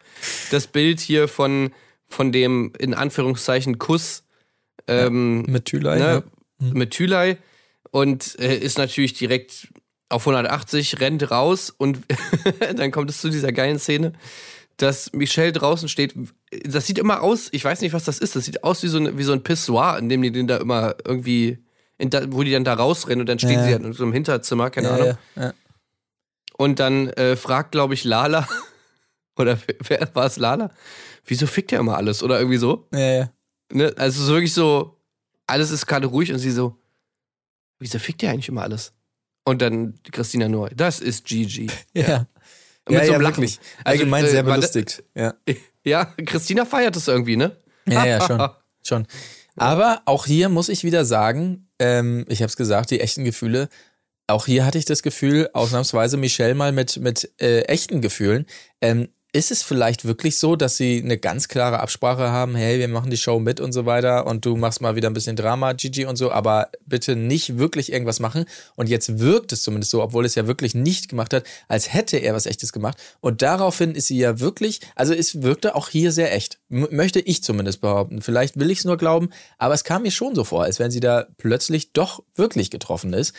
das 0.51 0.67
Bild 0.67 0.99
hier 0.99 1.27
von, 1.27 1.71
von 2.07 2.31
dem, 2.31 2.71
in 2.79 2.93
Anführungszeichen, 2.93 3.77
Kuss 3.79 4.23
ähm, 4.87 5.41
Mit 5.43 5.65
Thülei. 5.65 5.97
ne, 5.99 6.23
ne? 6.59 6.73
mit 6.73 6.91
Thülei 6.91 7.37
und 7.91 8.37
äh, 8.39 8.55
ist 8.57 8.77
natürlich 8.77 9.13
direkt 9.13 9.67
auf 10.09 10.23
180, 10.27 10.99
rennt 11.01 11.29
raus 11.31 11.69
und 11.75 11.99
dann 12.75 12.91
kommt 12.91 13.09
es 13.09 13.19
zu 13.21 13.29
dieser 13.29 13.51
geilen 13.51 13.77
Szene, 13.79 14.13
dass 14.77 15.11
Michelle 15.13 15.51
draußen 15.51 15.89
steht. 15.89 16.13
Das 16.63 16.87
sieht 16.87 16.97
immer 16.97 17.21
aus, 17.21 17.49
ich 17.51 17.63
weiß 17.65 17.81
nicht, 17.81 17.93
was 17.93 18.05
das 18.05 18.19
ist, 18.19 18.35
das 18.35 18.45
sieht 18.45 18.63
aus 18.63 18.81
wie 18.83 18.87
so, 18.87 18.97
ein- 18.97 19.17
wie 19.17 19.23
so 19.23 19.33
ein 19.33 19.43
Pissoir, 19.43 19.97
in 19.99 20.07
dem 20.09 20.21
die 20.21 20.31
den 20.31 20.47
da 20.47 20.57
immer 20.57 20.95
irgendwie, 21.05 21.59
da, 21.99 22.31
wo 22.31 22.43
die 22.43 22.51
dann 22.51 22.63
da 22.63 22.73
rausrennen 22.73 23.21
und 23.21 23.25
dann 23.29 23.39
steht 23.39 23.51
Ja. 23.57 23.63
sie 23.65 23.73
halt 23.73 23.83
in 23.83 23.93
so 23.93 24.03
einem 24.03 24.13
Hinterzimmer, 24.13 24.69
keine 24.69 24.87
Ja, 24.87 24.93
Ahnung. 24.95 25.17
ja. 25.35 25.53
Und 26.57 26.79
dann 26.79 27.09
äh, 27.09 27.35
fragt, 27.35 27.71
glaube 27.71 27.93
ich, 27.93 28.03
Lala, 28.03 28.47
oder 29.37 29.57
wer, 29.87 30.09
war 30.13 30.25
es, 30.25 30.37
Lala? 30.37 30.71
Wieso 31.25 31.47
fickt 31.47 31.71
er 31.71 31.79
immer 31.79 31.95
alles? 31.97 32.23
Oder 32.23 32.39
irgendwie 32.39 32.57
so. 32.57 32.87
Ja, 32.91 32.99
ja. 32.99 33.29
Ne? 33.71 33.93
Also 33.97 34.23
so 34.23 34.33
wirklich 34.33 34.53
so, 34.53 34.97
alles 35.47 35.71
ist 35.71 35.85
gerade 35.85 36.07
ruhig 36.07 36.31
und 36.33 36.39
sie 36.39 36.51
so, 36.51 36.77
wieso 37.79 37.99
fickt 37.99 38.23
ihr 38.23 38.29
eigentlich 38.31 38.49
immer 38.49 38.63
alles? 38.63 38.93
Und 39.45 39.61
dann 39.61 39.95
Christina 40.11 40.47
Neu, 40.47 40.69
das 40.75 40.99
ist 40.99 41.25
Gigi. 41.25 41.67
Ja, 41.93 42.25
Und 42.85 42.95
mit 42.95 43.05
so 43.05 43.13
einem 43.13 43.21
Lachen. 43.21 43.37
wirklich. 43.37 43.59
Also, 43.83 43.99
Allgemein 44.01 44.25
äh, 44.25 44.29
sehr 44.29 44.45
war 44.45 44.55
belustigt. 44.55 45.03
Ja. 45.15 45.33
Ja, 45.85 46.05
Christina 46.25 46.65
feiert 46.65 46.97
es 46.97 47.07
irgendwie, 47.07 47.37
ne? 47.37 47.55
ja, 47.87 48.05
ja, 48.05 48.21
schon. 48.21 48.49
schon. 48.85 49.07
Aber 49.55 50.01
auch 50.05 50.25
hier 50.25 50.49
muss 50.49 50.67
ich 50.67 50.83
wieder 50.83 51.05
sagen, 51.05 51.68
ähm, 51.79 52.25
ich 52.27 52.41
habe 52.41 52.49
es 52.49 52.57
gesagt, 52.57 52.91
die 52.91 52.99
echten 52.99 53.23
Gefühle. 53.25 53.69
Auch 54.27 54.45
hier 54.45 54.65
hatte 54.65 54.77
ich 54.77 54.85
das 54.85 55.01
Gefühl, 55.01 55.49
ausnahmsweise 55.53 56.17
Michelle 56.17 56.53
mal 56.53 56.71
mit, 56.71 56.97
mit 56.97 57.31
äh, 57.41 57.61
echten 57.61 58.01
Gefühlen. 58.01 58.45
Ähm, 58.81 59.09
ist 59.31 59.51
es 59.51 59.61
vielleicht 59.61 60.05
wirklich 60.05 60.37
so, 60.37 60.55
dass 60.55 60.77
sie 60.77 61.01
eine 61.03 61.17
ganz 61.17 61.47
klare 61.47 61.79
Absprache 61.81 62.31
haben, 62.31 62.55
hey, 62.55 62.79
wir 62.79 62.87
machen 62.87 63.11
die 63.11 63.17
Show 63.17 63.39
mit 63.39 63.59
und 63.59 63.73
so 63.73 63.85
weiter 63.85 64.25
und 64.25 64.43
du 64.43 64.55
machst 64.55 64.81
mal 64.81 64.95
wieder 64.95 65.07
ein 65.07 65.13
bisschen 65.13 65.35
Drama, 65.35 65.73
Gigi 65.73 66.05
und 66.05 66.15
so, 66.15 66.31
aber 66.31 66.69
bitte 66.87 67.15
nicht 67.15 67.59
wirklich 67.59 67.91
irgendwas 67.91 68.19
machen. 68.19 68.45
Und 68.75 68.89
jetzt 68.89 69.19
wirkt 69.19 69.51
es 69.51 69.61
zumindest 69.61 69.91
so, 69.91 70.01
obwohl 70.01 70.25
es 70.25 70.33
ja 70.33 70.47
wirklich 70.47 70.73
nicht 70.73 71.09
gemacht 71.09 71.33
hat, 71.33 71.43
als 71.67 71.93
hätte 71.93 72.17
er 72.17 72.33
was 72.33 72.47
Echtes 72.47 72.73
gemacht. 72.73 72.97
Und 73.19 73.43
daraufhin 73.43 73.93
ist 73.93 74.07
sie 74.07 74.17
ja 74.17 74.39
wirklich, 74.39 74.81
also 74.95 75.13
es 75.13 75.43
wirkte 75.43 75.75
auch 75.75 75.89
hier 75.89 76.11
sehr 76.11 76.33
echt. 76.33 76.59
M 76.71 76.87
möchte 76.89 77.19
ich 77.19 77.43
zumindest 77.43 77.81
behaupten. 77.81 78.23
Vielleicht 78.23 78.59
will 78.59 78.71
ich 78.71 78.79
es 78.79 78.85
nur 78.85 78.97
glauben, 78.97 79.29
aber 79.59 79.75
es 79.75 79.83
kam 79.83 80.01
mir 80.01 80.11
schon 80.11 80.33
so 80.33 80.43
vor, 80.43 80.63
als 80.63 80.79
wenn 80.79 80.89
sie 80.89 81.01
da 81.01 81.27
plötzlich 81.37 81.93
doch 81.93 82.23
wirklich 82.33 82.71
getroffen 82.71 83.13
ist. 83.13 83.35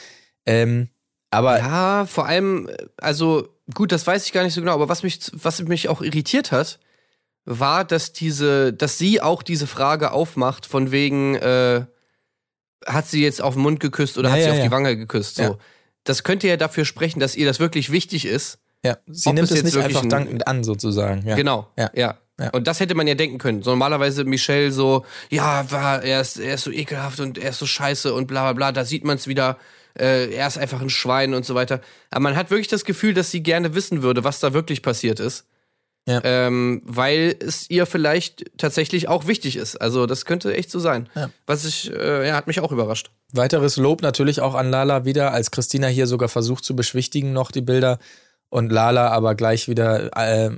Ähm, 0.47 0.89
aber 1.31 1.59
Ja, 1.59 2.07
vor 2.07 2.27
allem, 2.27 2.69
also 2.97 3.49
gut, 3.75 3.93
das 3.93 4.07
weiß 4.07 4.27
ich 4.27 4.33
gar 4.33 4.43
nicht 4.45 4.55
so 4.55 4.61
genau, 4.61 4.75
aber 4.75 4.89
was 4.89 5.03
mich, 5.03 5.21
was 5.33 5.63
mich 5.63 5.89
auch 5.89 6.03
irritiert 6.03 6.53
hat, 6.53 6.79
war, 7.45 7.85
dass 7.85 8.13
diese, 8.13 8.73
dass 8.73 8.99
sie 8.99 9.21
auch 9.23 9.43
diese 9.43 9.67
Frage 9.67 10.13
aufmacht, 10.13 10.67
von 10.67 10.91
wegen, 10.91 11.35
äh, 11.37 11.85
hat 12.87 13.07
sie 13.07 13.23
jetzt 13.23 13.43
auf 13.43 13.55
den 13.55 13.63
Mund 13.63 13.81
geküsst 13.81 14.19
oder 14.19 14.29
Ja, 14.29 14.35
hat 14.35 14.41
sie 14.41 14.47
ja, 14.47 14.53
auf 14.53 14.59
ja. 14.59 14.65
die 14.65 14.71
Wange 14.71 14.97
geküsst? 14.97 15.37
So. 15.37 15.59
Das 16.05 16.23
könnte 16.23 16.49
ja 16.49 16.57
dafür 16.57 16.85
sprechen, 16.85 17.21
dass 17.21 17.37
ihr 17.37 17.47
das 17.47 17.61
wirklich 17.61 17.91
wichtig 17.93 18.25
ist. 18.25 18.59
ja, 18.85 18.97
sie 19.07 19.29
ob 19.29 19.35
nimmt 19.35 19.51
es 19.51 19.57
es 19.59 19.63
nicht 19.65 19.75
wirklich 19.75 19.97
einfach 19.97 20.03
ein- 20.05 20.09
dankend 20.09 20.47
an, 20.47 20.65
sozusagen. 20.65 21.23
Genau. 21.25 21.69
Ja. 21.77 21.91
Ja. 21.95 22.19
Ja. 22.41 22.49
Und 22.53 22.67
das 22.67 22.81
hätte 22.81 22.95
man 22.95 23.07
ja 23.07 23.15
denken 23.15 23.37
können. 23.37 23.63
So 23.63 23.69
normalerweise 23.71 24.25
Michelle 24.25 24.73
so, 24.73 25.05
ja, 25.29 25.71
war, 25.71 26.03
er 26.03 26.23
ist, 26.23 26.39
er 26.39 26.55
ist 26.55 26.65
so 26.65 26.71
ekelhaft 26.71 27.21
und 27.21 27.37
er 27.37 27.51
ist 27.51 27.59
so 27.59 27.67
scheiße 27.67 28.15
und 28.15 28.27
bla 28.29 28.45
bla 28.45 28.53
bla. 28.55 28.73
Da 28.73 28.87
sieht 28.87 29.05
man 29.05 29.17
es 29.17 29.27
wieder. 29.27 29.59
Äh, 30.01 30.33
er 30.33 30.47
ist 30.47 30.59
einfach 30.59 30.81
ein 30.81 30.91
Schwein 30.91 31.35
und 31.35 31.45
so 31.45 31.55
weiter. 31.55 31.81
Aber 32.11 32.23
man 32.23 32.37
hat 32.37 32.51
wirklich 32.51 32.69
das 32.69 32.85
Gefühl, 32.85 33.15
dass 33.15 33.31
sie 33.31 33.43
gerne 33.43 33.75
wissen 33.75 34.03
würde, 34.03 34.25
was 34.25 34.41
da 34.41 34.53
wirklich 34.53 34.83
passiert 34.83 35.21
ist. 35.21 35.45
Ja. 36.07 36.21
Ähm, 36.25 36.81
weil 36.85 37.37
es 37.41 37.69
ihr 37.69 37.85
vielleicht 37.85 38.51
tatsächlich 38.57 39.09
auch 39.09 39.27
wichtig 39.27 39.57
ist. 39.57 39.77
Also 39.77 40.07
das 40.07 40.25
könnte 40.25 40.55
echt 40.55 40.71
so 40.71 40.79
sein. 40.79 41.09
Ja. 41.15 41.31
Was 41.47 41.65
ich, 41.67 41.93
äh, 41.93 42.27
ja, 42.27 42.35
hat 42.35 42.47
mich 42.47 42.61
auch 42.61 42.73
überrascht. 42.73 43.11
Weiteres 43.33 43.77
Lob 43.77 44.01
natürlich 44.01 44.41
auch 44.41 44.55
an 44.55 44.71
Lala 44.71 45.05
wieder, 45.05 45.33
als 45.33 45.51
Christina 45.51 45.89
hier 45.89 46.07
sogar 46.07 46.29
versucht 46.29 46.65
zu 46.65 46.75
beschwichtigen 46.75 47.33
noch 47.33 47.53
die 47.53 47.61
Bilder 47.61 47.99
und 48.49 48.73
Lala 48.73 49.09
aber 49.09 49.35
gleich 49.35 49.69
wieder 49.69 50.11
äh, 50.17 50.51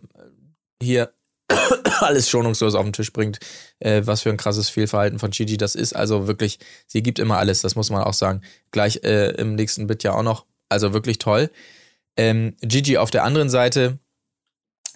hier 0.80 1.12
alles 2.00 2.28
schonungslos 2.28 2.74
auf 2.74 2.84
den 2.84 2.92
Tisch 2.92 3.12
bringt, 3.12 3.38
äh, 3.78 4.02
was 4.04 4.22
für 4.22 4.30
ein 4.30 4.36
krasses 4.36 4.68
Fehlverhalten 4.68 5.18
von 5.18 5.30
Gigi 5.30 5.56
das 5.56 5.74
ist. 5.74 5.94
Also 5.94 6.26
wirklich, 6.26 6.58
sie 6.86 7.02
gibt 7.02 7.18
immer 7.18 7.38
alles, 7.38 7.62
das 7.62 7.74
muss 7.74 7.90
man 7.90 8.02
auch 8.02 8.14
sagen. 8.14 8.42
Gleich 8.70 9.00
äh, 9.04 9.30
im 9.32 9.54
nächsten 9.54 9.86
Bit 9.86 10.02
ja 10.02 10.14
auch 10.14 10.22
noch. 10.22 10.46
Also 10.68 10.92
wirklich 10.92 11.18
toll. 11.18 11.50
Ähm, 12.16 12.56
Gigi 12.60 12.98
auf 12.98 13.10
der 13.10 13.24
anderen 13.24 13.50
Seite 13.50 13.98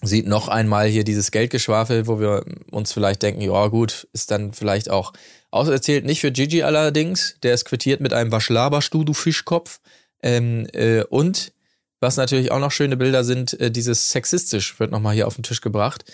sieht 0.03 0.27
noch 0.27 0.49
einmal 0.49 0.88
hier 0.88 1.05
dieses 1.05 1.31
Geldgeschwafel, 1.31 2.07
wo 2.07 2.21
wir 2.21 2.45
uns 2.71 2.92
vielleicht 2.92 3.23
denken, 3.23 3.40
ja 3.40 3.66
gut, 3.69 4.07
ist 4.12 4.31
dann 4.31 4.53
vielleicht 4.53 4.90
auch 4.90 5.12
auserzählt. 5.51 6.05
Nicht 6.05 6.21
für 6.21 6.33
Gigi 6.33 6.62
allerdings, 6.62 7.37
der 7.42 7.55
ist 7.55 7.64
quittiert 7.64 8.01
mit 8.01 8.12
einem 8.12 8.33
Was 8.33 8.49
laberst 8.49 8.92
du, 8.92 9.05
du 9.05 9.14
Fischkopf. 9.14 9.81
Ähm, 10.23 10.66
äh, 10.73 11.03
und 11.05 11.53
was 12.01 12.16
natürlich 12.16 12.53
auch 12.53 12.59
noch 12.59 12.73
schöne 12.73 12.97
Bilder 12.97 13.25
sind, 13.25 13.59
äh, 13.59 13.71
dieses 13.71 14.11
sexistisch 14.11 14.79
wird 14.79 14.90
nochmal 14.90 15.14
hier 15.14 15.27
auf 15.27 15.35
den 15.35 15.42
Tisch 15.42 15.61
gebracht. 15.61 16.05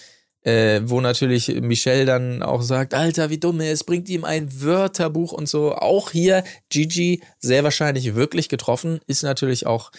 Äh, 0.45 0.81
wo 0.85 1.01
natürlich 1.01 1.49
Michelle 1.61 2.05
dann 2.05 2.43
auch 2.43 2.63
sagt, 2.63 2.95
Alter, 2.95 3.31
wie 3.31 3.39
dumm 3.39 3.61
er 3.61 3.71
ist, 3.71 3.85
bringt 3.85 4.09
ihm 4.09 4.25
ein 4.25 4.49
Wörterbuch 4.61 5.33
und 5.33 5.49
so. 5.49 5.75
Auch 5.75 6.11
hier 6.11 6.43
Gigi 6.69 7.23
sehr 7.39 7.63
wahrscheinlich 7.63 8.17
wirklich 8.17 8.49
getroffen, 8.49 8.99
ist 9.07 9.23
natürlich 9.23 9.67
auch 9.67 9.93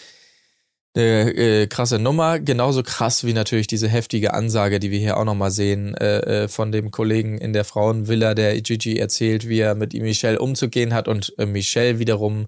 eine 0.95 1.33
äh, 1.33 1.67
krasse 1.67 1.97
Nummer. 1.97 2.39
Genauso 2.39 2.83
krass 2.83 3.23
wie 3.23 3.33
natürlich 3.33 3.67
diese 3.67 3.87
heftige 3.87 4.33
Ansage, 4.33 4.79
die 4.79 4.91
wir 4.91 4.99
hier 4.99 5.17
auch 5.17 5.25
nochmal 5.25 5.51
sehen, 5.51 5.95
äh, 5.95 6.43
äh, 6.43 6.47
von 6.47 6.71
dem 6.71 6.91
Kollegen 6.91 7.37
in 7.37 7.53
der 7.53 7.63
Frauenvilla, 7.63 8.35
der 8.35 8.59
Gigi 8.61 8.97
erzählt, 8.97 9.47
wie 9.47 9.59
er 9.59 9.75
mit 9.75 9.93
Michelle 9.93 10.39
umzugehen 10.39 10.93
hat 10.93 11.07
und 11.07 11.33
äh, 11.37 11.45
Michelle 11.45 11.99
wiederum 11.99 12.47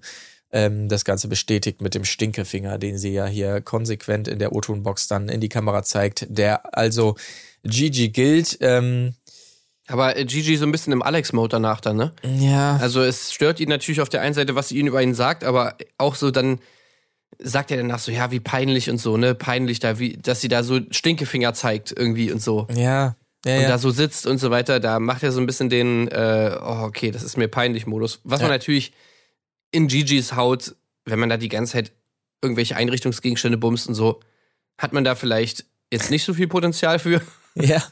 ähm, 0.52 0.88
das 0.88 1.04
Ganze 1.04 1.28
bestätigt 1.28 1.80
mit 1.80 1.94
dem 1.94 2.04
Stinkefinger, 2.04 2.78
den 2.78 2.98
sie 2.98 3.12
ja 3.12 3.26
hier 3.26 3.60
konsequent 3.60 4.28
in 4.28 4.38
der 4.38 4.52
O-Ton-Box 4.52 5.08
dann 5.08 5.28
in 5.28 5.40
die 5.40 5.48
Kamera 5.48 5.82
zeigt, 5.82 6.26
der 6.28 6.76
also 6.76 7.16
Gigi 7.66 8.08
gilt. 8.10 8.58
Ähm, 8.60 9.14
Aber 9.88 10.16
äh, 10.16 10.24
Gigi 10.24 10.56
so 10.56 10.64
ein 10.66 10.72
bisschen 10.72 10.92
im 10.92 11.02
Alex-Mode 11.02 11.48
danach 11.50 11.80
dann, 11.80 11.96
ne? 11.96 12.12
ja, 12.22 12.76
Also 12.76 13.02
es 13.02 13.32
stört 13.32 13.60
ihn 13.60 13.68
natürlich 13.68 14.00
auf 14.00 14.08
der 14.08 14.20
einen 14.22 14.34
Seite, 14.34 14.54
was 14.54 14.68
sie 14.68 14.78
ihn 14.78 14.86
über 14.86 15.02
ihn 15.02 15.14
sagt, 15.14 15.44
aber 15.44 15.76
auch 15.98 16.14
so 16.14 16.30
dann 16.30 16.58
sagt 17.38 17.70
er 17.70 17.76
danach 17.76 17.98
so, 17.98 18.10
ja, 18.12 18.30
wie 18.30 18.40
peinlich 18.40 18.88
und 18.88 18.98
so, 18.98 19.16
ne? 19.16 19.34
Peinlich 19.34 19.78
da, 19.78 19.98
wie, 19.98 20.16
dass 20.16 20.40
sie 20.40 20.48
da 20.48 20.62
so 20.62 20.80
Stinkefinger 20.90 21.52
zeigt 21.54 21.92
irgendwie 21.96 22.32
und 22.32 22.40
so. 22.40 22.66
ja, 22.72 23.14
ja, 23.44 23.56
Und 23.56 23.62
ja. 23.62 23.68
da 23.68 23.78
so 23.78 23.90
sitzt 23.90 24.26
und 24.26 24.38
so 24.38 24.50
weiter, 24.50 24.80
da 24.80 24.98
macht 24.98 25.22
er 25.22 25.30
so 25.32 25.40
ein 25.40 25.46
bisschen 25.46 25.68
den, 25.68 26.08
äh, 26.08 26.56
oh, 26.60 26.82
okay, 26.84 27.10
das 27.10 27.22
ist 27.22 27.36
mir 27.36 27.46
peinlich 27.48 27.86
Modus. 27.86 28.20
Was 28.24 28.40
man 28.40 28.50
Ja. 28.50 28.54
natürlich 28.56 28.92
in 29.70 29.86
Gigis 29.88 30.34
Haut, 30.34 30.74
wenn 31.04 31.18
man 31.18 31.28
da 31.28 31.36
die 31.36 31.48
ganze 31.50 31.72
Zeit 31.74 31.92
irgendwelche 32.42 32.74
Einrichtungsgegenstände 32.76 33.58
bumst 33.58 33.86
und 33.88 33.94
so, 33.94 34.20
hat 34.78 34.92
man 34.92 35.04
da 35.04 35.14
vielleicht 35.14 35.64
jetzt 35.92 36.10
nicht 36.10 36.24
so 36.24 36.34
viel 36.34 36.48
Potenzial 36.48 36.98
für. 36.98 37.20
Ja. 37.62 37.82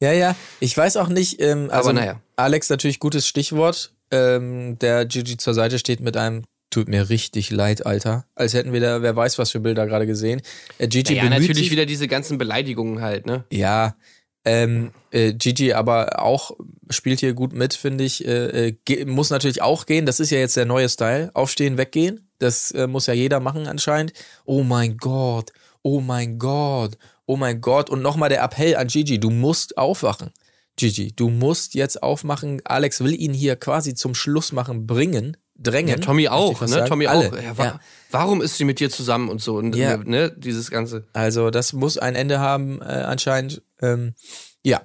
Ja, 0.00 0.12
ja. 0.12 0.36
Ich 0.60 0.76
weiß 0.76 0.96
auch 0.96 1.08
nicht, 1.08 1.42
ähm, 1.42 1.70
also 1.70 1.90
Aber 1.90 2.00
naja. 2.00 2.20
Alex 2.36 2.70
natürlich 2.70 3.00
gutes 3.00 3.26
Stichwort, 3.26 3.92
ähm, 4.10 4.78
der 4.78 5.04
Gigi 5.06 5.36
zur 5.36 5.54
Seite 5.54 5.78
steht 5.78 6.00
mit 6.00 6.16
einem 6.16 6.44
Tut 6.70 6.88
mir 6.88 7.08
richtig 7.08 7.50
leid, 7.50 7.86
Alter. 7.86 8.26
Als 8.34 8.52
hätten 8.52 8.74
wir 8.74 8.80
da, 8.80 9.00
wer 9.00 9.16
weiß, 9.16 9.38
was 9.38 9.50
für 9.50 9.60
Bilder 9.60 9.86
gerade 9.86 10.06
gesehen. 10.06 10.42
Äh, 10.76 10.88
Gigi 10.88 11.14
Ja, 11.14 11.22
bemüht 11.22 11.40
natürlich 11.40 11.58
sich, 11.58 11.70
wieder 11.70 11.86
diese 11.86 12.08
ganzen 12.08 12.36
Beleidigungen 12.36 13.00
halt, 13.00 13.24
ne? 13.24 13.44
Ja, 13.50 13.96
ähm, 14.44 14.92
äh, 15.10 15.32
Gigi 15.32 15.72
aber 15.72 16.22
auch 16.22 16.52
spielt 16.90 17.20
hier 17.20 17.34
gut 17.34 17.52
mit, 17.52 17.74
finde 17.74 18.04
ich. 18.04 18.26
Äh, 18.26 18.74
äh, 18.88 19.04
muss 19.06 19.30
natürlich 19.30 19.62
auch 19.62 19.86
gehen. 19.86 20.06
Das 20.06 20.20
ist 20.20 20.30
ja 20.30 20.38
jetzt 20.38 20.56
der 20.56 20.66
neue 20.66 20.88
Style. 20.88 21.30
Aufstehen, 21.34 21.78
weggehen. 21.78 22.30
Das 22.38 22.70
äh, 22.70 22.86
muss 22.86 23.06
ja 23.06 23.14
jeder 23.14 23.40
machen 23.40 23.66
anscheinend. 23.66 24.12
Oh 24.44 24.62
mein 24.62 24.96
Gott. 24.96 25.52
Oh 25.82 26.00
mein 26.00 26.38
Gott. 26.38 26.96
Oh 27.28 27.36
mein 27.36 27.60
Gott. 27.60 27.90
Und 27.90 28.00
nochmal 28.00 28.30
der 28.30 28.42
Appell 28.42 28.74
an 28.76 28.88
Gigi. 28.88 29.20
Du 29.20 29.28
musst 29.28 29.76
aufwachen. 29.76 30.30
Gigi, 30.76 31.12
du 31.14 31.28
musst 31.28 31.74
jetzt 31.74 32.02
aufmachen. 32.02 32.62
Alex 32.64 33.04
will 33.04 33.14
ihn 33.14 33.34
hier 33.34 33.54
quasi 33.56 33.94
zum 33.94 34.14
Schlussmachen 34.14 34.86
bringen. 34.86 35.36
Drängen. 35.54 35.90
Ja, 35.90 35.96
Tommy 35.96 36.28
auch, 36.28 36.62
ne? 36.62 36.68
sagen. 36.68 36.88
Tommy 36.88 37.06
Alle. 37.06 37.28
auch. 37.28 37.36
Ja, 37.42 37.58
wa 37.58 37.64
Ja. 37.64 37.80
Warum 38.12 38.40
ist 38.40 38.56
sie 38.56 38.64
mit 38.64 38.80
dir 38.80 38.88
zusammen 38.88 39.28
und 39.28 39.42
so? 39.42 39.56
Und, 39.56 39.76
Ja. 39.76 39.98
ne, 39.98 40.32
dieses 40.34 40.70
Ganze. 40.70 41.06
Also 41.12 41.50
das 41.50 41.74
muss 41.74 41.98
ein 41.98 42.14
Ende 42.14 42.38
haben 42.38 42.80
äh, 42.80 42.84
anscheinend. 42.84 43.60
Ähm, 43.82 44.14
ja. 44.62 44.80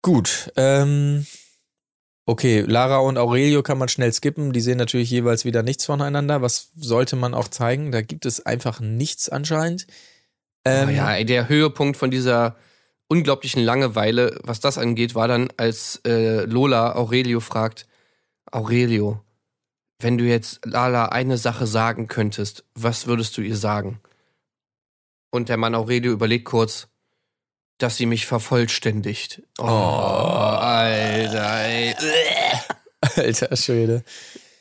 Gut. 0.00 0.50
Ähm, 0.56 1.26
okay, 2.24 2.60
Lara 2.66 2.98
und 3.00 3.18
Aurelio 3.18 3.62
kann 3.62 3.76
man 3.76 3.90
schnell 3.90 4.12
skippen. 4.14 4.54
Die 4.54 4.62
sehen 4.62 4.78
natürlich 4.78 5.10
jeweils 5.10 5.44
wieder 5.44 5.62
nichts 5.62 5.84
voneinander. 5.84 6.40
Was 6.40 6.70
sollte 6.76 7.16
man 7.16 7.34
auch 7.34 7.48
zeigen? 7.48 7.92
Da 7.92 8.00
gibt 8.00 8.24
es 8.24 8.46
einfach 8.46 8.80
nichts 8.80 9.28
anscheinend. 9.28 9.86
Ähm, 10.66 10.82
Aber 10.82 10.90
ja, 10.90 11.14
ey, 11.14 11.24
der 11.24 11.48
Höhepunkt 11.48 11.96
von 11.96 12.10
dieser 12.10 12.56
unglaublichen 13.08 13.62
Langeweile, 13.62 14.38
was 14.42 14.58
das 14.58 14.78
angeht, 14.78 15.14
war 15.14 15.28
dann, 15.28 15.48
als 15.56 16.00
äh, 16.04 16.44
Lola 16.44 16.96
Aurelio 16.96 17.38
fragt, 17.38 17.86
Aurelio, 18.50 19.20
wenn 20.00 20.18
du 20.18 20.24
jetzt 20.24 20.64
Lala 20.64 21.06
eine 21.06 21.38
Sache 21.38 21.66
sagen 21.66 22.08
könntest, 22.08 22.64
was 22.74 23.06
würdest 23.06 23.36
du 23.36 23.42
ihr 23.42 23.56
sagen? 23.56 24.00
Und 25.30 25.48
der 25.48 25.56
Mann 25.56 25.74
Aurelio 25.74 26.12
überlegt 26.12 26.46
kurz, 26.46 26.88
dass 27.78 27.96
sie 27.96 28.06
mich 28.06 28.26
vervollständigt. 28.26 29.42
Oh, 29.58 29.64
Alter, 29.64 31.60
ey. 31.64 31.94
Alter 33.16 33.56
Schwede. 33.56 34.02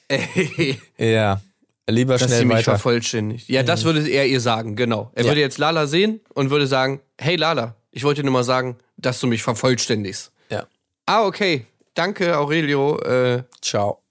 ey. 0.07 0.79
Ja. 0.97 1.41
Lieber 1.87 2.13
Dass 2.13 2.23
sie 2.23 2.27
schnell 2.29 2.45
mich 2.45 2.57
weiter. 2.57 2.71
vervollständigt. 2.71 3.47
Ja, 3.47 3.61
das 3.63 3.83
würde 3.83 4.07
er 4.09 4.25
ihr 4.25 4.41
sagen, 4.41 4.75
genau. 4.75 5.11
Er 5.13 5.23
Ja. 5.23 5.29
würde 5.29 5.41
jetzt 5.41 5.57
Lala 5.59 5.85
sehen 5.87 6.19
und 6.33 6.49
würde 6.49 6.65
sagen, 6.67 7.01
hey 7.19 7.35
Lala, 7.35 7.75
ich 7.91 8.03
wollte 8.03 8.23
nur 8.23 8.33
mal 8.33 8.43
sagen, 8.43 8.77
dass 8.97 9.19
du 9.19 9.27
mich 9.27 9.43
vervollständigst. 9.43 10.31
Ja. 10.49 10.65
Ah, 11.05 11.25
okay. 11.25 11.65
Danke, 11.93 12.37
Aurelio. 12.37 12.99
Äh, 13.01 13.43
Ciao. 13.61 14.01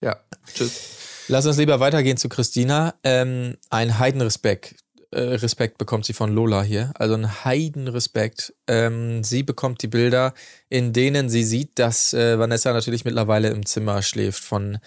ja, 0.00 0.16
tschüss. 0.54 1.26
Lass 1.28 1.44
uns 1.44 1.56
lieber 1.58 1.80
weitergehen 1.80 2.16
zu 2.16 2.28
Christina. 2.28 2.94
Ähm, 3.04 3.56
ein 3.68 3.98
Heidenrespekt 3.98 4.76
äh, 5.10 5.20
Respekt 5.20 5.78
bekommt 5.78 6.04
sie 6.04 6.12
von 6.12 6.34
Lola 6.34 6.62
hier. 6.62 6.92
Also 6.94 7.14
ein 7.14 7.44
Heidenrespekt. 7.44 8.52
Ähm, 8.66 9.24
sie 9.24 9.42
bekommt 9.42 9.82
die 9.82 9.86
Bilder, 9.88 10.34
in 10.68 10.92
denen 10.92 11.28
sie 11.30 11.44
sieht, 11.44 11.78
dass 11.78 12.12
äh, 12.12 12.38
Vanessa 12.38 12.72
natürlich 12.74 13.04
mittlerweile 13.06 13.48
im 13.48 13.64
Zimmer 13.66 14.02
schläft 14.02 14.42
von 14.44 14.78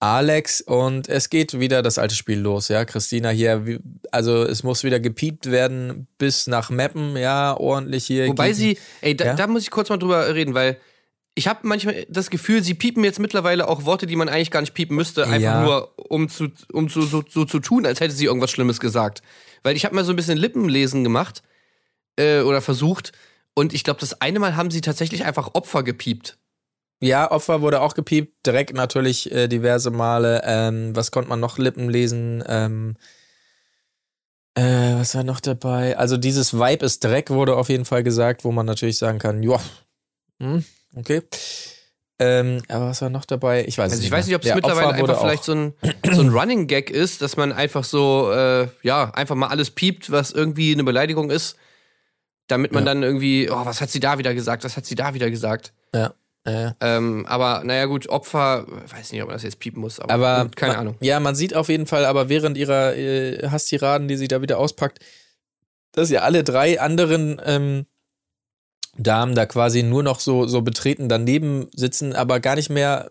Alex 0.00 0.62
und 0.62 1.08
es 1.08 1.28
geht 1.28 1.60
wieder 1.60 1.82
das 1.82 1.98
alte 1.98 2.14
Spiel 2.14 2.38
los, 2.40 2.68
ja. 2.68 2.84
Christina 2.86 3.28
hier, 3.28 3.80
also 4.10 4.42
es 4.44 4.62
muss 4.62 4.82
wieder 4.82 4.98
gepiept 4.98 5.50
werden 5.50 6.06
bis 6.16 6.46
nach 6.46 6.70
Meppen, 6.70 7.16
ja, 7.18 7.54
ordentlich 7.56 8.06
hier. 8.06 8.26
Wobei 8.28 8.46
gegen- 8.48 8.56
sie, 8.58 8.78
ey, 9.02 9.14
da, 9.14 9.24
Ja? 9.26 9.34
da 9.34 9.46
muss 9.46 9.62
ich 9.62 9.70
kurz 9.70 9.90
mal 9.90 9.98
drüber 9.98 10.34
reden, 10.34 10.54
weil 10.54 10.78
ich 11.34 11.46
habe 11.48 11.60
manchmal 11.68 12.06
das 12.08 12.30
Gefühl, 12.30 12.62
sie 12.62 12.74
piepen 12.74 13.04
jetzt 13.04 13.18
mittlerweile 13.20 13.68
auch 13.68 13.84
Worte, 13.84 14.06
die 14.06 14.16
man 14.16 14.28
eigentlich 14.30 14.50
gar 14.50 14.62
nicht 14.62 14.74
piepen 14.74 14.96
müsste, 14.96 15.24
einfach 15.24 15.38
Ja. 15.40 15.62
nur 15.62 15.94
um 16.10 16.28
zu, 16.30 16.48
um 16.72 16.88
zu, 16.88 17.02
so, 17.02 17.22
so 17.28 17.44
zu 17.44 17.60
tun, 17.60 17.84
als 17.86 18.00
hätte 18.00 18.14
sie 18.14 18.24
irgendwas 18.24 18.50
Schlimmes 18.50 18.80
gesagt. 18.80 19.22
Weil 19.62 19.76
ich 19.76 19.84
habe 19.84 19.94
mal 19.94 20.04
so 20.04 20.12
ein 20.12 20.16
bisschen 20.16 20.38
Lippenlesen 20.38 21.04
gemacht 21.04 21.42
äh, 22.16 22.40
oder 22.40 22.62
versucht 22.62 23.12
und 23.54 23.74
ich 23.74 23.84
glaube, 23.84 24.00
das 24.00 24.20
eine 24.22 24.38
Mal 24.38 24.56
haben 24.56 24.70
sie 24.70 24.80
tatsächlich 24.80 25.24
einfach 25.24 25.50
Opfer 25.54 25.82
gepiept. 25.82 26.38
Ja, 27.02 27.30
Opfer 27.30 27.62
wurde 27.62 27.80
auch 27.80 27.94
gepiept, 27.94 28.46
direkt 28.46 28.74
natürlich 28.74 29.32
äh, 29.32 29.48
diverse 29.48 29.90
Male. 29.90 30.42
Ähm, 30.44 30.94
was 30.94 31.10
konnte 31.10 31.30
man 31.30 31.40
noch 31.40 31.56
Lippen 31.56 31.88
lesen? 31.88 32.44
Ähm, 32.46 32.96
äh, 34.54 34.96
was 34.96 35.14
war 35.14 35.24
noch 35.24 35.40
dabei? 35.40 35.96
Also 35.96 36.16
dieses 36.18 36.52
Vibe 36.54 36.84
ist 36.84 37.02
Dreck 37.02 37.30
wurde 37.30 37.56
auf 37.56 37.68
jeden 37.70 37.84
Fall 37.86 38.02
gesagt, 38.02 38.44
wo 38.44 38.52
man 38.52 38.66
natürlich 38.66 38.98
sagen 38.98 39.18
kann, 39.18 39.42
ja, 39.42 39.58
hm, 40.40 40.64
okay. 40.94 41.22
Ähm, 42.18 42.60
aber 42.68 42.88
was 42.88 43.00
war 43.00 43.08
noch 43.08 43.24
dabei? 43.24 43.64
Ich 43.66 43.78
weiß 43.78 43.86
es 43.86 43.92
Also 43.92 44.02
ich 44.02 44.10
nicht 44.10 44.12
weiß 44.18 44.26
nicht, 44.26 44.36
ob 44.36 44.42
es. 44.42 44.46
Der 44.48 44.56
mittlerweile 44.56 44.92
einfach 44.92 45.20
vielleicht 45.20 45.44
so 45.44 45.52
ein, 45.52 45.74
so 46.12 46.20
ein 46.20 46.28
Running 46.38 46.66
Gag 46.66 46.90
ist, 46.90 47.22
dass 47.22 47.38
man 47.38 47.50
einfach 47.52 47.84
so, 47.84 48.30
äh, 48.30 48.68
ja, 48.82 49.10
einfach 49.14 49.36
mal 49.36 49.46
alles 49.48 49.70
piept, 49.70 50.10
was 50.10 50.30
irgendwie 50.32 50.74
eine 50.74 50.84
Beleidigung 50.84 51.30
ist, 51.30 51.56
damit 52.46 52.72
man 52.72 52.84
Ja. 52.84 52.92
dann 52.92 53.02
irgendwie, 53.02 53.48
oh, 53.50 53.64
was 53.64 53.80
hat 53.80 53.88
sie 53.88 54.00
da 54.00 54.18
wieder 54.18 54.34
gesagt, 54.34 54.64
was 54.64 54.76
hat 54.76 54.84
sie 54.84 54.96
da 54.96 55.14
wieder 55.14 55.30
gesagt. 55.30 55.72
Äh, 56.44 56.70
Ähm, 56.80 57.26
aber 57.26 57.62
naja 57.64 57.86
gut, 57.86 58.08
Opfer, 58.08 58.66
weiß 58.68 59.12
nicht, 59.12 59.22
ob 59.22 59.28
man 59.28 59.36
das 59.36 59.42
jetzt 59.42 59.58
piepen 59.58 59.80
muss, 59.80 60.00
aber, 60.00 60.12
aber 60.12 60.44
gut, 60.44 60.56
keine 60.56 60.72
man, 60.72 60.80
Ahnung. 60.80 60.96
Ja, 61.00 61.20
man 61.20 61.34
sieht 61.34 61.54
auf 61.54 61.68
jeden 61.68 61.86
Fall, 61.86 62.04
aber 62.04 62.28
während 62.28 62.56
ihrer 62.56 62.96
äh, 62.96 63.48
Hasstiraden, 63.48 64.08
die 64.08 64.16
sie 64.16 64.28
da 64.28 64.40
wieder 64.40 64.58
auspackt, 64.58 65.00
dass 65.92 66.10
ja 66.10 66.20
alle 66.20 66.44
drei 66.44 66.80
anderen 66.80 67.40
ähm, 67.44 67.86
Damen 68.96 69.34
da 69.34 69.46
quasi 69.46 69.82
nur 69.82 70.02
noch 70.02 70.20
so, 70.20 70.46
so 70.46 70.62
betreten 70.62 71.08
daneben 71.08 71.68
sitzen, 71.74 72.14
aber 72.14 72.40
gar 72.40 72.56
nicht 72.56 72.70
mehr 72.70 73.10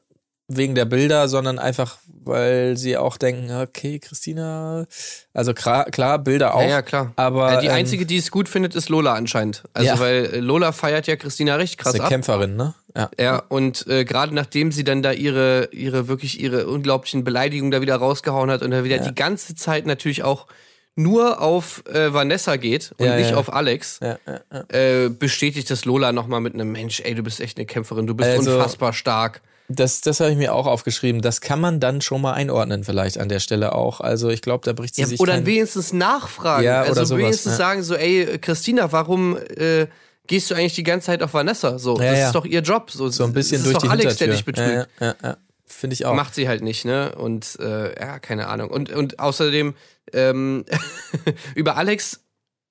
wegen 0.50 0.74
der 0.76 0.86
Bilder, 0.86 1.28
sondern 1.30 1.60
einfach, 1.60 2.00
weil 2.24 2.76
sie 2.76 2.98
auch 2.98 3.18
denken, 3.18 3.52
okay, 3.62 4.00
Christina, 4.00 4.86
also 5.34 5.54
klar, 5.54 5.86
klar 5.86 6.18
Bilder 6.20 6.56
auch. 6.56 6.62
Ja, 6.62 6.68
ja, 6.68 6.82
klar. 6.82 7.14
Aber 7.16 7.54
Äh, 7.58 7.62
die 7.62 7.68
ähm, 7.68 7.74
einzige, 7.74 8.06
die 8.06 8.18
es 8.18 8.32
gut 8.32 8.50
findet, 8.50 8.76
ist 8.76 8.90
Lola 8.90 9.14
anscheinend. 9.14 9.64
Also, 9.74 9.88
Ja. 9.88 10.00
weil 10.00 10.26
äh, 10.34 10.40
Lola 10.40 10.72
feiert 10.72 11.06
ja 11.08 11.16
Christina 11.16 11.56
richtig 11.56 11.80
ist 11.80 11.84
krass 11.84 11.94
eine 11.94 12.04
ab. 12.04 12.10
Kämpferin, 12.10 12.56
ne? 12.56 12.74
Ja. 12.96 13.10
Ja, 13.20 13.44
und 13.48 13.86
äh, 13.88 14.04
gerade 14.06 14.34
nachdem 14.34 14.72
sie 14.72 14.84
dann 14.84 15.04
da 15.04 15.12
ihre, 15.12 15.70
ihre 15.72 16.08
wirklich 16.08 16.40
ihre 16.42 16.68
unglaublichen 16.68 17.24
Beleidigungen 17.24 17.70
da 17.72 17.82
wieder 17.82 17.96
rausgehauen 17.96 18.50
hat 18.50 18.64
und 18.64 18.72
da 18.72 18.84
wieder 18.84 18.98
Ja. 18.98 19.04
die 19.04 19.14
ganze 19.16 19.54
Zeit 19.56 19.86
natürlich 19.86 20.24
auch 20.24 20.48
nur 20.96 21.40
auf 21.42 21.84
äh, 21.88 22.12
Vanessa 22.14 22.56
geht 22.58 22.92
und 22.98 23.06
Ja, 23.06 23.16
nicht 23.16 23.30
ja. 23.32 23.38
auf 23.38 23.54
Alex, 23.54 24.00
Ja, 24.02 24.18
ja, 24.28 24.40
ja. 24.52 25.06
äh, 25.06 25.10
bestätigt 25.10 25.70
das 25.70 25.86
Lola 25.86 26.12
nochmal 26.12 26.42
mit 26.42 26.56
einem 26.56 26.72
Mensch, 26.72 27.00
ey, 27.02 27.14
du 27.16 27.22
bist 27.24 27.40
echt 27.40 27.58
eine 27.58 27.68
Kämpferin, 27.68 28.08
du 28.08 28.16
bist 28.16 28.30
Also- 28.32 28.56
unfassbar 28.56 28.92
stark. 28.94 29.42
Das, 29.72 30.02
das 30.02 30.20
habe 30.20 30.32
ich 30.32 30.38
mir 30.38 30.54
auch 30.56 30.66
aufgeschrieben. 30.66 31.22
Das 31.22 31.42
kann 31.42 31.62
man 31.62 31.80
dann 31.80 32.02
schon 32.02 32.22
mal 32.22 32.34
einordnen, 32.34 32.84
vielleicht 32.84 33.20
an 33.20 33.30
der 33.30 33.40
Stelle 33.40 33.74
auch. 33.76 34.02
Also 34.02 34.30
ich 34.30 34.42
glaube, 34.42 34.66
da 34.66 34.74
bricht 34.74 34.96
sie 34.96 35.02
Ja, 35.02 35.08
sich 35.08 35.20
oder 35.20 35.34
kein- 35.34 35.46
wenigstens 35.46 35.94
nachfragen. 35.94 36.64
Ja, 36.66 36.82
also 36.82 36.94
oder 36.94 37.06
sowas, 37.06 37.22
wenigstens 37.24 37.52
ja. 37.54 37.58
sagen 37.58 37.84
so, 37.84 37.94
ey, 37.96 38.40
Christina, 38.40 38.92
warum 38.92 39.38
äh, 39.38 39.86
gehst 40.26 40.50
du 40.50 40.56
eigentlich 40.56 40.74
die 40.74 40.84
ganze 40.84 41.06
Zeit 41.08 41.22
auf 41.22 41.36
Vanessa? 41.36 41.78
So, 41.78 42.00
Ja, 42.02 42.12
das 42.12 42.26
ist 42.28 42.36
doch 42.36 42.46
ihr 42.46 42.62
Job. 42.62 42.90
So, 42.90 43.10
so 43.10 43.24
ein 43.26 43.34
bisschen 43.34 43.58
das 43.58 43.66
durch 43.66 43.76
ist 43.76 43.82
die 43.84 43.88
doch 43.88 43.94
Alex, 43.94 44.16
der 44.18 44.28
dich 44.30 44.44
betrügt. 44.46 44.88
Ja, 45.00 45.06
ja, 45.08 45.16
ja. 45.22 45.38
Finde 45.68 45.94
ich 45.94 46.04
auch. 46.08 46.16
Macht 46.16 46.34
sie 46.34 46.48
halt 46.48 46.64
nicht, 46.64 46.84
ne? 46.84 47.14
Und 47.16 47.60
äh, 47.60 47.94
ja, 48.00 48.18
keine 48.18 48.48
Ahnung. 48.48 48.72
Und, 48.72 48.90
und 48.92 49.20
außerdem, 49.20 49.76
ähm, 50.14 50.66
über 51.54 51.78
Alex 51.78 52.22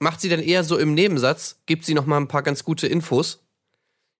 macht 0.00 0.20
sie 0.20 0.28
dann 0.28 0.40
eher 0.40 0.64
so 0.64 0.76
im 0.76 0.94
Nebensatz, 0.94 1.58
gibt 1.66 1.84
sie 1.84 1.94
noch 1.94 2.06
mal 2.06 2.16
ein 2.16 2.26
paar 2.26 2.42
ganz 2.42 2.64
gute 2.64 2.88
Infos. 2.88 3.44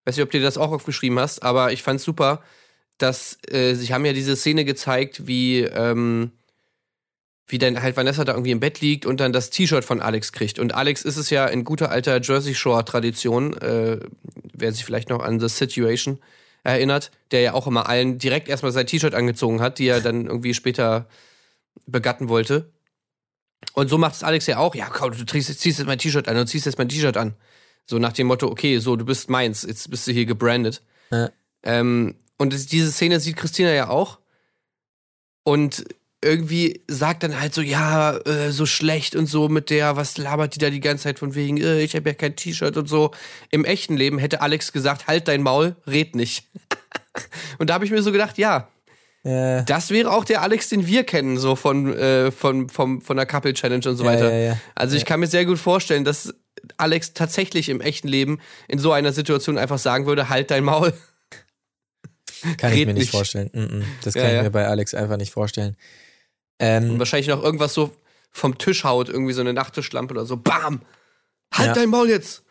Weiß 0.05 0.15
nicht, 0.15 0.23
ob 0.23 0.31
du 0.31 0.37
dir 0.39 0.45
das 0.45 0.57
auch 0.57 0.71
aufgeschrieben 0.71 1.19
hast, 1.19 1.43
aber 1.43 1.73
ich 1.73 1.83
fand's 1.83 2.05
super, 2.05 2.41
dass 2.99 3.37
äh, 3.49 3.73
sie 3.73 3.93
haben 3.93 4.05
ja 4.05 4.13
diese 4.13 4.35
Szene 4.35 4.65
gezeigt, 4.65 5.27
wie, 5.27 5.61
ähm, 5.61 6.31
wie 7.47 7.57
dann 7.57 7.81
halt 7.81 7.97
Vanessa 7.97 8.23
da 8.23 8.33
irgendwie 8.33 8.51
im 8.51 8.59
Bett 8.59 8.81
liegt 8.81 9.05
und 9.05 9.19
dann 9.19 9.33
das 9.33 9.49
T-Shirt 9.49 9.83
von 9.83 10.01
Alex 10.01 10.31
kriegt. 10.31 10.59
Und 10.59 10.75
Alex 10.75 11.01
ist 11.01 11.17
es 11.17 11.29
ja 11.29 11.47
in 11.47 11.63
guter 11.63 11.89
alter 11.89 12.21
Jersey 12.21 12.53
Shore-Tradition, 12.53 13.57
äh, 13.57 13.99
wer 14.53 14.71
sich 14.71 14.85
vielleicht 14.85 15.09
noch 15.09 15.23
an 15.23 15.39
The 15.39 15.49
Situation 15.49 16.19
erinnert, 16.63 17.11
der 17.31 17.41
ja 17.41 17.53
auch 17.53 17.67
immer 17.67 17.87
allen 17.87 18.19
direkt 18.19 18.49
erstmal 18.49 18.71
sein 18.71 18.85
T-Shirt 18.85 19.15
angezogen 19.15 19.61
hat, 19.61 19.79
die 19.79 19.87
er 19.87 20.01
dann 20.01 20.27
irgendwie 20.27 20.53
später 20.53 21.07
begatten 21.87 22.29
wollte. 22.29 22.69
Und 23.73 23.89
so 23.89 23.97
macht 23.97 24.15
es 24.15 24.23
Alex 24.23 24.47
ja 24.47 24.57
auch. 24.57 24.75
Ja, 24.75 24.89
komm, 24.89 25.11
du 25.11 25.25
ziehst, 25.25 25.65
jetzt 25.65 25.85
mein 25.85 25.99
T-Shirt 25.99 26.27
an, 26.27 26.35
du 26.35 26.45
ziehst 26.45 26.65
jetzt 26.65 26.77
mein 26.77 26.89
T-Shirt 26.89 27.17
an. 27.17 27.33
So 27.85 27.97
nach 27.97 28.13
dem 28.13 28.27
Motto, 28.27 28.47
okay, 28.47 28.77
so, 28.79 28.95
du 28.95 29.05
bist 29.05 29.29
meins, 29.29 29.63
jetzt 29.63 29.89
bist 29.89 30.05
du 30.07 30.11
hier 30.11 30.25
gebrandet. 30.25 30.83
Ja. 31.11 31.31
Ähm, 31.63 32.15
und 32.39 32.71
diese 32.71 32.91
Szene 32.91 33.19
sieht 33.19 33.37
Christina 33.37 33.71
ja 33.71 33.89
auch. 33.89 34.17
Und 35.43 35.85
irgendwie 36.23 36.83
sagt 36.87 37.23
dann 37.23 37.39
halt 37.39 37.53
so, 37.53 37.61
ja, 37.61 38.17
äh, 38.17 38.51
so 38.51 38.65
schlecht 38.65 39.15
und 39.15 39.25
so 39.27 39.47
mit 39.47 39.69
der, 39.69 39.95
was 39.95 40.17
labert 40.17 40.55
die 40.55 40.59
da 40.59 40.69
die 40.69 40.81
ganze 40.81 41.03
Zeit 41.03 41.19
von 41.19 41.33
wegen, 41.33 41.57
äh, 41.57 41.81
ich 41.81 41.95
habe 41.95 42.09
ja 42.09 42.13
kein 42.13 42.35
T-Shirt 42.35 42.75
und 42.75 42.89
so. 42.89 43.11
Im 43.51 43.63
echten 43.63 43.95
Leben 43.95 44.17
hätte 44.19 44.41
Alex 44.41 44.71
gesagt, 44.73 45.07
halt 45.07 45.27
dein 45.27 45.41
Maul, 45.43 45.75
red 45.87 46.15
nicht. 46.15 46.47
und 47.57 47.69
da 47.69 47.75
habe 47.75 47.85
ich 47.85 47.91
mir 47.91 48.01
so 48.01 48.11
gedacht, 48.11 48.37
ja, 48.37 48.67
Ja, 49.23 49.61
das 49.61 49.91
wäre 49.91 50.11
auch 50.11 50.25
der 50.25 50.41
Alex, 50.41 50.67
den 50.69 50.87
wir 50.87 51.03
kennen, 51.05 51.37
so 51.37 51.55
von, 51.55 51.93
äh, 51.93 52.31
von, 52.31 52.67
vom, 52.69 53.01
von 53.01 53.15
der 53.15 53.25
Couple 53.25 53.53
Challenge 53.53 53.87
und 53.87 53.95
so 53.95 54.03
Ja, 54.03 54.09
weiter. 54.11 54.31
ja, 54.33 54.39
ja. 54.51 54.59
Also 54.75 54.97
ich 54.97 55.05
kann 55.05 55.21
mir 55.21 55.27
sehr 55.27 55.45
gut 55.45 55.57
vorstellen, 55.59 56.03
dass 56.03 56.33
Alex 56.77 57.13
tatsächlich 57.13 57.69
im 57.69 57.79
echten 57.79 58.09
Leben 58.09 58.39
in 58.67 58.77
so 58.79 58.91
einer 58.91 59.13
Situation 59.13 59.57
einfach 59.57 59.79
sagen 59.79 60.05
würde, 60.05 60.27
halt 60.27 60.51
dein 60.51 60.65
Maul. 60.65 60.93
Kann 62.57 62.71
ich 62.73 62.85
mir 62.85 62.93
nicht 62.93 63.01
nicht. 63.01 63.11
vorstellen. 63.11 63.49
Mm, 63.53 63.59
mm. 63.79 63.85
Das 64.03 64.13
Ja, 64.13 64.21
kann 64.21 64.31
ich 64.31 64.37
ja. 64.37 64.43
mir 64.43 64.51
bei 64.51 64.67
Alex 64.67 64.93
einfach 64.93 65.17
nicht 65.17 65.31
vorstellen. 65.31 65.75
Und 66.59 66.65
Ähm, 66.65 66.99
wahrscheinlich 66.99 67.27
noch 67.27 67.43
irgendwas 67.43 67.73
so 67.73 67.95
vom 68.31 68.57
Tisch 68.57 68.83
haut, 68.83 69.09
irgendwie 69.09 69.33
so 69.33 69.41
eine 69.41 69.53
Nachttischlampe 69.53 70.13
oder 70.13 70.25
so. 70.25 70.37
Bam! 70.37 70.81
Halt 71.53 71.67
Ja. 71.67 71.73
dein 71.73 71.89
Maul 71.89 72.09
jetzt! 72.09 72.43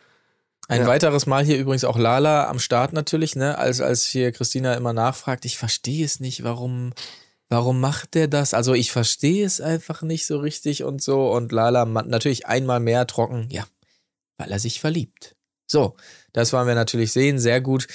ein 0.67 0.81
ja. 0.81 0.87
weiteres 0.87 1.25
Mal 1.25 1.43
hier 1.43 1.57
übrigens 1.57 1.83
auch 1.83 1.97
Lala 1.97 2.47
am 2.47 2.59
Start 2.59 2.93
natürlich, 2.93 3.35
ne? 3.35 3.57
Als, 3.57 3.81
als 3.81 4.05
hier 4.05 4.31
Christina 4.31 4.75
immer 4.75 4.93
nachfragt, 4.93 5.43
ich 5.45 5.57
verstehe 5.57 6.05
es 6.05 6.19
nicht, 6.19 6.43
warum, 6.43 6.93
warum 7.49 7.79
macht 7.79 8.13
der 8.13 8.27
das? 8.27 8.53
Also 8.53 8.75
ich 8.75 8.91
verstehe 8.91 9.43
es 9.47 9.61
einfach 9.61 10.03
nicht 10.03 10.27
so 10.27 10.37
richtig 10.37 10.83
und 10.83 11.01
so. 11.01 11.31
Und 11.31 11.51
Lala 11.51 11.85
natürlich 11.85 12.45
einmal 12.45 12.79
mehr 12.79 13.07
trocken, 13.07 13.47
ja, 13.49 13.65
weil 14.37 14.51
er 14.51 14.59
sich 14.59 14.79
verliebt. 14.79 15.35
So, 15.65 15.95
das 16.33 16.53
wollen 16.53 16.67
wir 16.67 16.75
natürlich 16.75 17.11
sehen, 17.13 17.39
sehr 17.39 17.61
gut. 17.61 17.87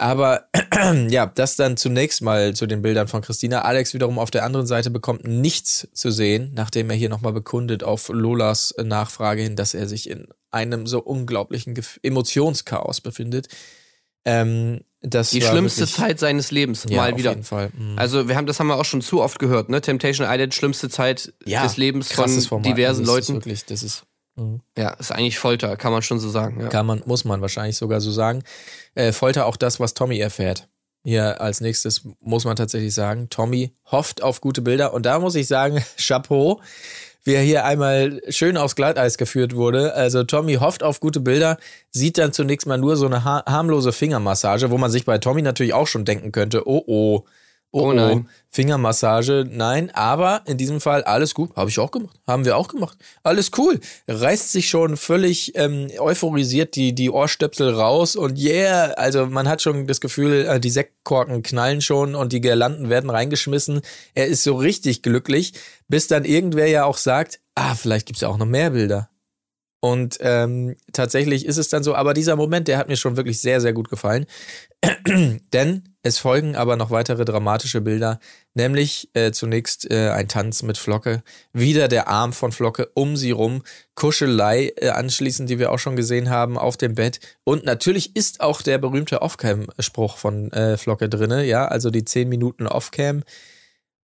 Aber 0.00 0.46
ja, 1.10 1.26
das 1.26 1.56
dann 1.56 1.76
zunächst 1.76 2.22
mal 2.22 2.54
zu 2.54 2.66
den 2.66 2.80
Bildern 2.80 3.06
von 3.06 3.20
Christina. 3.20 3.62
Alex 3.62 3.92
wiederum 3.92 4.18
auf 4.18 4.30
der 4.30 4.44
anderen 4.44 4.66
Seite 4.66 4.90
bekommt 4.90 5.28
nichts 5.28 5.88
zu 5.92 6.10
sehen, 6.10 6.52
nachdem 6.54 6.88
er 6.88 6.96
hier 6.96 7.10
nochmal 7.10 7.34
bekundet 7.34 7.84
auf 7.84 8.08
Lolas 8.08 8.74
Nachfrage 8.82 9.42
hin, 9.42 9.56
dass 9.56 9.74
er 9.74 9.86
sich 9.86 10.08
in 10.08 10.26
einem 10.50 10.86
so 10.86 11.00
unglaublichen 11.00 11.74
Gef 11.74 12.00
Emotionschaos 12.02 13.02
befindet. 13.02 13.48
Ähm, 14.24 14.80
das 15.02 15.30
Die 15.30 15.42
schlimmste 15.42 15.80
wirklich, 15.80 15.96
Zeit 15.96 16.18
seines 16.18 16.50
Lebens, 16.50 16.86
ja, 16.88 16.96
mal 16.96 17.12
auf 17.12 17.18
wieder. 17.18 17.30
jeden 17.30 17.44
Fall. 17.44 17.70
Mhm. 17.76 17.98
Also 17.98 18.26
wir 18.26 18.36
haben, 18.36 18.46
das 18.46 18.58
haben 18.58 18.68
wir 18.68 18.76
auch 18.76 18.84
schon 18.86 19.02
zu 19.02 19.20
oft 19.20 19.38
gehört, 19.38 19.68
ne? 19.68 19.82
Temptation 19.82 20.26
Island, 20.30 20.54
schlimmste 20.54 20.88
Zeit 20.88 21.34
ja, 21.44 21.62
des 21.62 21.76
Lebens 21.76 22.10
von 22.10 22.28
Format. 22.40 22.66
diversen 22.66 23.04
das 23.04 23.08
Ist 23.18 23.28
Leuten. 23.28 23.34
wirklich, 23.34 23.66
das 23.66 23.82
ist 23.82 24.04
mhm. 24.40 24.60
Ja, 24.76 24.90
ist 24.90 25.12
eigentlich 25.12 25.38
Folter, 25.38 25.76
kann 25.76 25.92
man 25.92 26.02
schon 26.02 26.18
so 26.18 26.28
sagen. 26.28 26.60
Ja. 26.60 26.68
Kann 26.68 26.86
man, 26.86 27.02
muss 27.06 27.24
man 27.24 27.40
wahrscheinlich 27.40 27.76
sogar 27.76 28.00
so 28.00 28.10
sagen. 28.10 28.42
Äh, 28.94 29.12
Folter 29.12 29.46
auch 29.46 29.56
das, 29.56 29.80
was 29.80 29.94
Tommy 29.94 30.18
erfährt. 30.18 30.68
Hier 31.02 31.40
als 31.40 31.60
nächstes 31.60 32.02
muss 32.20 32.44
man 32.44 32.56
tatsächlich 32.56 32.94
sagen, 32.94 33.30
Tommy 33.30 33.74
hofft 33.90 34.22
auf 34.22 34.40
gute 34.40 34.60
Bilder 34.60 34.92
und 34.92 35.06
da 35.06 35.18
muss 35.18 35.34
ich 35.34 35.46
sagen, 35.46 35.82
Chapeau, 35.96 36.60
wie 37.24 37.34
er 37.34 37.42
hier 37.42 37.64
einmal 37.64 38.20
schön 38.28 38.56
aufs 38.56 38.76
Glatteis 38.76 39.16
geführt 39.16 39.54
wurde. 39.54 39.94
Also 39.94 40.24
Tommy 40.24 40.54
hofft 40.54 40.82
auf 40.82 41.00
gute 41.00 41.20
Bilder, 41.20 41.58
sieht 41.90 42.18
dann 42.18 42.32
zunächst 42.32 42.66
mal 42.66 42.78
nur 42.78 42.96
so 42.96 43.06
eine 43.06 43.24
ha 43.24 43.44
harmlose 43.46 43.92
Fingermassage, 43.92 44.70
wo 44.70 44.78
man 44.78 44.90
sich 44.90 45.04
bei 45.04 45.18
Tommy 45.18 45.42
natürlich 45.42 45.74
auch 45.74 45.86
schon 45.86 46.04
denken 46.04 46.32
könnte, 46.32 46.66
oh 46.68 46.82
oh, 46.86 47.24
oh, 47.72 47.90
Oh 47.90 47.92
nein. 47.92 48.28
Fingermassage, 48.52 49.46
nein, 49.48 49.90
aber 49.92 50.42
in 50.46 50.58
diesem 50.58 50.80
Fall 50.80 51.04
alles 51.04 51.34
gut, 51.34 51.54
habe 51.54 51.70
ich 51.70 51.78
auch 51.78 51.92
gemacht, 51.92 52.18
haben 52.26 52.44
wir 52.44 52.56
auch 52.56 52.66
gemacht, 52.66 52.98
alles 53.22 53.52
cool, 53.58 53.78
reißt 54.08 54.50
sich 54.50 54.68
schon 54.68 54.96
völlig 54.96 55.54
ähm, 55.54 55.88
euphorisiert 56.00 56.74
die, 56.74 56.92
die 56.92 57.10
Ohrstöpsel 57.10 57.72
raus. 57.72 58.16
Und 58.16 58.36
yeah, 58.38 58.90
also 58.96 59.26
man 59.26 59.48
hat 59.48 59.62
schon 59.62 59.86
das 59.86 60.00
Gefühl, 60.00 60.46
äh, 60.46 60.58
die 60.58 60.70
Sektkorken 60.70 61.44
knallen 61.44 61.80
schon 61.80 62.16
und 62.16 62.32
die 62.32 62.40
Girlanden 62.40 62.90
werden 62.90 63.08
reingeschmissen, 63.08 63.82
er 64.14 64.26
ist 64.26 64.42
so 64.42 64.56
richtig 64.56 65.02
glücklich, 65.02 65.52
bis 65.86 66.08
dann 66.08 66.24
irgendwer 66.24 66.66
ja 66.66 66.84
auch 66.86 66.96
sagt, 66.96 67.38
ah, 67.54 67.76
vielleicht 67.76 68.06
gibt's 68.06 68.22
ja 68.22 68.28
auch 68.28 68.38
noch 68.38 68.46
mehr 68.46 68.70
Bilder. 68.70 69.10
Und 69.80 70.18
ähm, 70.20 70.76
tatsächlich 70.92 71.46
ist 71.46 71.56
es 71.56 71.68
dann 71.68 71.82
so, 71.82 71.94
aber 71.94 72.14
dieser 72.14 72.36
Moment, 72.36 72.68
der 72.68 72.78
hat 72.78 72.88
mir 72.88 72.96
schon 72.96 73.16
wirklich 73.16 73.40
sehr, 73.40 73.60
sehr 73.60 73.72
gut 73.72 73.88
gefallen. 73.88 74.26
Denn 75.52 75.89
es 76.02 76.18
folgen 76.18 76.56
aber 76.56 76.76
noch 76.76 76.90
weitere 76.90 77.24
dramatische 77.24 77.80
Bilder, 77.80 78.20
nämlich 78.54 79.10
äh, 79.14 79.32
zunächst 79.32 79.90
äh, 79.90 80.10
ein 80.10 80.28
Tanz 80.28 80.62
mit 80.62 80.78
Flocke, 80.78 81.22
wieder 81.52 81.88
der 81.88 82.08
Arm 82.08 82.32
von 82.32 82.52
Flocke 82.52 82.90
um 82.94 83.16
sie 83.16 83.32
rum, 83.32 83.62
Kuschelei 83.94 84.72
äh, 84.76 84.88
anschließend, 84.88 85.50
die 85.50 85.58
wir 85.58 85.70
auch 85.72 85.78
schon 85.78 85.96
gesehen 85.96 86.30
haben, 86.30 86.56
auf 86.56 86.76
dem 86.78 86.94
Bett. 86.94 87.20
Und 87.44 87.64
natürlich 87.64 88.16
ist 88.16 88.40
auch 88.40 88.62
der 88.62 88.78
berühmte 88.78 89.20
Off-Cam-Spruch 89.22 90.16
von 90.16 90.50
äh, 90.52 90.76
Flocke 90.78 91.08
drinne, 91.08 91.44
ja, 91.44 91.66
also 91.66 91.90
die 91.90 92.04
10 92.04 92.28
Minuten 92.28 92.66
Off-Cam. 92.66 93.22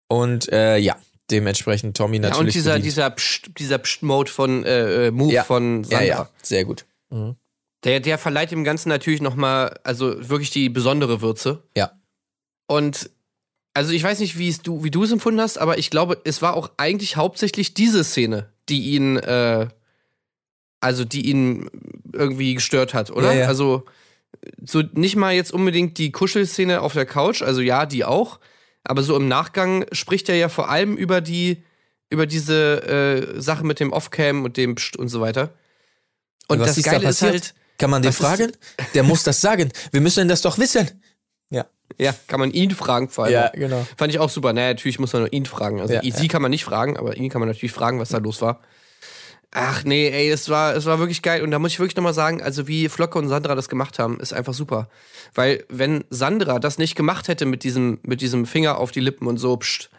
Und 0.08 0.50
äh, 0.52 0.76
ja, 0.78 0.96
dementsprechend 1.30 1.96
Tommy 1.96 2.16
Ja, 2.16 2.22
natürlich. 2.22 2.40
und 2.40 2.54
dieser, 2.54 2.70
bedient. 2.72 2.86
dieser 2.86 3.10
Psst, 3.10 3.50
dieser 3.58 3.78
Psst-Mode 3.78 4.30
von 4.30 4.64
äh, 4.64 5.06
äh, 5.06 5.10
Move 5.10 5.32
Ja. 5.32 5.44
von 5.44 5.82
ja, 5.84 5.88
Sandra. 5.88 6.04
ja, 6.06 6.28
sehr 6.42 6.64
gut. 6.64 6.86
Mhm. 7.10 7.36
Der, 7.84 8.00
der 8.00 8.18
verleiht 8.18 8.50
dem 8.50 8.64
Ganzen 8.64 8.88
natürlich 8.90 9.22
nochmal, 9.22 9.78
also 9.84 10.28
wirklich 10.28 10.50
die 10.50 10.68
besondere 10.68 11.22
Würze. 11.22 11.62
Ja. 11.74 11.92
Und 12.66 13.10
also 13.72 13.92
ich 13.92 14.02
weiß 14.02 14.18
nicht, 14.20 14.36
wie 14.36 14.48
es 14.48 14.62
du, 14.62 14.84
wie 14.84 14.90
du 14.90 15.04
es 15.04 15.12
empfunden 15.12 15.40
hast, 15.40 15.58
aber 15.58 15.78
ich 15.78 15.90
glaube, 15.90 16.20
es 16.24 16.42
war 16.42 16.54
auch 16.54 16.70
eigentlich 16.76 17.16
hauptsächlich 17.16 17.72
diese 17.74 18.04
Szene, 18.04 18.52
die 18.68 18.90
ihn, 18.90 19.16
äh, 19.16 19.68
also 20.80 21.04
die 21.04 21.30
ihn 21.30 21.70
irgendwie 22.12 22.54
gestört 22.54 22.94
hat, 22.94 23.10
oder? 23.10 23.32
Ja, 23.32 23.40
ja. 23.40 23.46
Also 23.46 23.84
so 24.64 24.82
nicht 24.92 25.16
mal 25.16 25.34
jetzt 25.34 25.52
unbedingt 25.52 25.98
die 25.98 26.12
Kuschelszene 26.12 26.80
auf 26.80 26.92
der 26.92 27.06
Couch, 27.06 27.42
also 27.42 27.60
ja, 27.60 27.86
die 27.86 28.04
auch, 28.04 28.40
aber 28.84 29.02
so 29.02 29.16
im 29.16 29.28
Nachgang 29.28 29.86
spricht 29.92 30.28
er 30.28 30.36
ja 30.36 30.48
vor 30.48 30.68
allem 30.68 30.96
über 30.96 31.20
die, 31.20 31.62
über 32.08 32.26
diese 32.26 32.82
äh, 32.82 33.40
Sache 33.40 33.64
mit 33.64 33.80
dem 33.80 33.92
Offcam 33.92 34.44
und 34.44 34.56
dem 34.56 34.74
Psst 34.74 34.96
und 34.96 35.08
so 35.08 35.20
weiter. 35.20 35.54
Und 36.48 36.58
Was 36.58 36.68
das 36.68 36.78
ist 36.78 36.86
da 36.86 36.92
Geile 36.92 37.08
ist 37.08 37.22
halt, 37.22 37.54
Kann 37.80 37.90
man 37.90 38.02
den 38.02 38.10
Was 38.10 38.16
fragen? 38.16 38.52
Der 38.94 39.02
muss 39.02 39.24
das 39.24 39.40
sagen. 39.40 39.72
Wir 39.90 40.00
müssen 40.00 40.28
das 40.28 40.42
doch 40.42 40.58
wissen. 40.58 41.02
Ja. 41.50 41.66
ja, 41.98 42.14
kann 42.28 42.38
man 42.38 42.52
ihn 42.52 42.70
fragen 42.70 43.08
vor 43.08 43.24
allem. 43.24 43.34
auch. 43.48 43.52
genau. 43.52 43.86
Fand 43.96 44.12
ich 44.12 44.18
auch 44.20 44.30
super. 44.30 44.52
Naja, 44.52 44.68
natürlich 44.68 44.98
muss 44.98 45.12
man 45.12 45.22
nur 45.22 45.32
ihn 45.32 45.46
fragen. 45.46 45.80
Also 45.80 45.94
Ja, 45.94 46.02
sie 46.02 46.28
kann 46.28 46.42
man 46.42 46.50
nicht 46.50 46.64
fragen, 46.64 46.96
aber 46.96 47.16
ihn 47.16 47.30
kann 47.30 47.40
man 47.40 47.48
natürlich 47.48 47.72
fragen, 47.72 47.98
was 47.98 48.10
da 48.10 48.18
los 48.18 48.40
war. 48.42 48.60
Ach 49.52 49.82
nee, 49.82 50.08
ey, 50.08 50.30
es 50.30 50.48
war, 50.48 50.76
es 50.76 50.86
war 50.86 51.00
wirklich 51.00 51.22
geil. 51.22 51.42
Und 51.42 51.50
da 51.50 51.58
muss 51.58 51.72
ich 51.72 51.80
wirklich 51.80 51.96
nochmal 51.96 52.14
sagen, 52.14 52.40
also 52.40 52.68
wie 52.68 52.88
Flocke 52.88 53.18
und 53.18 53.28
Sandra 53.28 53.56
das 53.56 53.68
gemacht 53.68 53.98
haben, 53.98 54.20
ist 54.20 54.32
einfach 54.32 54.54
super. 54.54 54.88
Weil 55.34 55.64
wenn 55.68 56.04
Sandra 56.10 56.60
das 56.60 56.78
nicht 56.78 56.94
gemacht 56.94 57.26
hätte 57.26 57.46
mit 57.46 57.64
diesem, 57.64 57.98
mit 58.02 58.20
diesem 58.20 58.46
Finger 58.46 58.78
auf 58.78 58.92
die 58.92 59.00
Lippen 59.00 59.26
und 59.26 59.38
so, 59.38 59.56
pst, 59.56 59.90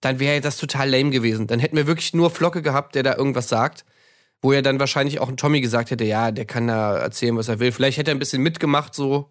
dann 0.00 0.18
wäre 0.18 0.40
das 0.40 0.56
total 0.56 0.90
lame 0.90 1.10
gewesen. 1.10 1.46
Dann 1.46 1.60
hätten 1.60 1.76
wir 1.76 1.86
wirklich 1.86 2.12
nur 2.14 2.30
Flocke 2.30 2.62
gehabt, 2.62 2.96
der 2.96 3.04
da 3.04 3.14
irgendwas 3.14 3.48
sagt. 3.48 3.84
Wo 4.42 4.52
er 4.52 4.62
dann 4.62 4.78
wahrscheinlich 4.78 5.18
auch 5.20 5.28
ein 5.28 5.36
Tommy 5.36 5.60
gesagt 5.60 5.90
hätte, 5.90 6.04
ja, 6.04 6.30
der 6.30 6.44
kann 6.44 6.66
da 6.68 6.96
erzählen, 6.98 7.36
was 7.36 7.48
er 7.48 7.58
will. 7.58 7.72
Vielleicht 7.72 7.98
hätte 7.98 8.10
er 8.10 8.14
ein 8.14 8.18
bisschen 8.20 8.42
mitgemacht, 8.42 8.94
so. 8.94 9.30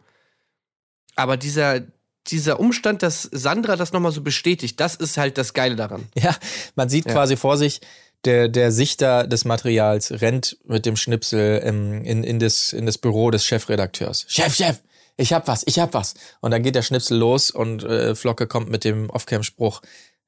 Aber 1.15 1.37
dieser, 1.37 1.81
dieser 2.27 2.59
Umstand, 2.59 3.03
dass 3.03 3.23
Sandra 3.31 3.75
das 3.75 3.93
nochmal 3.93 4.11
so 4.11 4.21
bestätigt, 4.21 4.79
das 4.79 4.95
ist 4.95 5.17
halt 5.17 5.37
das 5.37 5.53
Geile 5.53 5.75
daran. 5.75 6.07
Ja, 6.17 6.35
man 6.75 6.89
sieht 6.89 7.05
Ja. 7.05 7.13
quasi 7.13 7.37
vor 7.37 7.57
sich, 7.57 7.81
der, 8.25 8.47
der 8.49 8.71
Sichter 8.71 9.27
des 9.27 9.45
Materials 9.45 10.11
rennt 10.21 10.57
mit 10.65 10.85
dem 10.87 10.95
Schnipsel 10.95 11.61
ähm, 11.63 12.03
in, 12.03 12.23
in, 12.23 12.39
das, 12.39 12.73
in 12.73 12.87
das 12.87 12.97
Büro 12.97 13.29
des 13.29 13.45
Chefredakteurs. 13.45 14.25
Chef, 14.27 14.55
Chef, 14.55 14.81
ich 15.15 15.31
hab 15.31 15.47
was, 15.47 15.63
ich 15.67 15.77
hab 15.79 15.93
was. 15.93 16.15
Und 16.41 16.49
dann 16.51 16.63
geht 16.63 16.73
der 16.75 16.81
Schnipsel 16.81 17.17
los 17.17 17.51
und 17.51 17.83
äh, 17.83 18.15
Flocke 18.15 18.47
kommt 18.47 18.69
mit 18.69 18.83
dem 18.83 19.09
Off-Cam-Spruch. 19.11 19.81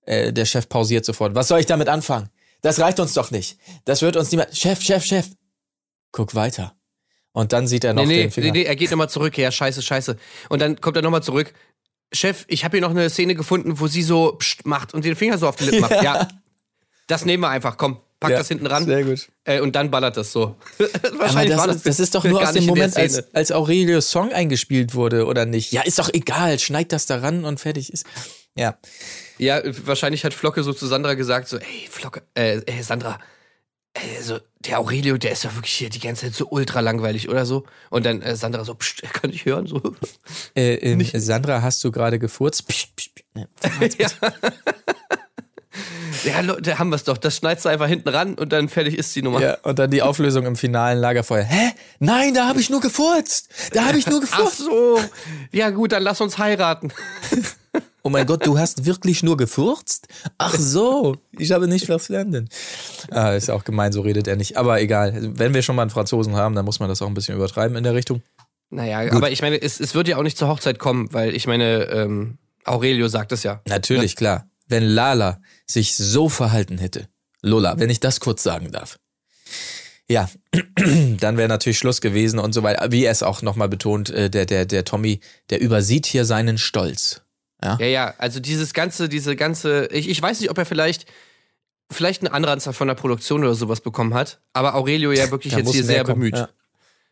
Äh, 0.05 0.31
der 0.31 0.45
Chef 0.45 0.69
pausiert 0.69 1.03
sofort. 1.05 1.33
Was 1.33 1.47
soll 1.47 1.59
ich 1.59 1.65
damit 1.65 1.89
anfangen? 1.89 2.29
Das 2.61 2.79
reicht 2.79 2.99
uns 2.99 3.13
doch 3.13 3.31
nicht. 3.31 3.57
Das 3.85 4.01
wird 4.01 4.15
uns 4.17 4.31
niemand. 4.31 4.55
Chef, 4.55 4.81
Chef, 4.81 5.03
Chef. 5.03 5.27
Guck 6.11 6.35
weiter. 6.35 6.73
Und 7.31 7.53
dann 7.53 7.67
sieht 7.67 7.83
er 7.83 7.93
noch 7.93 8.01
Nee, 8.03 8.07
nee, 8.07 8.21
den 8.23 8.31
Finger. 8.31 8.51
nee, 8.51 8.59
nee, 8.59 8.63
er 8.63 8.75
geht 8.75 8.89
nochmal 8.89 9.09
zurück. 9.09 9.37
Ja, 9.37 9.51
scheiße, 9.51 9.81
scheiße. 9.81 10.17
Und 10.49 10.59
dann 10.59 10.81
kommt 10.81 10.95
er 10.95 11.03
nochmal 11.03 11.21
zurück. 11.21 11.53
Chef, 12.11 12.45
ich 12.47 12.63
habe 12.63 12.77
hier 12.77 12.81
noch 12.81 12.89
eine 12.91 13.09
Szene 13.09 13.35
gefunden, 13.35 13.79
wo 13.79 13.87
sie 13.87 14.01
so 14.01 14.33
pst 14.39 14.65
macht 14.65 14.93
und 14.93 15.05
den 15.05 15.15
Finger 15.15 15.37
so 15.37 15.47
auf 15.47 15.55
die 15.57 15.65
Lippen 15.65 15.81
macht. 15.81 16.01
Ja. 16.03 16.27
Das 17.07 17.25
nehmen 17.25 17.43
wir 17.43 17.49
einfach. 17.49 17.77
Komm, 17.77 17.99
pack 18.19 18.31
Ja, 18.31 18.37
das 18.39 18.47
hinten 18.47 18.65
ran. 18.65 18.85
Sehr 18.85 19.03
gut. 19.03 19.29
Äh, 19.43 19.59
und 19.61 19.75
dann 19.75 19.91
ballert 19.91 20.17
das 20.17 20.31
so. 20.31 20.55
Aber 20.79 21.19
Wahrscheinlich 21.19 21.55
das, 21.55 21.67
war 21.67 21.75
ist, 21.75 21.85
das 21.85 21.99
ist 21.99 22.15
doch 22.15 22.23
nur 22.23 22.41
aus 22.41 22.53
dem 22.53 22.65
Moment, 22.65 22.97
als, 22.97 23.33
als 23.35 23.51
Aurelios 23.51 24.09
Song 24.09 24.31
eingespielt 24.33 24.95
wurde, 24.95 25.25
oder 25.25 25.45
nicht? 25.45 25.71
Ja, 25.71 25.83
ist 25.83 25.99
doch 25.99 26.09
egal. 26.13 26.57
Schneid 26.59 26.91
das 26.91 27.05
da 27.05 27.17
ran 27.19 27.45
und 27.45 27.59
fertig 27.59 27.93
ist. 27.93 28.05
Ja. 28.57 28.77
Ja, 29.37 29.61
wahrscheinlich 29.85 30.25
hat 30.25 30.33
Flocke 30.33 30.63
so 30.63 30.73
zu 30.73 30.87
Sandra 30.87 31.13
gesagt, 31.13 31.47
so, 31.47 31.57
ey, 31.57 31.87
Flocke, 31.89 32.23
äh, 32.35 32.57
äh 32.57 32.81
Sandra, 32.81 33.19
äh, 33.97 34.21
so, 34.21 34.39
der 34.59 34.79
Aurelio, 34.79 35.17
der 35.17 35.31
ist 35.31 35.43
ja 35.43 35.55
wirklich 35.55 35.73
hier 35.73 35.89
die 35.89 35.99
ganze 35.99 36.25
Zeit 36.25 36.35
so 36.35 36.47
ultra 36.49 36.79
langweilig 36.79 37.29
oder 37.29 37.45
so. 37.45 37.65
Und 37.89 38.05
dann 38.05 38.21
äh, 38.21 38.35
Sandra 38.35 38.63
so, 38.63 38.75
pst, 38.75 39.01
kann 39.13 39.31
ich 39.31 39.45
hören, 39.45 39.67
so. 39.67 39.81
Äh, 40.55 40.75
ähm, 40.75 41.05
Sandra, 41.13 41.61
hast 41.61 41.83
du 41.83 41.91
gerade 41.91 42.19
gefurzt? 42.19 42.67
Psch, 42.67 42.87
psch, 42.95 43.09
psch. 43.15 43.23
Ne. 43.33 43.47
ja. 43.97 44.09
ja, 46.25 46.41
Leute, 46.41 46.79
haben 46.79 46.89
wir 46.89 46.95
es 46.95 47.03
doch. 47.03 47.17
Das 47.17 47.37
schneidest 47.37 47.65
du 47.65 47.69
einfach 47.69 47.87
hinten 47.87 48.09
ran 48.09 48.35
und 48.35 48.51
dann 48.51 48.69
fertig 48.69 48.97
ist 48.97 49.15
die 49.15 49.21
Nummer. 49.21 49.41
Ja, 49.41 49.57
und 49.63 49.79
dann 49.79 49.91
die 49.91 50.01
Auflösung 50.01 50.45
im 50.45 50.55
finalen 50.55 50.99
Lagerfeuer. 50.99 51.43
Hä? 51.43 51.71
Nein, 51.99 52.33
da 52.33 52.47
habe 52.47 52.59
ich 52.59 52.69
nur 52.69 52.81
gefurzt. 52.81 53.49
Da 53.73 53.85
habe 53.85 53.97
ich 53.97 54.07
nur 54.07 54.21
Ach 54.31 54.37
gefurzt. 54.37 54.57
so. 54.57 54.99
Ja, 55.51 55.69
gut, 55.69 55.91
dann 55.91 56.03
lass 56.03 56.21
uns 56.21 56.37
heiraten. 56.37 56.91
Oh 58.07 58.09
mein 58.09 58.25
Gott, 58.25 58.45
du 58.45 58.57
hast 58.57 58.85
wirklich 58.85 59.21
nur 59.21 59.35
gefurzt? 59.35 60.07
Ach 60.37 60.55
so, 60.57 61.17
ich 61.37 61.51
habe 61.51 61.67
nicht 61.67 61.87
verstanden. 61.87 62.47
Ah, 63.11 63.31
ist 63.31 63.49
auch 63.49 63.65
gemein, 63.65 63.91
so 63.91 63.99
redet 63.99 64.29
er 64.29 64.37
nicht. 64.37 64.55
Aber 64.55 64.79
egal, 64.79 65.33
wenn 65.37 65.53
wir 65.53 65.61
schon 65.61 65.75
mal 65.75 65.81
einen 65.81 65.91
Franzosen 65.91 66.33
haben, 66.37 66.55
dann 66.55 66.63
muss 66.63 66.79
man 66.79 66.87
das 66.87 67.01
auch 67.01 67.07
ein 67.07 67.13
bisschen 67.13 67.35
übertreiben 67.35 67.75
in 67.75 67.83
der 67.83 67.95
Richtung. 67.95 68.21
Naja, 68.69 69.11
aber 69.11 69.29
ich 69.29 69.41
meine, 69.41 69.61
es, 69.61 69.81
es 69.81 69.93
wird 69.93 70.07
ja 70.07 70.15
auch 70.15 70.23
nicht 70.23 70.37
zur 70.37 70.47
Hochzeit 70.47 70.79
kommen, 70.79 71.09
weil 71.11 71.35
ich 71.35 71.47
meine, 71.47 71.83
ähm, 71.89 72.37
Aurelio 72.63 73.09
sagt 73.09 73.33
es 73.33 73.43
ja. 73.43 73.59
Natürlich, 73.67 74.15
klar. 74.15 74.49
Wenn 74.69 74.83
Lala 74.83 75.41
sich 75.65 75.97
so 75.97 76.29
verhalten 76.29 76.77
hätte, 76.77 77.09
Lola, 77.41 77.77
wenn 77.77 77.89
ich 77.89 77.99
das 77.99 78.21
kurz 78.21 78.41
sagen 78.41 78.71
darf. 78.71 78.99
Ja, 80.07 80.29
dann 81.19 81.35
wäre 81.35 81.49
natürlich 81.49 81.77
Schluss 81.77 81.99
gewesen 81.99 82.39
und 82.39 82.53
so 82.53 82.63
weiter. 82.63 82.89
Wie 82.89 83.03
er 83.03 83.11
es 83.11 83.21
auch 83.21 83.41
nochmal 83.41 83.67
betont, 83.67 84.11
äh, 84.11 84.29
der, 84.29 84.45
der, 84.45 84.65
der 84.65 84.85
Tommy, 84.85 85.19
der 85.49 85.59
übersieht 85.59 86.05
hier 86.05 86.23
seinen 86.23 86.57
Stolz. 86.57 87.23
Ja, 87.63 87.77
Ja, 87.79 87.85
ja, 87.85 88.13
also 88.17 88.39
dieses 88.39 88.73
ganze, 88.73 89.09
diese 89.09 89.35
ganze, 89.35 89.87
ich, 89.87 90.09
ich 90.09 90.21
weiß 90.21 90.39
nicht, 90.39 90.49
ob 90.49 90.57
er 90.57 90.65
vielleicht, 90.65 91.05
vielleicht 91.91 92.21
einen 92.23 92.33
Anranzer 92.33 92.73
von 92.73 92.87
der 92.87 92.95
Produktion 92.95 93.43
oder 93.43 93.55
sowas 93.55 93.81
bekommen 93.81 94.13
hat, 94.13 94.39
aber 94.53 94.75
Aurelio 94.75 95.11
ja 95.11 95.31
wirklich 95.31 95.53
Da 95.53 95.59
jetzt 95.59 95.73
hier 95.73 95.83
sehr 95.83 96.03
kommen, 96.03 96.19
bemüht. 96.19 96.35
ja. 96.35 96.49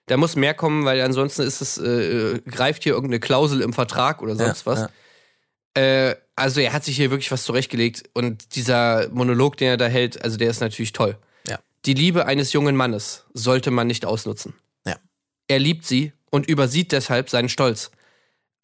Da 0.07 0.17
muss 0.17 0.35
mehr 0.35 0.53
kommen, 0.53 0.85
weil 0.85 1.01
ansonsten 1.01 1.41
ist 1.41 1.61
es, 1.61 1.77
äh, 1.79 2.39
greift 2.45 2.83
hier 2.83 2.93
irgendeine 2.93 3.19
Klausel 3.19 3.61
im 3.61 3.73
Vertrag 3.73 4.21
oder 4.21 4.35
sonst 4.35 4.65
Ja, 4.65 4.71
was. 4.71 4.89
Äh, 5.73 6.15
also 6.35 6.61
er 6.61 6.73
hat 6.73 6.83
sich 6.83 6.95
hier 6.95 7.09
wirklich 7.11 7.31
was 7.31 7.43
zurechtgelegt 7.43 8.03
und 8.13 8.55
dieser 8.55 9.09
Monolog, 9.09 9.57
den 9.57 9.69
er 9.69 9.77
da 9.77 9.87
hält, 9.87 10.23
also 10.23 10.37
der 10.37 10.49
ist 10.49 10.59
natürlich 10.59 10.93
toll. 10.93 11.17
Ja. 11.47 11.59
Die 11.85 11.93
Liebe 11.93 12.27
eines 12.27 12.53
jungen 12.53 12.75
Mannes 12.75 13.25
sollte 13.33 13.71
man 13.71 13.87
nicht 13.87 14.05
ausnutzen. 14.05 14.53
Ja. 14.85 14.97
Er 15.47 15.59
liebt 15.59 15.85
sie 15.85 16.13
und 16.29 16.47
übersieht 16.47 16.91
deshalb 16.91 17.29
seinen 17.29 17.49
Stolz. 17.49 17.89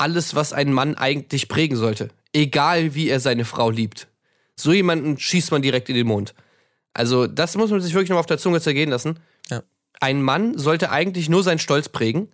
Alles, 0.01 0.33
was 0.33 0.51
einen 0.51 0.73
Mann 0.73 0.95
eigentlich 0.95 1.47
prägen 1.47 1.77
sollte. 1.77 2.09
Egal, 2.33 2.95
wie 2.95 3.07
er 3.07 3.19
seine 3.19 3.45
Frau 3.45 3.69
liebt. 3.69 4.07
So 4.55 4.73
jemanden 4.73 5.19
schießt 5.19 5.51
man 5.51 5.61
direkt 5.61 5.89
in 5.89 5.95
den 5.95 6.07
Mond. 6.07 6.33
Also, 6.93 7.27
das 7.27 7.55
muss 7.55 7.69
man 7.69 7.81
sich 7.81 7.93
wirklich 7.93 8.09
noch 8.09 8.17
auf 8.17 8.25
der 8.25 8.39
Zunge 8.39 8.59
zergehen 8.61 8.89
lassen. 8.89 9.19
Ja. 9.49 9.61
Ein 9.99 10.23
Mann 10.23 10.57
sollte 10.57 10.89
eigentlich 10.89 11.29
nur 11.29 11.43
seinen 11.43 11.59
Stolz 11.59 11.87
prägen 11.87 12.29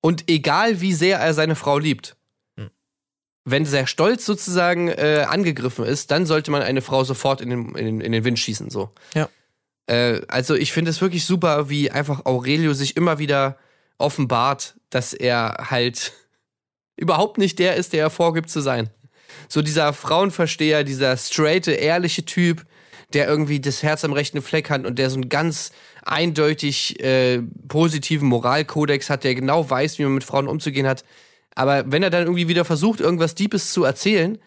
und 0.00 0.30
egal, 0.30 0.80
wie 0.80 0.92
sehr 0.92 1.18
er 1.18 1.34
seine 1.34 1.56
Frau 1.56 1.78
liebt. 1.78 2.14
Hm. 2.56 2.70
Wenn 3.44 3.64
der 3.64 3.86
Stolz 3.86 4.24
sozusagen 4.24 4.88
äh, 4.88 5.26
angegriffen 5.28 5.84
ist, 5.84 6.12
dann 6.12 6.24
sollte 6.24 6.52
man 6.52 6.62
eine 6.62 6.82
Frau 6.82 7.02
sofort 7.02 7.40
in 7.40 7.50
den, 7.50 7.74
in 7.74 7.84
den, 7.84 8.00
in 8.00 8.12
den 8.12 8.24
Wind 8.24 8.38
schießen. 8.38 8.70
So. 8.70 8.90
Ja. 9.14 9.28
Äh, 9.86 10.22
also 10.28 10.54
ich 10.54 10.72
finde 10.72 10.92
es 10.92 11.00
wirklich 11.00 11.24
super, 11.24 11.68
wie 11.68 11.90
einfach 11.90 12.26
Aurelio 12.26 12.74
sich 12.74 12.96
immer 12.96 13.18
wieder 13.18 13.58
offenbart, 13.98 14.74
dass 14.90 15.12
er 15.14 15.66
halt 15.70 16.12
überhaupt 16.96 17.38
nicht 17.38 17.58
der 17.58 17.76
ist, 17.76 17.92
der 17.92 18.02
er 18.02 18.10
vorgibt 18.10 18.50
zu 18.50 18.60
sein. 18.60 18.90
So 19.48 19.62
dieser 19.62 19.92
Frauenversteher, 19.92 20.84
dieser 20.84 21.16
straighte, 21.16 21.72
ehrliche 21.72 22.24
Typ, 22.24 22.64
der 23.12 23.28
irgendwie 23.28 23.60
das 23.60 23.82
Herz 23.82 24.04
am 24.04 24.12
rechten 24.12 24.42
Fleck 24.42 24.70
hat 24.70 24.86
und 24.86 24.98
der 24.98 25.10
so 25.10 25.16
einen 25.16 25.28
ganz 25.28 25.72
eindeutig 26.04 27.02
äh, 27.02 27.42
positiven 27.68 28.28
Moralkodex 28.28 29.10
hat, 29.10 29.24
der 29.24 29.34
genau 29.34 29.68
weiß, 29.68 29.98
wie 29.98 30.04
man 30.04 30.14
mit 30.14 30.24
Frauen 30.24 30.48
umzugehen 30.48 30.86
hat. 30.86 31.04
Aber 31.54 31.90
wenn 31.90 32.02
er 32.02 32.10
dann 32.10 32.22
irgendwie 32.22 32.48
wieder 32.48 32.64
versucht, 32.64 33.00
irgendwas 33.00 33.34
Deepes 33.34 33.72
zu 33.72 33.84
erzählen, 33.84 34.38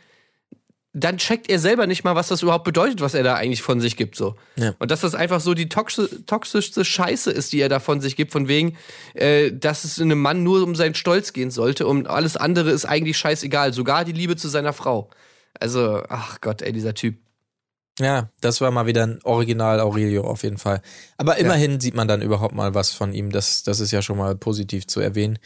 dann 0.98 1.18
checkt 1.18 1.50
er 1.50 1.60
selber 1.60 1.88
nicht 1.88 2.06
mal, 2.06 2.16
was 2.16 2.30
das 2.30 2.42
überhaupt 2.42 2.64
bedeutet, 2.64 3.02
was 3.02 3.14
er 3.14 3.24
da 3.24 3.36
eigentlich 3.36 3.62
von 3.62 3.82
sich 3.82 3.98
gibt. 3.98 4.16
So. 4.16 4.36
Ja. 4.56 4.74
Und 4.80 4.92
dass 4.92 5.02
das 5.02 5.14
einfach 5.14 5.42
so 5.42 5.54
die 5.54 5.68
toxi 5.68 6.08
toxischste 6.26 6.86
Scheiße 6.86 7.32
ist, 7.32 7.52
die 7.52 7.60
er 7.60 7.68
da 7.68 7.82
von 7.82 8.00
sich 8.00 8.16
gibt, 8.16 8.32
von 8.32 8.48
wegen, 8.48 8.78
äh, 9.14 9.52
dass 9.52 9.84
es 9.84 10.00
einem 10.00 10.22
Mann 10.22 10.44
nur 10.44 10.64
um 10.64 10.74
seinen 10.74 10.96
Stolz 10.96 11.34
gehen 11.34 11.52
sollte 11.52 11.86
und 11.86 12.08
alles 12.08 12.38
andere 12.38 12.72
ist 12.72 12.86
eigentlich 12.86 13.18
scheißegal, 13.18 13.74
sogar 13.74 14.06
die 14.06 14.14
Liebe 14.14 14.38
zu 14.38 14.48
seiner 14.48 14.72
Frau. 14.72 15.10
Also, 15.60 16.02
ach 16.08 16.40
Gott, 16.40 16.62
ey, 16.62 16.72
dieser 16.72 16.94
Typ. 16.94 17.18
Ja, 18.00 18.30
das 18.40 18.62
war 18.62 18.72
mal 18.72 18.88
wieder 18.88 19.04
ein 19.04 19.20
Original 19.24 19.82
Aurelio 19.82 20.24
auf 20.24 20.44
jeden 20.44 20.58
Fall. 20.58 20.82
Aber 21.18 21.38
immerhin 21.38 21.80
sieht 21.80 21.96
man 21.96 22.08
dann 22.08 22.22
überhaupt 22.22 22.56
mal 22.56 22.74
was 22.74 22.92
von 22.92 23.14
ihm. 23.14 23.32
Das, 23.32 23.64
das 23.64 23.82
ist 23.82 23.92
ja 23.92 24.02
schon 24.02 24.18
mal 24.18 24.36
positiv 24.36 24.88
zu 24.88 25.02
erwähnen. 25.02 25.40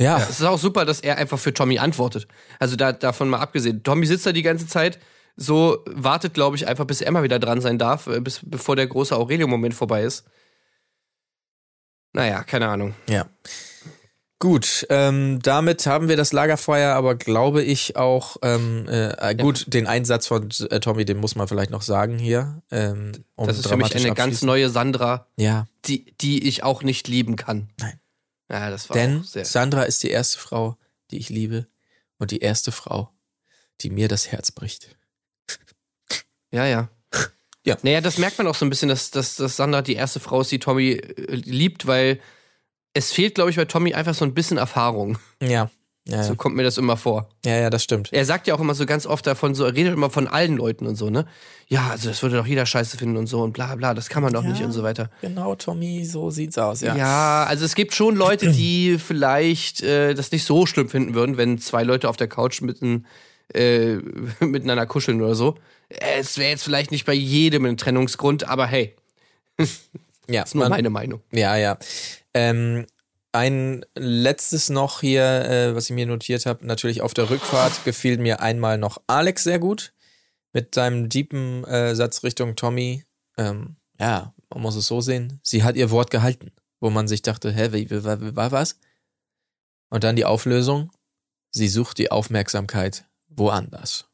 Ja, 0.00 0.18
Es 0.18 0.40
ist 0.40 0.42
auch 0.42 0.58
super, 0.58 0.84
dass 0.84 1.00
er 1.00 1.18
einfach 1.18 1.38
für 1.38 1.54
Tommy 1.54 1.78
antwortet. 1.78 2.26
Also 2.58 2.76
da, 2.76 2.92
davon 2.92 3.28
mal 3.28 3.38
abgesehen. 3.38 3.82
Tommy 3.82 4.06
sitzt 4.06 4.26
da 4.26 4.32
die 4.32 4.42
ganze 4.42 4.66
Zeit, 4.66 4.98
so 5.36 5.84
wartet, 5.86 6.34
glaube 6.34 6.56
ich, 6.56 6.66
einfach, 6.66 6.84
bis 6.84 7.00
Emma 7.00 7.22
wieder 7.22 7.38
dran 7.38 7.60
sein 7.60 7.78
darf, 7.78 8.06
äh, 8.06 8.20
bis, 8.20 8.40
bevor 8.42 8.76
der 8.76 8.86
große 8.86 9.16
Aurelio-Moment 9.16 9.74
vorbei 9.74 10.02
ist. 10.02 10.24
Naja, 12.12 12.42
keine 12.44 12.68
Ahnung. 12.68 12.94
ja. 13.08 13.26
Gut, 14.40 14.86
ähm, 14.90 15.38
damit 15.42 15.86
haben 15.86 16.08
wir 16.08 16.18
das 16.18 16.34
Lagerfeuer, 16.34 16.94
aber 16.94 17.14
glaube 17.14 17.62
ich 17.62 17.96
auch, 17.96 18.36
ähm, 18.42 18.86
äh, 18.88 19.30
äh, 19.30 19.34
gut, 19.34 19.72
den 19.72 19.86
Einsatz 19.86 20.26
von 20.26 20.50
äh, 20.70 20.80
Tommy, 20.80 21.06
den 21.06 21.16
muss 21.16 21.34
man 21.34 21.48
vielleicht 21.48 21.70
noch 21.70 21.80
sagen 21.80 22.18
hier. 22.18 22.60
Ähm, 22.70 23.12
um 23.36 23.46
Das 23.46 23.58
ist 23.58 23.68
für 23.68 23.78
mich 23.78 23.96
eine 23.96 24.12
ganz 24.12 24.42
neue 24.42 24.68
Sandra, 24.68 25.28
Ja, 25.38 25.66
die, 25.86 26.14
die 26.20 26.46
ich 26.46 26.62
auch 26.62 26.82
nicht 26.82 27.08
lieben 27.08 27.36
kann. 27.36 27.70
Nein. 27.80 27.98
Ja, 28.54 28.70
das 28.70 28.88
war 28.88 28.94
denn. 28.94 29.24
Sandra 29.24 29.82
ist 29.82 30.04
die 30.04 30.10
erste 30.10 30.38
Frau, 30.38 30.76
die 31.10 31.18
ich 31.18 31.28
liebe 31.28 31.66
und 32.18 32.30
die 32.30 32.38
erste 32.38 32.70
Frau, 32.70 33.10
die 33.80 33.90
mir 33.90 34.06
das 34.06 34.30
Herz 34.30 34.52
bricht. 34.52 34.96
Ja, 36.52 36.64
ja. 36.64 36.88
Ja. 37.66 37.76
Naja, 37.82 38.00
das 38.00 38.18
merkt 38.18 38.38
man 38.38 38.46
auch 38.46 38.54
so 38.54 38.64
ein 38.64 38.70
bisschen, 38.70 38.88
dass, 38.88 39.10
dass, 39.10 39.34
dass 39.36 39.56
Sandra 39.56 39.82
die 39.82 39.94
erste 39.94 40.20
Frau 40.20 40.42
ist, 40.42 40.52
die 40.52 40.60
Tommy 40.60 40.92
äh, 40.92 41.34
liebt, 41.34 41.88
weil 41.88 42.20
es 42.92 43.10
fehlt, 43.10 43.34
glaube 43.34 43.50
ich, 43.50 43.56
bei 43.56 43.64
Tommy 43.64 43.92
einfach 43.92 44.14
so 44.14 44.24
ein 44.24 44.34
bisschen 44.34 44.56
Erfahrung. 44.56 45.18
Ja, 45.42 45.68
ja, 46.06 46.22
So 46.22 46.34
kommt 46.34 46.54
mir 46.56 46.62
das 46.64 46.76
immer 46.78 46.96
vor. 46.96 47.28
ja, 47.46 47.56
ja 47.56 47.70
das 47.70 47.82
stimmt. 47.82 48.12
Er 48.12 48.24
sagt 48.24 48.46
ja 48.46 48.54
auch 48.54 48.60
immer 48.60 48.74
so 48.74 48.84
ganz 48.86 49.06
oft 49.06 49.26
davon, 49.26 49.54
so, 49.54 49.64
er 49.64 49.74
redet 49.74 49.94
immer 49.94 50.10
von 50.10 50.28
allen 50.28 50.56
Leuten 50.56 50.86
und 50.86 50.96
so, 50.96 51.08
ne? 51.10 51.26
Ja, 51.68 51.88
also 51.90 52.08
das 52.10 52.22
würde 52.22 52.36
doch 52.36 52.46
jeder 52.46 52.66
scheiße 52.66 52.98
finden 52.98 53.16
und 53.16 53.26
so 53.26 53.40
und 53.42 53.52
bla 53.54 53.74
bla, 53.74 53.94
das 53.94 54.08
kann 54.10 54.22
man 54.22 54.32
doch 54.32 54.44
Ja. 54.44 54.50
nicht 54.50 54.62
und 54.62 54.72
so 54.72 54.82
weiter. 54.82 55.08
Genau, 55.22 55.54
Tommy, 55.54 56.04
so 56.04 56.30
sieht's 56.30 56.58
aus, 56.58 56.82
ja. 56.82 56.94
Ja. 56.94 57.44
also 57.48 57.64
es 57.64 57.74
gibt 57.74 57.94
schon 57.94 58.16
Leute, 58.16 58.52
die 58.52 58.98
vielleicht 59.04 59.82
äh, 59.82 60.12
das 60.14 60.30
nicht 60.30 60.44
so 60.44 60.66
schlimm 60.66 60.88
finden 60.90 61.14
würden, 61.14 61.36
wenn 61.38 61.58
zwei 61.58 61.84
Leute 61.84 62.08
auf 62.10 62.18
der 62.18 62.28
Couch 62.28 62.60
mitten, 62.60 63.06
äh, 63.54 63.94
miteinander 64.40 64.84
kuscheln 64.86 65.22
oder 65.22 65.34
so. 65.34 65.54
Es 65.88 66.36
wäre 66.36 66.50
jetzt 66.50 66.64
vielleicht 66.64 66.90
nicht 66.90 67.06
bei 67.06 67.14
jedem 67.14 67.64
ein 67.64 67.76
Trennungsgrund, 67.78 68.46
aber 68.46 68.66
hey, 68.66 68.94
ja 70.28 70.42
ist 70.42 70.54
nur 70.54 70.64
man- 70.64 70.70
meine 70.72 70.90
Meinung. 70.90 71.20
Ja, 71.32 71.56
ja. 71.56 71.78
Ähm, 72.34 72.84
ein 73.34 73.84
letztes 73.94 74.70
noch 74.70 75.00
hier, 75.00 75.24
äh, 75.24 75.74
was 75.74 75.86
ich 75.86 75.94
mir 75.94 76.06
notiert 76.06 76.46
habe, 76.46 76.66
natürlich 76.66 77.02
auf 77.02 77.14
der 77.14 77.30
Rückfahrt 77.30 77.84
gefiel 77.84 78.18
mir 78.18 78.40
einmal 78.40 78.78
noch 78.78 79.02
Alex 79.06 79.44
sehr 79.44 79.58
gut. 79.58 79.92
mit 80.52 80.72
seinem 80.72 81.08
deepen 81.08 81.64
äh, 81.64 81.96
Satz 81.96 82.22
Richtung 82.22 82.54
Tommy. 82.54 83.04
Ähm, 83.36 83.76
ja, 83.98 84.32
man 84.50 84.62
muss 84.62 84.76
es 84.76 84.86
so 84.86 85.00
sehen. 85.00 85.40
Sie 85.42 85.64
hat 85.64 85.74
ihr 85.74 85.90
Wort 85.90 86.12
gehalten, 86.12 86.52
wo 86.78 86.90
man 86.90 87.08
sich 87.08 87.22
dachte, 87.22 87.50
hä, 87.52 87.72
wie, 87.72 87.90
wie, 87.90 88.04
wie, 88.04 88.36
war 88.36 88.52
was? 88.52 88.78
Und 89.90 90.04
dann 90.04 90.14
die 90.14 90.24
Auflösung. 90.24 90.92
Sie 91.50 91.68
sucht 91.68 91.98
die 91.98 92.12
Aufmerksamkeit 92.12 93.04
woanders. 93.26 94.08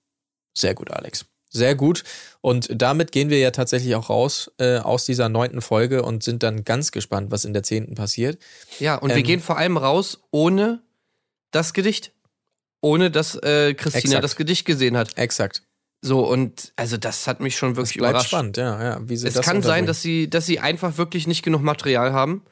Sehr 0.57 0.75
gut, 0.75 0.91
Alex. 0.91 1.27
Sehr 1.53 1.75
gut. 1.75 2.05
Und 2.41 2.69
damit 2.73 3.11
gehen 3.13 3.29
wir 3.29 3.39
ja 3.39 3.51
tatsächlich 3.51 3.95
auch 3.97 4.09
raus 4.09 4.51
äh, 4.59 4.79
aus 4.79 5.05
dieser 5.05 5.29
neunten 5.29 5.61
Folge 5.61 6.03
und 6.05 6.23
sind 6.23 6.43
dann 6.45 6.65
ganz 6.65 6.93
gespannt, 6.93 7.31
was 7.31 7.45
in 7.45 7.53
der 7.53 7.65
zehnten 7.65 7.97
passiert. 7.97 8.39
Ja, 8.79 8.95
und 8.95 9.11
wir 9.11 9.17
Ähm, 9.17 9.23
gehen 9.25 9.41
vor 9.41 9.59
allem 9.59 9.77
raus 9.77 10.21
ohne 10.31 10.81
das 11.51 11.73
Gedicht. 11.73 12.13
Ohne 12.81 13.11
dass 13.11 13.35
äh, 13.35 13.75
Christina 13.75 14.05
Exakt. 14.05 14.25
das 14.25 14.37
Gedicht 14.37 14.65
gesehen 14.65 14.97
hat. 14.97 15.19
Exakt. 15.19 15.63
So, 16.03 16.27
und 16.27 16.73
also 16.77 16.97
das 16.97 17.27
hat 17.27 17.41
mich 17.41 17.57
schon 17.57 17.71
Das 17.75 17.77
wirklich 17.79 17.99
bleibt 17.99 18.13
überrascht. 18.13 18.29
spannend, 18.29 18.57
ja, 18.57 18.83
ja. 18.83 19.01
Wie 19.03 19.17
sie 19.19 19.27
Es 19.29 19.35
das 19.35 19.45
kann 19.45 19.61
sein, 19.63 19.85
dass 19.85 20.01
sie, 20.01 20.31
dass 20.31 20.47
sie 20.47 20.61
einfach 20.61 20.97
wirklich 20.97 21.27
nicht 21.27 21.43
genug 21.43 21.61
Material 21.63 22.13
haben. 22.15 22.43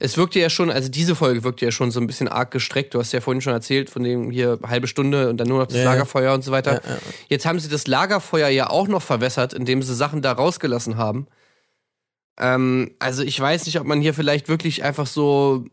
Es 0.00 0.16
wirkte 0.16 0.40
ja 0.40 0.50
schon, 0.50 0.70
also 0.70 0.88
diese 0.88 1.14
Folge 1.14 1.44
wirkte 1.44 1.64
ja 1.64 1.70
schon 1.70 1.90
so 1.90 2.00
ein 2.00 2.06
bisschen 2.06 2.26
arg 2.26 2.50
gestreckt. 2.50 2.94
Du 2.94 2.98
hast 2.98 3.12
ja 3.12 3.20
vorhin 3.20 3.40
schon 3.40 3.52
erzählt, 3.52 3.90
von 3.90 4.02
dem 4.02 4.30
hier 4.30 4.58
halbe 4.66 4.88
Stunde 4.88 5.30
und 5.30 5.36
dann 5.36 5.46
nur 5.48 5.60
noch 5.60 5.66
das 5.66 5.78
Ja. 5.78 5.84
Lagerfeuer 5.84 6.34
und 6.34 6.42
so 6.42 6.50
weiter. 6.50 6.82
Ja, 6.84 6.90
ja. 6.90 6.98
Jetzt 7.28 7.46
haben 7.46 7.60
sie 7.60 7.68
das 7.68 7.86
Lagerfeuer 7.86 8.48
ja 8.48 8.70
auch 8.70 8.88
noch 8.88 9.02
verwässert, 9.02 9.52
indem 9.52 9.82
sie 9.82 9.94
Sachen 9.94 10.20
da 10.20 10.32
rausgelassen 10.32 10.96
haben. 10.96 11.28
Ähm, 12.38 12.96
also 12.98 13.22
ich 13.22 13.38
weiß 13.38 13.66
nicht, 13.66 13.78
ob 13.78 13.86
man 13.86 14.00
hier 14.00 14.14
vielleicht 14.14 14.48
wirklich 14.48 14.82
einfach 14.82 15.06
so 15.06 15.64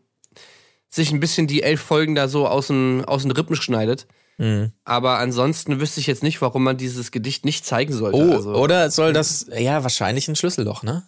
sich 0.88 1.10
ein 1.10 1.20
bisschen 1.20 1.46
die 1.46 1.62
elf 1.62 1.80
Folgen 1.80 2.14
da 2.14 2.28
so 2.28 2.46
aus 2.46 2.68
den, 2.68 3.04
aus 3.04 3.22
den 3.22 3.32
Rippen 3.32 3.56
schneidet. 3.56 4.06
Mhm. 4.38 4.72
Aber 4.84 5.18
ansonsten 5.18 5.80
wüsste 5.80 6.00
ich 6.00 6.06
jetzt 6.06 6.22
nicht, 6.22 6.40
warum 6.42 6.62
man 6.62 6.76
dieses 6.76 7.10
Gedicht 7.10 7.44
nicht 7.44 7.66
zeigen 7.66 7.92
sollte. 7.92 8.18
Oh, 8.18 8.32
also, 8.32 8.54
oder 8.54 8.90
soll 8.90 9.12
das, 9.12 9.46
ja, 9.56 9.82
wahrscheinlich 9.82 10.28
ein 10.28 10.36
Schlüsselloch, 10.36 10.82
ne? 10.82 11.02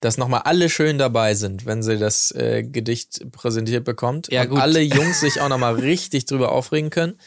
Dass 0.00 0.16
nochmal 0.16 0.42
alle 0.44 0.70
schön 0.70 0.96
dabei 0.96 1.34
sind, 1.34 1.66
wenn 1.66 1.82
sie 1.82 1.98
das 1.98 2.30
äh, 2.32 2.62
Gedicht 2.62 3.30
präsentiert 3.32 3.84
bekommt. 3.84 4.32
Ja, 4.32 4.42
und 4.42 4.48
gut. 4.50 4.60
alle 4.60 4.80
Jungs 4.80 5.20
sich 5.20 5.40
auch 5.42 5.50
nochmal 5.50 5.74
richtig 5.80 6.24
drüber 6.24 6.52
aufregen 6.52 6.88
können. 6.88 7.18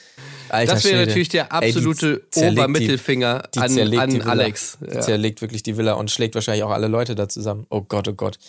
Alter 0.50 0.74
das 0.74 0.84
wäre 0.84 0.96
Schwede. 0.96 1.08
natürlich 1.08 1.30
der 1.30 1.44
Ey, 1.44 1.48
die 1.50 1.68
absolute 1.68 2.24
zerlegt 2.32 2.60
Obermittelfinger 2.60 3.44
die 3.54 3.60
an, 3.60 3.76
die 3.76 3.98
an 4.00 4.12
Villa. 4.14 4.26
Alex. 4.26 4.78
Die 4.82 4.96
Ja. 4.96 5.02
zerlegt 5.02 5.42
wirklich 5.42 5.62
die 5.62 5.78
Villa 5.78 5.94
und 5.94 6.10
schlägt 6.10 6.34
wahrscheinlich 6.36 6.64
auch 6.64 6.72
alle 6.72 6.88
Leute 6.88 7.14
da 7.14 7.30
zusammen. 7.30 7.68
Oh 7.70 7.82
Gott, 7.82 8.08
oh 8.08 8.14
Gott. 8.14 8.40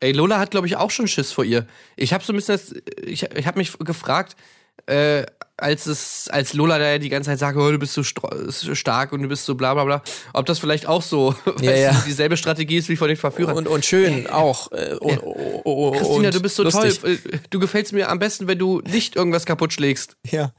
Ey, 0.00 0.12
Lola 0.12 0.38
hat, 0.38 0.50
glaube 0.52 0.66
ich, 0.68 0.76
auch 0.76 0.90
schon 0.90 1.08
Schiss 1.08 1.32
vor 1.32 1.44
ihr. 1.44 1.66
Ich 1.96 2.12
habe 2.12 2.22
so 2.24 2.32
ein 2.32 2.36
bisschen, 2.36 2.54
das, 2.56 2.74
ich, 3.04 3.22
ich 3.34 3.46
habe 3.46 3.58
mich 3.58 3.72
gefragt, 3.78 4.36
äh, 4.88 5.26
als 5.60 5.86
es, 5.86 6.28
als 6.30 6.52
Lola 6.54 6.78
da 6.78 6.88
ja 6.88 6.98
die 6.98 7.08
ganze 7.08 7.30
Zeit 7.30 7.40
sagt, 7.40 7.58
oh, 7.58 7.70
du 7.72 7.78
bist 7.78 7.92
so 7.92 8.04
stark 8.04 9.12
und 9.12 9.22
du 9.22 9.28
bist 9.28 9.44
so 9.44 9.56
bla 9.56 9.74
bla 9.74 9.84
bla, 9.84 10.02
ob 10.32 10.46
das 10.46 10.60
vielleicht 10.60 10.86
auch 10.86 11.02
so 11.02 11.34
Ja, 11.60 11.74
ja. 11.74 11.92
du, 11.92 11.98
dieselbe 12.06 12.36
Strategie 12.36 12.76
ist 12.76 12.88
wie 12.88 12.94
von 12.96 13.08
den 13.08 13.16
Verführern. 13.16 13.56
Und, 13.56 13.66
und 13.66 13.84
schön 13.84 14.28
auch. 14.28 14.70
Äh, 14.70 14.94
und, 15.00 15.20
oh, 15.24 15.60
oh, 15.64 15.90
Christina, 15.92 16.28
und 16.28 16.34
du 16.34 16.40
bist 16.40 16.54
so 16.54 16.62
lustig. 16.62 17.00
toll. 17.00 17.18
Äh, 17.32 17.38
Du 17.50 17.58
gefällst 17.58 17.92
mir 17.92 18.08
am 18.08 18.20
besten, 18.20 18.46
wenn 18.46 18.58
du 18.58 18.80
nicht 18.82 19.16
irgendwas 19.16 19.46
kaputt 19.46 19.72
schlägst. 19.72 20.16
Ja. 20.30 20.52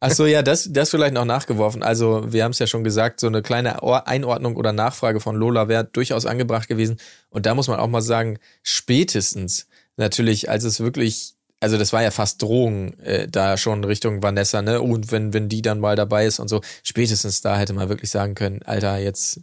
Achso, 0.00 0.26
ja, 0.26 0.42
das, 0.42 0.68
das 0.70 0.90
vielleicht 0.90 1.14
noch 1.14 1.24
nachgeworfen. 1.24 1.82
Also, 1.82 2.30
wir 2.32 2.44
haben 2.44 2.50
es 2.52 2.58
ja 2.58 2.66
schon 2.66 2.84
gesagt, 2.84 3.20
so 3.20 3.26
eine 3.26 3.40
kleine 3.42 3.82
Or- 3.82 4.06
Einordnung 4.06 4.54
oder 4.56 4.72
Nachfrage 4.72 5.18
von 5.18 5.34
Lola 5.34 5.66
wäre 5.68 5.84
durchaus 5.84 6.26
angebracht 6.26 6.68
gewesen. 6.68 6.98
Und 7.30 7.46
da 7.46 7.54
muss 7.54 7.68
man 7.68 7.80
auch 7.80 7.88
mal 7.88 8.02
sagen, 8.02 8.38
spätestens 8.62 9.66
natürlich, 9.96 10.50
als 10.50 10.64
es 10.64 10.80
wirklich, 10.80 11.33
also 11.64 11.78
das 11.78 11.94
war 11.94 12.02
ja 12.02 12.10
fast 12.10 12.42
Drohung 12.42 12.92
äh, 13.00 13.26
da 13.26 13.56
schon 13.56 13.82
Richtung 13.84 14.22
Vanessa, 14.22 14.60
ne? 14.60 14.82
Und 14.82 15.10
wenn, 15.10 15.32
wenn 15.32 15.48
die 15.48 15.62
dann 15.62 15.80
mal 15.80 15.96
dabei 15.96 16.26
ist 16.26 16.38
und 16.38 16.48
so, 16.48 16.60
spätestens 16.82 17.40
da 17.40 17.56
hätte 17.58 17.72
man 17.72 17.88
wirklich 17.88 18.10
sagen 18.10 18.34
können, 18.34 18.62
Alter, 18.64 18.98
jetzt. 18.98 19.40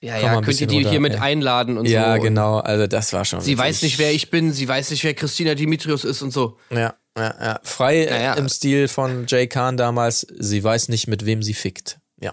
Ja, 0.00 0.16
ja, 0.16 0.40
könnt 0.40 0.58
ihr 0.58 0.66
die 0.66 0.76
runter, 0.76 0.90
hier 0.90 1.00
mit 1.00 1.12
ey. 1.12 1.18
einladen 1.18 1.76
und 1.76 1.86
ja, 1.86 2.16
so. 2.16 2.22
genau, 2.22 2.60
also 2.60 2.86
das 2.86 3.12
war 3.12 3.26
schon. 3.26 3.42
Sie 3.42 3.58
weiß 3.58 3.82
nicht, 3.82 3.98
wer 3.98 4.10
ich 4.10 4.30
bin, 4.30 4.50
sie 4.50 4.66
weiß 4.66 4.90
nicht, 4.90 5.04
wer 5.04 5.12
Christina 5.12 5.54
Dimitrios 5.54 6.04
ist 6.04 6.22
und 6.22 6.32
so. 6.32 6.56
Ja, 6.70 6.94
ja, 7.18 7.34
ja. 7.38 7.60
Frei 7.62 8.04
äh, 8.04 8.10
Naja. 8.10 8.34
im 8.34 8.48
Stil 8.48 8.88
von 8.88 9.26
Jay 9.28 9.46
Khan 9.46 9.76
damals, 9.76 10.26
sie 10.38 10.64
weiß 10.64 10.88
nicht, 10.88 11.06
mit 11.08 11.26
wem 11.26 11.42
sie 11.42 11.52
fickt. 11.52 11.98
Ja. 12.18 12.32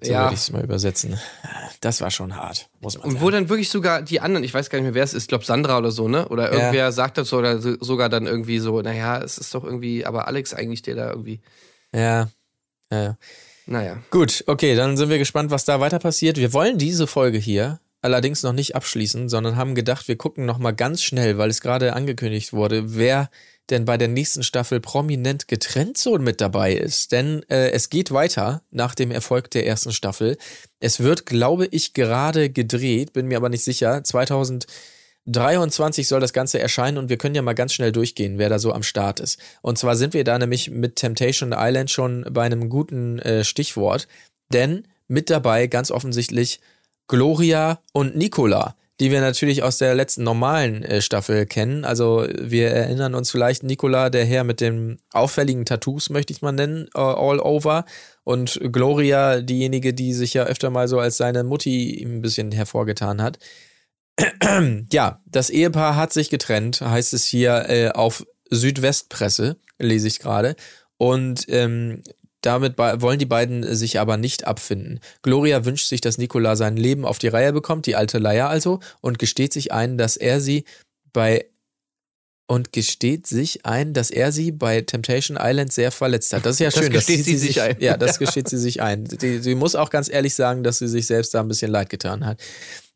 So 0.00 0.12
Ja. 0.12 0.22
würde 0.22 0.34
ich 0.34 0.40
es 0.40 0.50
mal 0.52 0.62
übersetzen. 0.62 1.18
Das 1.80 2.00
war 2.00 2.10
schon 2.10 2.36
hart, 2.36 2.68
muss 2.80 2.96
man 2.96 3.04
Und 3.06 3.12
sagen. 3.14 3.24
wo 3.24 3.30
dann 3.30 3.48
wirklich 3.48 3.68
sogar 3.70 4.02
die 4.02 4.20
anderen, 4.20 4.44
ich 4.44 4.54
weiß 4.54 4.70
gar 4.70 4.78
nicht 4.78 4.84
mehr, 4.84 4.94
wer 4.94 5.02
es 5.04 5.14
ist, 5.14 5.22
ich 5.24 5.28
glaube 5.28 5.44
Sandra 5.44 5.78
oder 5.78 5.90
so, 5.90 6.08
ne? 6.08 6.28
Oder 6.28 6.52
Ja. 6.52 6.58
irgendwer 6.58 6.92
sagt 6.92 7.18
das 7.18 7.28
so, 7.28 7.38
oder 7.38 7.58
so, 7.60 7.76
sogar 7.80 8.08
dann 8.08 8.26
irgendwie 8.26 8.58
so, 8.60 8.80
naja, 8.80 9.18
es 9.22 9.38
ist 9.38 9.54
doch 9.54 9.64
irgendwie, 9.64 10.04
aber 10.06 10.28
Alex 10.28 10.54
eigentlich, 10.54 10.82
der 10.82 10.94
da 10.94 11.10
irgendwie, 11.10 11.40
Ja. 11.92 12.28
ja, 12.92 13.02
ja. 13.02 13.16
naja. 13.66 13.96
Gut, 14.10 14.44
okay, 14.46 14.74
dann 14.76 14.96
sind 14.96 15.08
wir 15.10 15.18
gespannt, 15.18 15.50
was 15.50 15.64
da 15.64 15.80
weiter 15.80 15.98
passiert. 15.98 16.36
Wir 16.36 16.52
wollen 16.52 16.78
diese 16.78 17.06
Folge 17.06 17.38
hier 17.38 17.80
allerdings 18.00 18.44
noch 18.44 18.52
nicht 18.52 18.76
abschließen, 18.76 19.28
sondern 19.28 19.56
haben 19.56 19.74
gedacht, 19.74 20.06
wir 20.06 20.16
gucken 20.16 20.46
noch 20.46 20.58
mal 20.58 20.70
ganz 20.72 21.02
schnell, 21.02 21.38
weil 21.38 21.50
es 21.50 21.60
gerade 21.60 21.94
angekündigt 21.94 22.52
wurde, 22.52 22.94
wer 22.96 23.30
denn 23.70 23.84
bei 23.84 23.96
der 23.96 24.08
nächsten 24.08 24.42
Staffel 24.42 24.80
prominent 24.80 25.48
getrennt 25.48 25.98
so 25.98 26.18
mit 26.18 26.40
dabei 26.40 26.74
ist. 26.74 27.12
Denn 27.12 27.42
äh, 27.48 27.70
es 27.70 27.90
geht 27.90 28.10
weiter 28.10 28.62
nach 28.70 28.94
dem 28.94 29.10
Erfolg 29.10 29.50
der 29.50 29.66
ersten 29.66 29.92
Staffel. 29.92 30.38
Es 30.80 31.00
wird, 31.00 31.26
glaube 31.26 31.66
ich, 31.66 31.92
gerade 31.92 32.50
gedreht, 32.50 33.12
bin 33.12 33.26
mir 33.26 33.36
aber 33.36 33.48
nicht 33.48 33.64
sicher. 33.64 34.02
2023 34.02 36.08
soll 36.08 36.20
das 36.20 36.32
Ganze 36.32 36.58
erscheinen 36.58 36.98
und 36.98 37.08
wir 37.08 37.18
können 37.18 37.34
ja 37.34 37.42
mal 37.42 37.54
ganz 37.54 37.72
schnell 37.72 37.92
durchgehen, 37.92 38.38
wer 38.38 38.48
da 38.48 38.58
so 38.58 38.72
am 38.72 38.82
Start 38.82 39.20
ist. 39.20 39.38
Und 39.62 39.78
zwar 39.78 39.96
sind 39.96 40.14
wir 40.14 40.24
da 40.24 40.38
nämlich 40.38 40.70
mit 40.70 40.96
Temptation 40.96 41.54
Island 41.56 41.90
schon 41.90 42.24
bei 42.30 42.44
einem 42.44 42.68
guten 42.68 43.18
äh, 43.18 43.44
Stichwort, 43.44 44.08
denn 44.52 44.86
mit 45.08 45.30
dabei 45.30 45.66
ganz 45.66 45.90
offensichtlich 45.90 46.60
Gloria 47.08 47.80
und 47.92 48.16
Nicola, 48.16 48.76
die 49.00 49.10
wir 49.10 49.20
natürlich 49.20 49.62
aus 49.62 49.78
der 49.78 49.94
letzten 49.94 50.24
normalen 50.24 50.82
äh, 50.82 51.00
Staffel 51.00 51.46
kennen. 51.46 51.84
Also 51.84 52.26
wir 52.38 52.70
erinnern 52.70 53.14
uns 53.14 53.30
vielleicht 53.30 53.62
Nicola, 53.62 54.10
der 54.10 54.24
Herr 54.24 54.44
mit 54.44 54.60
den 54.60 54.98
auffälligen 55.12 55.64
Tattoos, 55.64 56.10
möchte 56.10 56.32
ich 56.32 56.42
mal 56.42 56.52
nennen, 56.52 56.88
äh, 56.94 56.98
all 56.98 57.40
over. 57.40 57.84
Und 58.24 58.60
Gloria, 58.72 59.40
diejenige, 59.40 59.94
die 59.94 60.12
sich 60.12 60.34
ja 60.34 60.44
öfter 60.44 60.70
mal 60.70 60.88
so 60.88 60.98
als 60.98 61.16
seine 61.16 61.44
Mutti 61.44 62.02
ein 62.04 62.20
bisschen 62.22 62.50
hervorgetan 62.52 63.22
hat. 63.22 63.38
ja, 64.92 65.22
das 65.26 65.50
Ehepaar 65.50 65.94
hat 65.94 66.12
sich 66.12 66.28
getrennt, 66.28 66.80
heißt 66.80 67.14
es 67.14 67.24
hier 67.24 67.68
äh, 67.68 67.90
auf 67.90 68.26
Südwestpresse, 68.50 69.56
lese 69.78 70.08
ich 70.08 70.18
gerade. 70.18 70.56
Und 70.96 71.46
ähm, 71.48 72.02
damit 72.42 72.78
wollen 72.78 73.18
die 73.18 73.26
beiden 73.26 73.74
sich 73.74 73.98
aber 73.98 74.16
nicht 74.16 74.46
abfinden. 74.46 75.00
Gloria 75.22 75.64
wünscht 75.64 75.88
sich, 75.88 76.00
dass 76.00 76.18
Nicola 76.18 76.56
sein 76.56 76.76
Leben 76.76 77.04
auf 77.04 77.18
die 77.18 77.28
Reihe 77.28 77.52
bekommt, 77.52 77.86
die 77.86 77.96
alte 77.96 78.18
Leier 78.18 78.48
also, 78.48 78.80
und 79.00 79.18
gesteht 79.18 79.52
sich 79.52 79.72
ein, 79.72 79.98
dass 79.98 80.16
er 80.16 80.40
sie 80.40 80.64
bei 81.12 81.46
und 82.50 82.72
gesteht 82.72 83.26
sich 83.26 83.66
ein, 83.66 83.92
dass 83.92 84.10
er 84.10 84.32
sie 84.32 84.52
bei 84.52 84.80
Temptation 84.80 85.36
Island 85.38 85.70
sehr 85.70 85.92
verletzt 85.92 86.32
hat. 86.32 86.46
Das 86.46 86.54
ist 86.54 86.60
ja 86.60 86.70
schön. 86.70 86.90
das 86.92 87.06
gesteht 87.06 87.24
sieht 87.24 87.26
sie 87.26 87.46
sich 87.46 87.60
ein. 87.60 87.76
Ja, 87.78 87.98
das 87.98 88.18
gesteht 88.18 88.48
sie 88.48 88.56
sich 88.56 88.80
ein. 88.80 89.04
Die, 89.04 89.40
sie 89.40 89.54
muss 89.54 89.74
auch 89.74 89.90
ganz 89.90 90.08
ehrlich 90.08 90.34
sagen, 90.34 90.64
dass 90.64 90.78
sie 90.78 90.88
sich 90.88 91.06
selbst 91.06 91.34
da 91.34 91.40
ein 91.40 91.48
bisschen 91.48 91.70
leid 91.70 91.90
getan 91.90 92.24
hat. 92.24 92.40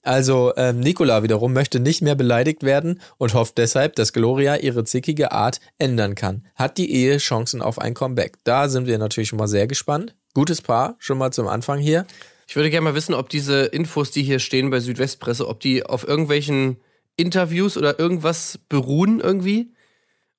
Also 0.02 0.52
ähm, 0.56 0.80
Nicola 0.80 1.22
wiederum 1.22 1.52
möchte 1.52 1.78
nicht 1.78 2.02
mehr 2.02 2.16
beleidigt 2.16 2.64
werden 2.64 3.00
und 3.18 3.34
hofft 3.34 3.56
deshalb, 3.58 3.94
dass 3.94 4.12
Gloria 4.12 4.56
ihre 4.56 4.84
zickige 4.84 5.30
Art 5.30 5.60
ändern 5.78 6.16
kann. 6.16 6.44
Hat 6.56 6.76
die 6.76 6.92
Ehe 6.92 7.18
Chancen 7.18 7.62
auf 7.62 7.78
ein 7.78 7.94
Comeback? 7.94 8.38
Da 8.42 8.68
sind 8.68 8.86
wir 8.88 8.98
natürlich 8.98 9.28
schon 9.28 9.38
mal 9.38 9.46
sehr 9.46 9.68
gespannt. 9.68 10.16
Gutes 10.34 10.60
Paar, 10.60 10.96
schon 10.98 11.18
mal 11.18 11.30
zum 11.30 11.46
Anfang 11.46 11.78
hier. 11.78 12.04
Ich 12.48 12.56
würde 12.56 12.70
gerne 12.70 12.84
mal 12.84 12.94
wissen, 12.94 13.14
ob 13.14 13.28
diese 13.28 13.64
Infos, 13.66 14.10
die 14.10 14.22
hier 14.22 14.40
stehen 14.40 14.70
bei 14.70 14.80
Südwestpresse, 14.80 15.46
ob 15.46 15.60
die 15.60 15.86
auf 15.86 16.06
irgendwelchen 16.06 16.78
Interviews 17.16 17.76
oder 17.76 17.98
irgendwas 17.98 18.58
beruhen 18.68 19.20
irgendwie. 19.20 19.72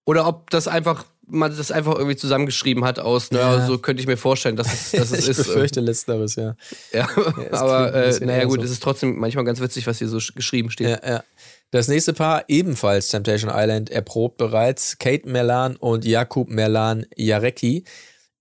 Oder 0.05 0.27
ob 0.27 0.49
das 0.49 0.67
einfach, 0.67 1.05
man 1.27 1.55
das 1.55 1.71
einfach 1.71 1.95
irgendwie 1.95 2.15
zusammengeschrieben 2.15 2.83
hat 2.85 2.99
aus, 2.99 3.31
naja, 3.31 3.57
Ja. 3.59 3.65
so 3.67 3.77
könnte 3.77 4.01
ich 4.01 4.07
mir 4.07 4.17
vorstellen, 4.17 4.55
dass 4.55 4.71
es, 4.73 4.91
dass 4.91 5.11
es 5.11 5.19
ich 5.23 5.29
ist. 5.29 5.37
befürchte 5.37 5.79
letzteres, 5.79 6.35
ja. 6.35 6.55
Ja, 6.91 7.07
es 7.51 7.53
aber 7.59 7.93
äh, 7.93 8.19
naja 8.25 8.45
gut, 8.45 8.59
so. 8.59 8.65
es 8.65 8.71
ist 8.71 8.83
trotzdem 8.83 9.17
manchmal 9.17 9.45
ganz 9.45 9.59
witzig, 9.61 9.87
was 9.87 9.99
hier 9.99 10.07
so 10.09 10.17
sch- 10.17 10.35
geschrieben 10.35 10.69
steht. 10.69 10.89
Ja, 10.89 10.99
ja. 11.07 11.23
Das 11.71 11.87
nächste 11.87 12.13
Paar, 12.13 12.43
ebenfalls 12.49 13.07
Temptation 13.07 13.51
Island, 13.53 13.89
erprobt 13.89 14.37
bereits. 14.37 14.97
Kate 14.99 15.27
Merlan 15.27 15.75
und 15.75 16.05
Jakub 16.05 16.49
Merlan 16.49 17.05
Jarecki. 17.15 17.83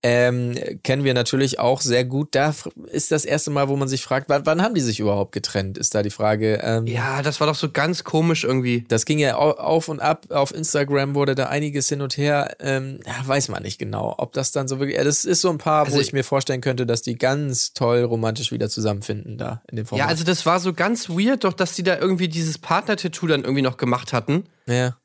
Ähm, 0.05 0.53
kennen 0.83 1.05
wir 1.05 1.13
natürlich 1.13 1.59
auch 1.59 1.79
sehr 1.79 2.03
gut. 2.03 2.35
Da 2.35 2.53
ist 2.91 3.11
das 3.11 3.23
erste 3.23 3.51
Mal, 3.51 3.69
wo 3.69 3.77
man 3.77 3.87
sich 3.87 4.03
fragt, 4.03 4.27
wann, 4.27 4.45
wann 4.45 4.61
haben 4.61 4.75
die 4.75 4.81
sich 4.81 4.99
überhaupt 4.99 5.31
getrennt, 5.31 5.77
ist 5.77 5.95
da 5.95 6.03
die 6.03 6.09
Frage. 6.09 6.59
Ähm, 6.61 6.87
Ja, 6.87 7.21
das 7.21 7.39
war 7.39 7.47
doch 7.47 7.55
so 7.55 7.71
ganz 7.71 8.03
komisch 8.03 8.43
irgendwie. 8.43 8.83
Das 8.89 9.05
ging 9.05 9.17
ja 9.17 9.37
au- 9.37 9.51
auf 9.51 9.87
und 9.87 10.01
ab. 10.01 10.25
Auf 10.29 10.53
Instagram 10.53 11.15
wurde 11.15 11.35
da 11.35 11.45
einiges 11.45 11.87
hin 11.87 12.01
und 12.01 12.17
her. 12.17 12.55
Ähm, 12.59 12.99
weiß 13.25 13.47
man 13.47 13.63
nicht 13.63 13.79
genau, 13.79 14.13
ob 14.17 14.33
das 14.33 14.51
dann 14.51 14.67
so 14.67 14.79
wirklich. 14.79 14.97
Ja, 14.97 15.05
das 15.05 15.23
ist 15.23 15.39
so 15.39 15.49
ein 15.49 15.57
Paar, 15.57 15.85
Also 15.85 15.95
wo 15.97 16.01
ich 16.01 16.11
mir 16.11 16.23
vorstellen 16.25 16.59
könnte, 16.61 16.85
dass 16.85 17.01
die 17.01 17.17
ganz 17.17 17.73
toll 17.73 18.03
romantisch 18.03 18.51
wieder 18.51 18.69
zusammenfinden 18.69 19.37
da 19.37 19.61
in 19.71 19.77
dem 19.77 19.85
Format. 19.85 20.05
Ja, 20.05 20.09
also 20.09 20.25
das 20.25 20.45
war 20.45 20.59
so 20.59 20.73
ganz 20.73 21.09
weird, 21.09 21.45
doch, 21.45 21.53
dass 21.53 21.75
die 21.75 21.83
da 21.83 21.97
irgendwie 21.97 22.27
dieses 22.27 22.57
Partner-Tattoo 22.57 23.27
dann 23.27 23.43
irgendwie 23.43 23.61
noch 23.61 23.77
gemacht 23.77 24.11
hatten. 24.13 24.43
ja. 24.67 24.97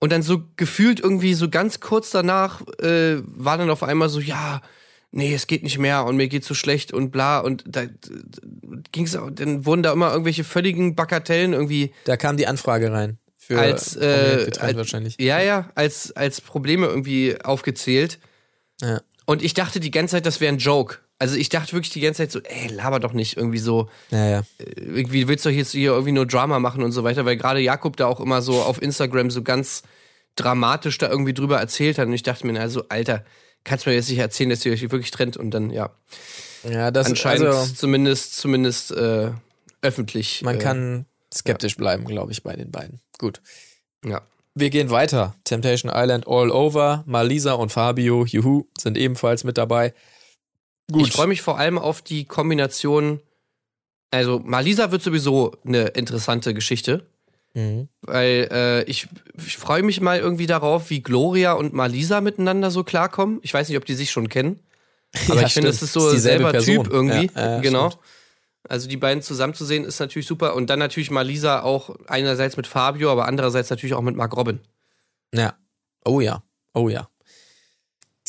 Und 0.00 0.12
dann 0.12 0.22
so 0.22 0.42
gefühlt 0.56 0.98
irgendwie 0.98 1.34
so 1.34 1.50
ganz 1.50 1.80
kurz 1.80 2.10
danach 2.10 2.62
äh, 2.78 3.18
war 3.22 3.58
dann 3.58 3.70
auf 3.70 3.82
einmal 3.82 4.08
so, 4.08 4.18
ja, 4.18 4.62
nee, 5.12 5.34
es 5.34 5.46
geht 5.46 5.62
nicht 5.62 5.78
mehr 5.78 6.04
und 6.04 6.16
mir 6.16 6.28
geht's 6.28 6.46
so 6.46 6.54
schlecht 6.54 6.92
und 6.92 7.10
bla 7.10 7.40
und 7.40 7.64
da 7.66 7.84
ging's 8.92 9.14
auch, 9.14 9.30
dann 9.30 9.66
wurden 9.66 9.82
da 9.82 9.92
immer 9.92 10.10
irgendwelche 10.10 10.44
völligen 10.44 10.96
Bagatellen 10.96 11.52
irgendwie 11.52 11.92
Da 12.04 12.16
kam 12.16 12.36
die 12.36 12.46
Anfrage 12.46 12.90
rein. 12.90 13.18
Für 13.36 13.58
als, 13.58 13.96
äh, 13.96 14.44
getrennt 14.46 14.60
als 14.62 14.76
wahrscheinlich. 14.76 15.16
ja, 15.20 15.40
ja, 15.40 15.70
als, 15.74 16.12
als 16.12 16.40
Probleme 16.40 16.86
irgendwie 16.86 17.36
aufgezählt. 17.42 18.18
Ja. 18.80 19.02
Und 19.26 19.42
ich 19.42 19.54
dachte 19.54 19.80
die 19.80 19.90
ganze 19.90 20.16
Zeit, 20.16 20.26
das 20.26 20.40
wäre 20.40 20.52
ein 20.52 20.58
Joke. 20.58 20.98
Also 21.20 21.36
ich 21.36 21.50
dachte 21.50 21.74
wirklich 21.74 21.92
die 21.92 22.00
ganze 22.00 22.22
Zeit 22.22 22.32
so, 22.32 22.40
ey, 22.40 22.68
laber 22.68 22.98
doch 22.98 23.12
nicht 23.12 23.36
irgendwie 23.36 23.58
so, 23.58 23.88
Ja, 24.10 24.26
ja. 24.26 24.42
irgendwie 24.58 25.28
willst 25.28 25.44
du 25.44 25.50
jetzt 25.50 25.70
hier 25.72 25.90
irgendwie 25.92 26.12
nur 26.12 26.26
Drama 26.26 26.58
machen 26.58 26.82
und 26.82 26.92
so 26.92 27.04
weiter, 27.04 27.24
weil 27.26 27.36
gerade 27.36 27.60
Jakob 27.60 27.96
da 27.96 28.06
auch 28.06 28.20
immer 28.20 28.40
so 28.42 28.62
auf 28.62 28.80
Instagram 28.80 29.30
so 29.30 29.42
ganz 29.42 29.82
dramatisch 30.36 30.96
da 30.98 31.08
irgendwie 31.08 31.34
drüber 31.34 31.58
erzählt 31.60 31.98
hat 31.98 32.06
und 32.06 32.14
ich 32.14 32.22
dachte 32.22 32.46
mir, 32.46 32.58
also 32.58 32.84
Alter, 32.88 33.24
kannst 33.64 33.84
du 33.84 33.90
mir 33.90 33.96
jetzt 33.96 34.08
nicht 34.08 34.18
erzählen, 34.18 34.50
dass 34.50 34.64
ihr 34.64 34.72
euch 34.72 34.82
wirklich 34.82 35.10
trennt 35.10 35.36
und 35.36 35.50
dann, 35.50 35.70
ja, 35.70 35.90
Ja, 36.68 36.90
das 36.90 37.06
anscheinend 37.06 37.46
also 37.48 37.74
zumindest, 37.74 38.36
zumindest 38.38 38.90
äh, 38.92 39.30
öffentlich. 39.82 40.40
man 40.42 40.56
äh, 40.56 40.58
kann 40.58 41.06
skeptisch 41.32 41.76
bleiben, 41.76 42.06
glaube 42.06 42.32
ich, 42.32 42.42
bei 42.42 42.56
den 42.56 42.70
beiden. 42.70 43.00
Gut. 43.18 43.42
Ja. 44.04 44.22
Wir 44.54 44.70
gehen 44.70 44.90
weiter. 44.90 45.34
Temptation 45.44 45.92
Island 45.94 46.26
All 46.26 46.50
Over. 46.50 47.04
Malisa 47.06 47.52
und 47.52 47.70
Fabio, 47.70 48.24
juhu, 48.24 48.64
sind 48.78 48.98
ebenfalls 48.98 49.44
mit 49.44 49.58
dabei. 49.58 49.94
Gut. 50.92 51.06
Ich 51.08 51.12
freue 51.12 51.26
mich 51.26 51.42
vor 51.42 51.58
allem 51.58 51.78
auf 51.78 52.02
die 52.02 52.24
Kombination. 52.24 53.20
Also, 54.10 54.40
Malisa 54.40 54.90
wird 54.90 55.02
sowieso 55.02 55.52
eine 55.64 55.88
interessante 55.88 56.54
Geschichte, 56.54 57.06
Mhm. 57.54 57.88
weil 58.02 58.48
äh, 58.52 58.82
ich, 58.84 59.08
ich 59.44 59.56
freue 59.56 59.82
mich 59.82 60.00
mal 60.00 60.18
irgendwie 60.20 60.46
darauf, 60.46 60.88
wie 60.90 61.02
Gloria 61.02 61.52
und 61.54 61.72
Malisa 61.72 62.20
miteinander 62.20 62.70
so 62.70 62.84
klarkommen. 62.84 63.40
Ich 63.42 63.52
weiß 63.52 63.68
nicht, 63.68 63.76
ob 63.76 63.84
die 63.84 63.94
sich 63.94 64.10
schon 64.12 64.28
kennen, 64.28 64.60
aber 65.28 65.40
Ja, 65.40 65.46
ich 65.48 65.52
finde, 65.54 65.68
es 65.68 65.82
ist 65.82 65.92
so 65.92 66.12
dieselbe 66.12 66.44
selber 66.44 66.50
Person. 66.52 66.84
Typ 66.84 66.92
irgendwie. 66.92 67.30
Ja, 67.34 67.54
ja, 67.54 67.60
genau. 67.60 67.90
stimmt. 67.90 68.04
Also 68.68 68.88
die 68.88 68.96
beiden 68.98 69.20
zusammen 69.22 69.54
zu 69.54 69.64
sehen 69.64 69.84
ist 69.84 69.98
natürlich 69.98 70.26
super 70.28 70.54
und 70.54 70.68
dann 70.70 70.78
natürlich 70.78 71.10
Malisa 71.10 71.62
auch 71.62 71.96
einerseits 72.06 72.56
mit 72.56 72.66
Fabio, 72.68 73.10
aber 73.10 73.26
andererseits 73.26 73.70
natürlich 73.70 73.94
auch 73.94 74.02
mit 74.02 74.14
Mark 74.14 74.36
Robin. 74.36 74.60
Ja. 75.34 75.54
Oh 76.04 76.20
ja. 76.20 76.42
Oh 76.74 76.88
ja. 76.88 77.08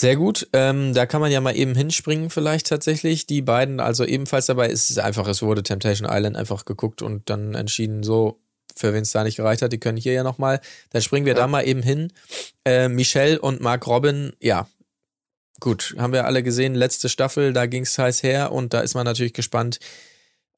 Sehr 0.01 0.15
gut. 0.15 0.47
Ähm, 0.53 0.95
da 0.95 1.05
kann 1.05 1.21
man 1.21 1.31
ja 1.31 1.39
mal 1.41 1.55
eben 1.55 1.75
hinspringen, 1.75 2.31
vielleicht 2.31 2.65
tatsächlich. 2.65 3.27
Die 3.27 3.43
beiden, 3.43 3.79
also 3.79 4.03
ebenfalls 4.03 4.47
dabei, 4.47 4.67
ist 4.69 4.89
es 4.89 4.97
einfach, 4.97 5.27
es 5.27 5.43
wurde 5.43 5.61
Temptation 5.61 6.09
Island 6.11 6.35
einfach 6.37 6.65
geguckt 6.65 7.03
und 7.03 7.29
dann 7.29 7.53
entschieden, 7.53 8.01
so, 8.01 8.39
für 8.75 8.95
wen 8.95 9.03
es 9.03 9.11
da 9.11 9.23
nicht 9.23 9.35
gereicht 9.35 9.61
hat, 9.61 9.71
die 9.73 9.79
können 9.79 9.99
hier 9.99 10.13
ja 10.13 10.23
nochmal. 10.23 10.59
Dann 10.89 11.03
springen 11.03 11.27
wir 11.27 11.33
Ja. 11.33 11.41
da 11.41 11.47
mal 11.47 11.67
eben 11.67 11.83
hin. 11.83 12.11
Äh, 12.65 12.87
Michelle 12.89 13.39
und 13.39 13.61
Mark 13.61 13.85
Robin, 13.85 14.33
ja. 14.41 14.67
Gut, 15.59 15.93
haben 15.99 16.13
wir 16.13 16.25
alle 16.25 16.41
gesehen, 16.41 16.73
letzte 16.73 17.07
Staffel, 17.07 17.53
da 17.53 17.67
ging 17.67 17.83
es 17.83 17.95
heiß 17.95 18.23
her 18.23 18.51
und 18.51 18.73
da 18.73 18.79
ist 18.79 18.95
man 18.95 19.05
natürlich 19.05 19.33
gespannt, 19.33 19.77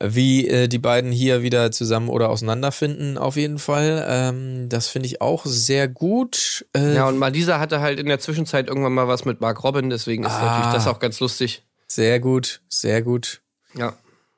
wie 0.05 0.47
äh, 0.47 0.67
die 0.67 0.79
beiden 0.79 1.11
hier 1.11 1.41
wieder 1.43 1.71
zusammen 1.71 2.09
oder 2.09 2.29
auseinanderfinden, 2.29 3.17
auf 3.17 3.35
jeden 3.35 3.59
Fall. 3.59 4.05
Ähm, 4.07 4.69
das 4.69 4.87
finde 4.87 5.07
ich 5.07 5.21
auch 5.21 5.45
sehr 5.45 5.87
gut. 5.87 6.65
Äh, 6.75 6.95
Ja, 6.95 7.07
und 7.07 7.17
Malisa 7.17 7.59
hatte 7.59 7.79
halt 7.81 7.99
in 7.99 8.07
der 8.07 8.19
Zwischenzeit 8.19 8.67
irgendwann 8.67 8.93
mal 8.93 9.07
was 9.07 9.25
mit 9.25 9.41
Mark 9.41 9.63
Robin, 9.63 9.89
deswegen 9.89 10.23
ist 10.23 10.31
Ah. 10.31 10.45
natürlich 10.59 10.73
das 10.73 10.87
auch 10.87 10.99
ganz 10.99 11.19
lustig. 11.19 11.63
Sehr 11.87 12.19
gut, 12.19 12.61
sehr 12.69 13.01
gut. 13.01 13.41
Ja. 13.75 13.93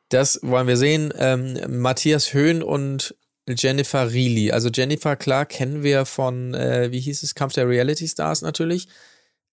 Das 0.09 0.39
wollen 0.43 0.67
wir 0.67 0.77
sehen. 0.77 1.13
Ähm, 1.17 1.57
Matthias 1.81 2.33
Höhn 2.33 2.61
und 2.61 3.15
Jennifer 3.47 4.07
Reilly. 4.07 4.51
Also 4.51 4.69
Jennifer, 4.69 5.15
klar, 5.15 5.45
kennen 5.45 5.83
wir 5.83 6.05
von, 6.05 6.53
äh, 6.53 6.91
wie 6.91 6.99
hieß 6.99 7.23
es, 7.23 7.35
Kampf 7.35 7.53
der 7.53 7.67
Reality 7.67 8.07
Stars 8.07 8.41
natürlich. 8.41 8.87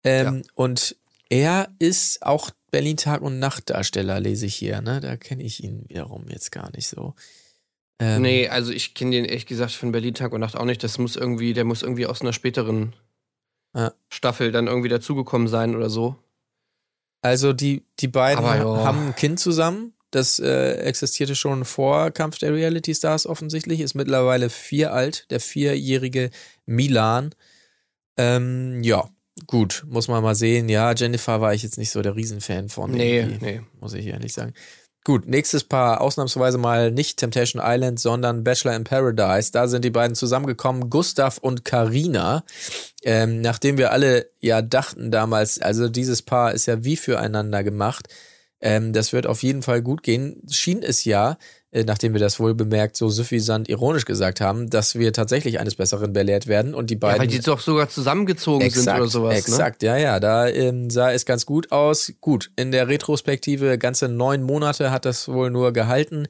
Ähm, 0.05 0.43
Und 0.55 0.97
er 1.33 1.75
ist 1.79 2.23
auch 2.27 2.51
Berlin 2.71 2.99
Tag 2.99 3.23
und 3.23 3.39
Nacht 3.39 3.71
Darsteller, 3.71 4.21
lese 4.21 4.45
ich 4.45 4.55
hier. 4.55 4.83
Ne? 4.83 5.01
Da 5.01 5.17
kenne 5.17 5.43
ich 5.43 5.65
ihn 5.65 5.89
wiederum 5.89 6.29
jetzt 6.29 6.53
gar 6.53 6.71
nicht 6.77 6.87
so. 6.87 7.15
Ähm, 7.99 8.21
Nee, 8.21 8.49
also 8.49 8.71
ich 8.71 8.93
kenne 8.93 9.13
den 9.13 9.25
ehrlich 9.25 9.47
gesagt 9.47 9.73
von 9.73 9.93
Berlin 9.93 10.13
Tag 10.13 10.35
und 10.35 10.41
Nacht 10.41 10.57
auch 10.57 10.67
nicht. 10.67 10.85
Das 10.85 10.99
muss 10.99 11.17
irgendwie, 11.17 11.55
der 11.55 11.65
muss 11.65 11.83
irgendwie 11.83 12.05
aus 12.05 12.21
einer 12.21 12.35
späteren 12.35 12.93
Ja. 13.75 13.95
Staffel 14.11 14.53
dann 14.53 14.67
irgendwie 14.67 14.91
dazugekommen 14.91 15.49
sein 15.49 15.75
oder 15.75 15.89
so. 15.89 16.17
Also 17.23 17.55
die, 17.55 17.87
die 18.01 18.09
beiden 18.09 18.45
Aber 18.45 18.85
haben 18.85 19.07
ein 19.07 19.17
Kind 19.17 19.41
zusammen. 19.41 19.95
Das 20.11 20.39
äh, 20.39 20.73
existierte 20.81 21.35
schon 21.35 21.65
vor 21.65 22.11
Kampf 22.11 22.37
der 22.37 22.53
Reality 22.53 22.95
Stars 22.95 23.27
offensichtlich, 23.27 23.81
ist 23.81 23.95
mittlerweile 23.95 24.51
vier 24.51 24.93
alt, 24.93 25.31
der 25.31 25.41
vierjährige 25.41 26.31
Milan. 26.67 27.35
Ähm, 28.19 28.83
ja, 28.83 29.09
gut, 29.47 29.85
muss 29.89 30.09
man 30.09 30.23
mal 30.23 30.35
sehen. 30.35 30.69
Ja, 30.69 30.93
Jennifer 30.93 31.41
war 31.41 31.55
ich 31.55 31.63
jetzt 31.63 31.79
nicht 31.79 31.91
so 31.91 32.03
der 32.03 32.17
Riesenfan 32.17 32.69
von. 32.69 32.91
Nee, 32.91 33.39
nee. 33.41 33.63
Muss 33.81 33.95
ich 33.95 34.07
ehrlich 34.07 34.33
sagen. 34.33 34.55
Gut, 35.05 35.27
nächstes 35.27 35.65
Paar, 35.65 36.01
ausnahmsweise 36.01 36.59
mal 36.59 36.93
nicht 36.93 37.19
Temptation 37.19 37.61
Island, 37.65 37.99
sondern 37.99 38.45
Bachelor 38.45 38.77
in 38.77 38.85
Paradise. 38.85 39.51
Da 39.51 39.67
sind 39.67 39.85
die 39.85 39.91
beiden 39.91 40.15
zusammengekommen, 40.15 40.91
Gustav 40.91 41.39
und 41.39 41.65
Karina. 41.65 42.45
Ähm, 43.03 43.41
nachdem 43.41 43.79
wir 43.79 43.91
alle 43.91 44.31
ja 44.39 44.63
dachten 44.63 45.11
damals, 45.11 45.61
also 45.61 45.89
dieses 45.89 46.23
Paar 46.23 46.53
ist 46.53 46.67
ja 46.67 46.85
wie 46.85 46.97
füreinander 46.97 47.65
gemacht. 47.65 48.09
Ähm, 48.61 48.93
das 48.93 49.13
wird 49.13 49.27
auf 49.27 49.43
jeden 49.43 49.63
Fall 49.63 49.83
gut 49.83 50.05
gehen. 50.05 50.41
Schien 50.49 50.85
es 50.85 51.05
ja, 51.05 51.37
nachdem 51.73 52.13
wir 52.13 52.21
das 52.21 52.39
wohl 52.39 52.55
bemerkt, 52.55 52.97
so 52.97 53.09
suffisant 53.09 53.69
ironisch 53.69 54.05
gesagt 54.05 54.41
haben, 54.41 54.69
dass 54.69 54.95
wir 54.99 55.13
tatsächlich 55.13 55.59
eines 55.59 55.75
Besseren 55.75 56.13
belehrt 56.13 56.47
werden 56.47 56.75
und 56.75 56.91
die 56.91 56.95
Ja, 56.95 57.01
beiden. 57.01 57.21
weil 57.21 57.27
die 57.29 57.41
doch 57.41 57.61
sogar 57.61 57.89
zusammengezogen 57.89 58.69
sind 58.71 58.89
oder 58.89 59.07
sowas. 59.09 59.33
Ne? 59.33 59.39
Exakt, 59.39 59.83
ja, 59.83 59.97
ja. 59.97 60.21
Da 60.21 60.49
ähm, 60.49 60.91
sah 60.91 61.11
es 61.13 61.25
ganz 61.25 61.47
gut 61.47 61.73
aus. 61.73 62.13
Gut, 62.21 62.51
in 62.57 62.73
der 62.73 62.89
Retrospektive 62.89 63.79
ganze 63.79 64.09
neun 64.09 64.43
Monate 64.43 64.91
hat 64.91 65.05
das 65.07 65.29
wohl 65.29 65.51
nur 65.51 65.73
gehalten. 65.73 66.27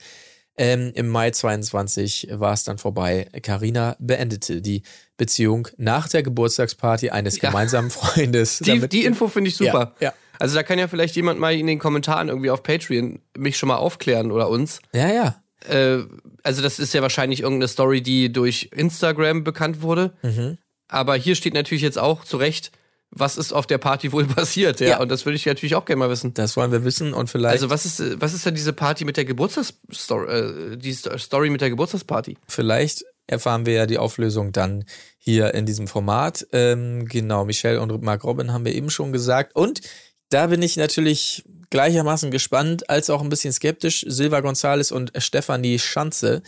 Ähm, 0.59 0.93
Im 0.95 1.09
Mai 1.09 1.31
22 1.31 2.29
war 2.33 2.53
es 2.53 2.63
dann 2.65 2.77
vorbei. 2.79 3.27
Carina 3.43 3.97
beendete 3.99 4.61
die 4.61 4.83
Beziehung 5.17 5.69
nach 5.79 6.09
der 6.09 6.23
Geburtstagsparty 6.23 7.11
eines 7.11 7.41
Ja. 7.41 7.49
gemeinsamen 7.49 7.91
Freundes. 7.91 8.59
Die, 8.59 8.87
die 8.89 9.05
Info 9.05 9.29
finde 9.29 9.49
ich 9.49 9.57
super. 9.57 9.95
Ja, 9.99 10.09
ja. 10.09 10.15
Also 10.43 10.55
da 10.57 10.63
kann 10.65 10.79
ja 10.79 10.89
vielleicht 10.89 11.15
jemand 11.15 11.39
mal 11.39 11.55
in 11.55 11.67
den 11.69 11.79
Kommentaren 11.79 12.29
irgendwie 12.29 12.51
auf 12.51 12.63
Patreon 12.65 13.21
mich 13.39 13.57
schon 13.57 13.69
mal 13.69 13.77
aufklären 13.77 14.33
oder 14.33 14.49
uns. 14.49 14.81
ja, 14.93 15.09
ja. 15.09 15.37
Äh, 15.69 16.05
also 16.43 16.61
das 16.61 16.81
ist 16.81 16.93
ja 16.93 17.03
wahrscheinlich 17.03 17.43
irgendeine 17.43 17.69
Story, 17.69 18.03
die 18.03 18.33
durch 18.33 18.71
Instagram 18.75 19.45
bekannt 19.45 19.81
wurde. 19.83 20.13
Mhm. 20.23 20.59
Aber 20.89 21.15
hier 21.15 21.37
steht 21.37 21.55
natürlich 21.55 21.83
jetzt 21.83 21.99
auch 21.99 22.25
zu 22.25 22.37
Recht, 22.37 22.73
was 23.11 23.37
ist 23.37 23.53
auf 23.53 23.69
der 23.69 23.79
Party 23.79 24.11
wohl 24.11 24.25
passiert. 24.39 24.81
Ja, 24.81 24.89
Ja. 24.89 25.01
und 25.01 25.09
das 25.11 25.25
würde 25.25 25.37
ich 25.37 25.47
natürlich 25.47 25.77
auch 25.77 25.85
gerne 25.85 26.01
mal 26.01 26.11
wissen. 26.11 26.35
Das 26.35 26.57
wollen 26.57 26.73
wir 26.73 26.83
wissen 26.85 27.15
und 27.15 27.31
vielleicht, 27.31 27.53
Also 27.53 27.71
was 27.71 27.87
ist, 27.87 28.21
was 28.21 28.35
ist 28.35 28.45
denn 28.45 28.57
diese 28.57 28.73
Party 28.73 29.05
mit 29.05 29.17
der 29.17 29.25
Geburtstagsstory, 29.25 30.73
äh, 30.73 30.77
die 30.77 30.93
Sto- 30.93 31.17
Story 31.19 31.49
mit 31.51 31.61
der 31.61 31.71
Geburtstagsparty? 31.71 32.37
vielleicht 32.49 33.05
erfahren 33.29 33.65
wir 33.65 33.75
ja 33.75 33.87
die 33.87 33.99
Auflösung 33.99 34.51
dann 34.51 34.85
hier 35.19 35.55
in 35.55 35.65
diesem 35.65 35.87
Format. 35.87 36.45
Ähm, 36.53 37.07
genau, 37.07 37.45
Michelle 37.45 37.81
und 37.81 38.03
Mark 38.03 38.25
Robin 38.25 38.53
haben 38.53 38.65
wir 38.65 38.75
eben 38.75 38.91
schon 38.91 39.13
gesagt. 39.13 39.55
Und 39.55 39.81
da 40.33 40.47
bin 40.47 40.63
ich 40.63 40.77
natürlich 40.77 41.45
gleichermaßen 41.71 42.31
gespannt, 42.31 42.89
als 42.89 43.11
auch 43.11 43.23
ein 43.23 43.29
bisschen 43.29 43.53
skeptisch. 43.53 44.05
Silva 44.09 44.39
González 44.39 44.93
und 44.93 45.13
Stefanie 45.17 45.79
Schanze. 45.79 46.43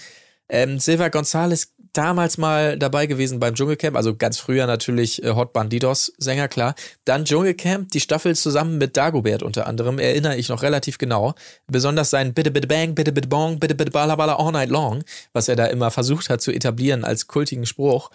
Ähm, 0.49 0.79
Silva 0.79 1.07
González 1.07 1.69
damals 1.95 2.39
mal 2.39 2.79
dabei 2.79 3.07
gewesen 3.07 3.41
beim 3.41 3.55
Dschungelcamp, 3.55 3.97
also 3.97 4.15
ganz 4.15 4.39
früher 4.39 4.67
natürlich 4.67 5.23
äh, 5.23 5.31
Hot 5.31 5.53
Bandidos 5.53 6.13
Sänger, 6.19 6.49
klar. 6.49 6.75
Dann 7.05 7.25
Dschungelcamp, 7.25 7.91
die 7.91 8.01
Staffel 8.01 8.37
zusammen 8.37 8.79
mit 8.79 8.97
Dagobert 8.97 9.43
unter 9.43 9.67
anderem, 9.67 9.99
erinnere 9.99 10.37
ich 10.37 10.49
noch 10.49 10.63
relativ 10.63 10.99
genau. 10.99 11.35
Besonders 11.67 12.11
sein 12.11 12.35
Bitte 12.35 12.51
Bitte 12.51 12.67
Bang, 12.67 12.95
Bitte 12.95 13.13
Bitte 13.13 13.29
Bong, 13.29 13.59
Bitte 13.59 13.75
Bitte 13.75 13.91
Bala 13.91 14.15
All 14.15 14.53
Night 14.53 14.71
Long, 14.71 15.03
was 15.33 15.49
er 15.49 15.57
da 15.57 15.67
immer 15.67 15.91
versucht 15.91 16.29
hat 16.29 16.43
zu 16.43 16.53
etablieren 16.53 17.05
als 17.05 17.27
kultigen 17.27 17.67
Spruch. 17.67 18.11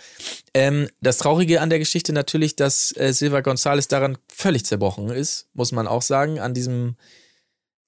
Ähm, 0.54 0.90
das 1.02 1.18
Traurige 1.18 1.62
an 1.62 1.70
der 1.70 1.80
Geschichte 1.80 2.14
natürlich, 2.14 2.56
dass 2.56 2.96
äh, 2.98 3.14
Silva 3.14 3.40
González 3.40 3.90
daran 3.90 4.18
völlig 4.28 4.66
zerbrochen 4.66 5.10
ist, 5.10 5.48
muss 5.54 5.72
man 5.72 5.88
auch 5.88 6.02
sagen, 6.02 6.40
an 6.40 6.54
diesem 6.54 6.96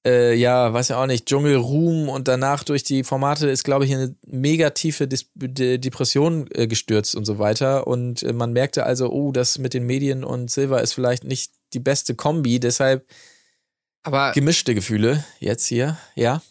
äh, 0.06 0.34
ja, 0.34 0.74
weiß 0.74 0.89
ja 0.89 1.02
auch 1.02 1.06
nicht, 1.06 1.28
Dschungelruhm 1.28 2.10
und 2.10 2.28
danach 2.28 2.64
durch 2.64 2.84
die 2.84 3.04
Formate 3.04 3.49
ist, 3.49 3.64
glaube 3.64 3.86
ich, 3.86 3.91
in 3.91 3.97
eine 3.97 4.16
mega 4.26 4.72
tiefe 4.72 5.08
Dis 5.08 5.30
De 5.36 5.78
Depression 5.78 6.47
äh, 6.52 6.68
gestürzt 6.68 7.16
und 7.16 7.26
so 7.26 7.38
weiter. 7.38 7.86
Und 7.86 8.24
äh, 8.24 8.34
man 8.34 8.52
merkte 8.52 8.86
also, 8.86 9.12
oh, 9.12 9.32
das 9.32 9.60
mit 9.60 9.74
den 9.74 9.86
Medien 9.86 10.24
und 10.24 10.49
Silver 10.49 10.82
ist 10.82 10.93
vielleicht 10.93 11.24
nicht 11.24 11.54
die 11.74 11.80
beste 11.80 12.16
Kombi, 12.16 12.60
deshalb 12.60 13.06
Aber 14.04 14.32
gemischte 14.34 14.74
Gefühle 14.74 15.24
jetzt 15.39 15.68
hier, 15.68 15.97
ja. 16.16 16.41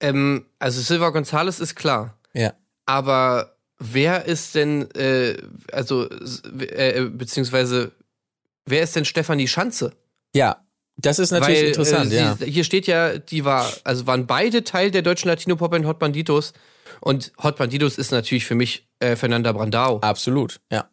ähm, 0.00 0.46
also 0.58 0.80
Silva 0.80 1.08
González 1.08 1.60
ist 1.60 1.74
klar. 1.74 2.18
Ja. 2.34 2.52
Aber 2.86 3.56
wer 3.78 4.26
ist 4.26 4.54
denn, 4.54 4.90
äh, 4.94 5.36
also, 5.72 6.08
äh, 6.10 7.06
beziehungsweise, 7.06 7.92
wer 8.66 8.82
ist 8.82 8.94
denn 8.94 9.06
Stefanie 9.06 9.48
Schanze? 9.48 9.92
Ja, 10.34 10.63
das 10.96 11.18
ist 11.18 11.30
natürlich 11.32 11.60
Weil, 11.60 11.68
interessant, 11.68 12.12
äh, 12.12 12.16
ja. 12.16 12.36
sie, 12.38 12.46
Hier 12.46 12.64
steht 12.64 12.86
ja, 12.86 13.18
die 13.18 13.44
war, 13.44 13.70
also 13.84 14.06
waren 14.06 14.26
beide 14.26 14.64
Teil 14.64 14.90
der 14.90 15.02
deutschen 15.02 15.28
Latino-Pop-Band 15.28 15.86
Hot 15.86 15.98
Banditos. 15.98 16.52
Und 17.00 17.32
Hot 17.42 17.56
Banditos 17.56 17.98
ist 17.98 18.12
natürlich 18.12 18.44
für 18.46 18.54
mich 18.54 18.86
äh, 19.00 19.16
Fernanda 19.16 19.52
Brandao. 19.52 19.98
Absolut, 20.00 20.60
ja. 20.70 20.88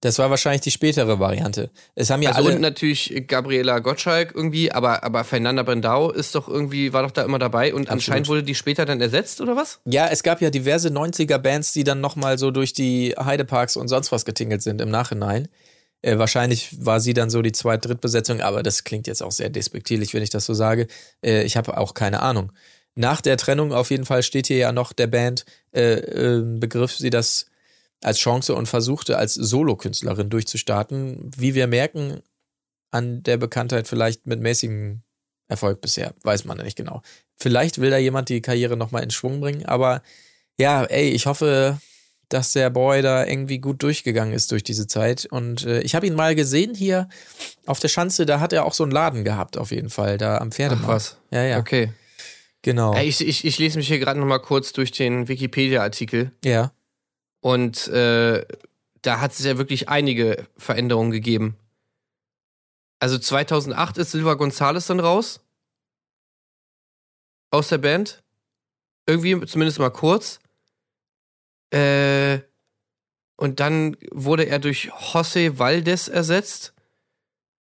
Das 0.00 0.18
war 0.18 0.28
wahrscheinlich 0.28 0.60
die 0.60 0.70
spätere 0.70 1.18
Variante. 1.18 1.70
Es 1.94 2.10
haben 2.10 2.20
ja 2.20 2.30
Also 2.30 2.46
alle. 2.46 2.56
und 2.56 2.60
natürlich 2.60 3.24
Gabriela 3.26 3.78
Gottschalk 3.78 4.32
irgendwie, 4.34 4.70
aber, 4.70 5.02
aber 5.02 5.24
Fernanda 5.24 5.62
Brendau 5.62 6.10
ist 6.10 6.34
doch 6.34 6.48
irgendwie, 6.48 6.92
war 6.92 7.02
doch 7.02 7.10
da 7.10 7.22
immer 7.22 7.38
dabei 7.38 7.72
und 7.74 7.88
anscheinend 7.88 8.28
wurde 8.28 8.42
die 8.42 8.54
später 8.54 8.84
dann 8.84 9.00
ersetzt, 9.00 9.40
oder 9.40 9.56
was? 9.56 9.80
Ja, 9.86 10.06
es 10.08 10.22
gab 10.22 10.42
ja 10.42 10.50
diverse 10.50 10.88
90er-Bands, 10.90 11.72
die 11.72 11.82
dann 11.82 12.02
nochmal 12.02 12.38
so 12.38 12.50
durch 12.50 12.74
die 12.74 13.14
Heideparks 13.18 13.76
und 13.76 13.88
sonst 13.88 14.12
was 14.12 14.26
getingelt 14.26 14.62
sind 14.62 14.82
im 14.82 14.90
Nachhinein. 14.90 15.48
Äh, 16.06 16.18
wahrscheinlich 16.18 16.86
war 16.86 17.00
sie 17.00 17.14
dann 17.14 17.30
so 17.30 17.42
die 17.42 17.50
Zweit-, 17.50 17.84
Drittbesetzung, 17.84 18.40
aber 18.40 18.62
das 18.62 18.84
klingt 18.84 19.08
jetzt 19.08 19.24
auch 19.24 19.32
sehr 19.32 19.50
despektierlich, 19.50 20.14
wenn 20.14 20.22
ich 20.22 20.30
das 20.30 20.46
so 20.46 20.54
sage. 20.54 20.86
Äh, 21.20 21.42
ich 21.42 21.56
habe 21.56 21.76
auch 21.76 21.94
keine 21.94 22.20
Ahnung. 22.20 22.52
Nach 22.94 23.20
der 23.20 23.36
Trennung 23.36 23.72
auf 23.72 23.90
jeden 23.90 24.04
Fall 24.04 24.22
steht 24.22 24.46
hier 24.46 24.56
ja 24.56 24.72
noch 24.72 24.92
der 24.92 25.08
Band, 25.08 25.44
äh, 25.74 25.94
äh, 25.94 26.42
begriff 26.60 26.96
sie 26.96 27.10
das 27.10 27.46
als 28.02 28.18
Chance 28.18 28.54
und 28.54 28.66
versuchte 28.68 29.18
als 29.18 29.34
Solokünstlerin 29.34 30.30
durchzustarten. 30.30 31.32
Wie 31.36 31.56
wir 31.56 31.66
merken, 31.66 32.20
an 32.92 33.24
der 33.24 33.36
Bekanntheit 33.36 33.88
vielleicht 33.88 34.28
mit 34.28 34.40
mäßigem 34.40 35.02
Erfolg 35.48 35.80
bisher, 35.80 36.14
weiß 36.22 36.44
man 36.44 36.58
nicht 36.58 36.76
genau. 36.76 37.02
Vielleicht 37.36 37.80
will 37.80 37.90
da 37.90 37.98
jemand 37.98 38.28
die 38.28 38.42
Karriere 38.42 38.76
nochmal 38.76 39.02
in 39.02 39.10
Schwung 39.10 39.40
bringen, 39.40 39.66
aber 39.66 40.02
ja, 40.56 40.84
ey, 40.84 41.10
ich 41.10 41.26
hoffe, 41.26 41.80
dass 42.28 42.52
der 42.52 42.70
Boy 42.70 43.02
da 43.02 43.24
irgendwie 43.26 43.58
gut 43.58 43.82
durchgegangen 43.82 44.34
ist 44.34 44.50
durch 44.50 44.62
diese 44.64 44.86
Zeit. 44.86 45.26
Und 45.30 45.64
äh, 45.64 45.80
ich 45.82 45.94
habe 45.94 46.06
ihn 46.06 46.14
mal 46.14 46.34
gesehen 46.34 46.74
hier 46.74 47.08
auf 47.66 47.78
der 47.78 47.88
Schanze, 47.88 48.26
da 48.26 48.40
hat 48.40 48.52
er 48.52 48.64
auch 48.64 48.74
so 48.74 48.82
einen 48.82 48.92
Laden 48.92 49.24
gehabt, 49.24 49.56
auf 49.58 49.70
jeden 49.70 49.90
Fall, 49.90 50.18
da 50.18 50.38
am 50.38 50.50
Pferdemarkt. 50.52 50.84
Ach, 50.88 50.94
was? 50.94 51.16
Ja, 51.30 51.42
ja, 51.44 51.58
Okay. 51.58 51.92
genau. 52.62 52.94
Ey, 52.94 53.06
ich, 53.08 53.20
ich, 53.26 53.44
ich 53.44 53.58
lese 53.58 53.78
mich 53.78 53.86
hier 53.88 53.98
gerade 54.00 54.18
noch 54.18 54.26
mal 54.26 54.38
kurz 54.40 54.72
durch 54.72 54.90
den 54.90 55.28
Wikipedia-Artikel 55.28 56.32
ja, 56.44 56.72
und 57.40 57.86
äh, 57.88 58.44
da 59.02 59.20
hat 59.20 59.32
es 59.32 59.44
ja 59.44 59.56
wirklich 59.56 59.88
einige 59.88 60.46
Veränderungen 60.56 61.12
gegeben. 61.12 61.56
Also 62.98 63.18
2008 63.18 63.98
ist 63.98 64.10
Silva 64.12 64.34
Gonzalez 64.34 64.86
dann 64.86 64.98
raus 65.00 65.40
aus 67.50 67.68
der 67.68 67.78
Band. 67.78 68.22
Irgendwie, 69.06 69.46
zumindest 69.46 69.78
mal 69.78 69.90
kurz. 69.90 70.40
Äh, 71.70 72.40
und 73.36 73.60
dann 73.60 73.96
wurde 74.10 74.44
er 74.44 74.58
durch 74.58 74.90
José 74.92 75.58
Valdez 75.58 76.08
ersetzt. 76.08 76.74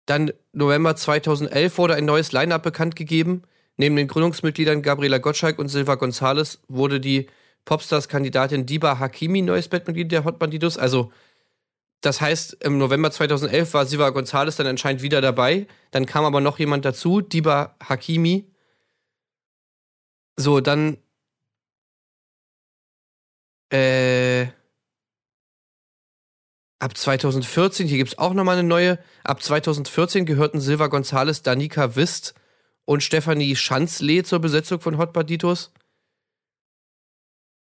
Dann 0.07 0.33
November 0.53 0.95
2011 0.95 1.79
wurde 1.79 1.95
ein 1.95 2.05
neues 2.05 2.33
Line-Up 2.33 2.63
bekannt 2.63 2.95
gegeben. 2.95 3.43
Neben 3.77 3.97
den 3.97 4.09
Gründungsmitgliedern 4.09 4.83
Gabriela 4.83 5.19
Gottschalk 5.19 5.59
und 5.59 5.69
Silva 5.69 5.97
Gonzalez 5.97 6.61
wurde 6.69 7.01
die 7.01 7.27
Popstars-Kandidatin 7.65 8.65
Diba 8.65 8.99
Hakimi 8.99 9.43
neues 9.43 9.69
Bandmitglied 9.69 10.13
der 10.13 10.25
Hot 10.25 10.39
Bandidos. 10.39 10.79
Also, 10.79 11.13
das 12.01 12.21
heißt, 12.21 12.65
im 12.65 12.79
November 12.79 13.11
2011 13.11 13.75
war 13.75 13.87
Silva 13.87 14.11
Gonzalez 14.11 14.57
dann 14.57 14.67
anscheinend 14.67 15.03
wieder 15.03 15.21
dabei. 15.21 15.67
Dann 15.91 16.07
kam 16.07 16.25
aber 16.25 16.41
noch 16.41 16.59
jemand 16.59 16.85
dazu, 16.85 17.21
Diba 17.21 17.77
Hakimi. 17.83 18.51
So, 20.37 20.61
dann. 20.61 20.99
Äh. 23.73 24.47
Ab 26.79 26.95
2014, 26.97 27.89
hier 27.89 27.97
gibt 27.97 28.11
es 28.11 28.19
auch 28.19 28.35
nochmal 28.35 28.59
eine 28.59 28.69
neue. 28.69 28.99
Ab 29.25 29.43
2014 29.43 30.27
gehörten 30.27 30.61
Silva 30.61 30.89
Gonzalez, 30.89 31.41
Danica 31.43 31.97
Wist 31.97 32.35
und 32.85 33.03
Stefanie 33.03 33.57
Schanzle 33.57 34.25
zur 34.25 34.41
Besetzung 34.41 34.81
von 34.81 34.99
Hot 34.99 35.15
Banditos. 35.15 35.73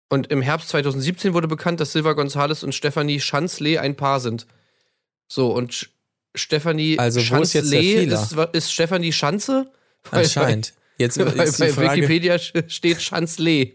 Und 0.08 0.30
im 0.30 0.40
Herbst 0.40 0.68
2017 0.68 1.34
wurde 1.34 1.48
bekannt, 1.48 1.80
dass 1.80 1.92
Silva 1.92 2.12
Gonzalez 2.12 2.62
und 2.62 2.74
Stefanie 2.74 3.18
Schanzle 3.18 3.80
ein 3.80 3.96
Paar 3.96 4.20
sind. 4.20 4.46
So, 5.26 5.52
und 5.52 5.90
Stefanie 6.34 6.98
Also, 6.98 7.20
wo 7.30 7.42
ist 7.42 7.54
ist, 7.54 8.36
ist 8.52 8.72
Stefanie 8.72 9.12
Schanze? 9.12 9.72
Weil- 10.10 10.24
anscheinend. 10.24 10.74
Jetzt 10.98 11.18
Bei, 11.18 11.24
bei, 11.24 11.46
Frage. 11.46 12.02
Wikipedia 12.02 12.38
steht 12.38 13.02
Schanzle. 13.02 13.72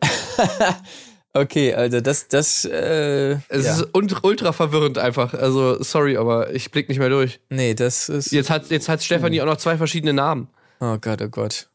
Okay, 1.34 1.72
also 1.72 2.00
das, 2.00 2.28
das, 2.28 2.66
äh, 2.66 3.38
Es 3.48 3.64
ja. 3.64 3.76
ist 3.76 3.88
ultra 3.92 4.52
verwirrend 4.52 4.98
einfach. 4.98 5.32
Also, 5.32 5.82
sorry, 5.82 6.16
aber 6.18 6.52
ich 6.54 6.70
blick 6.70 6.88
nicht 6.90 6.98
mehr 6.98 7.08
durch. 7.08 7.40
nee, 7.48 7.74
das 7.74 8.10
ist. 8.10 8.32
Jetzt 8.32 8.50
hat, 8.50 8.70
jetzt 8.70 8.88
hat 8.88 9.02
Stefanie 9.02 9.40
auch 9.40 9.46
noch 9.46 9.56
zwei 9.56 9.78
verschiedene 9.78 10.12
Namen. 10.12 10.48
Oh 10.80 10.98
Gott, 11.00 11.22
oh 11.22 11.28
Gott. 11.28 11.68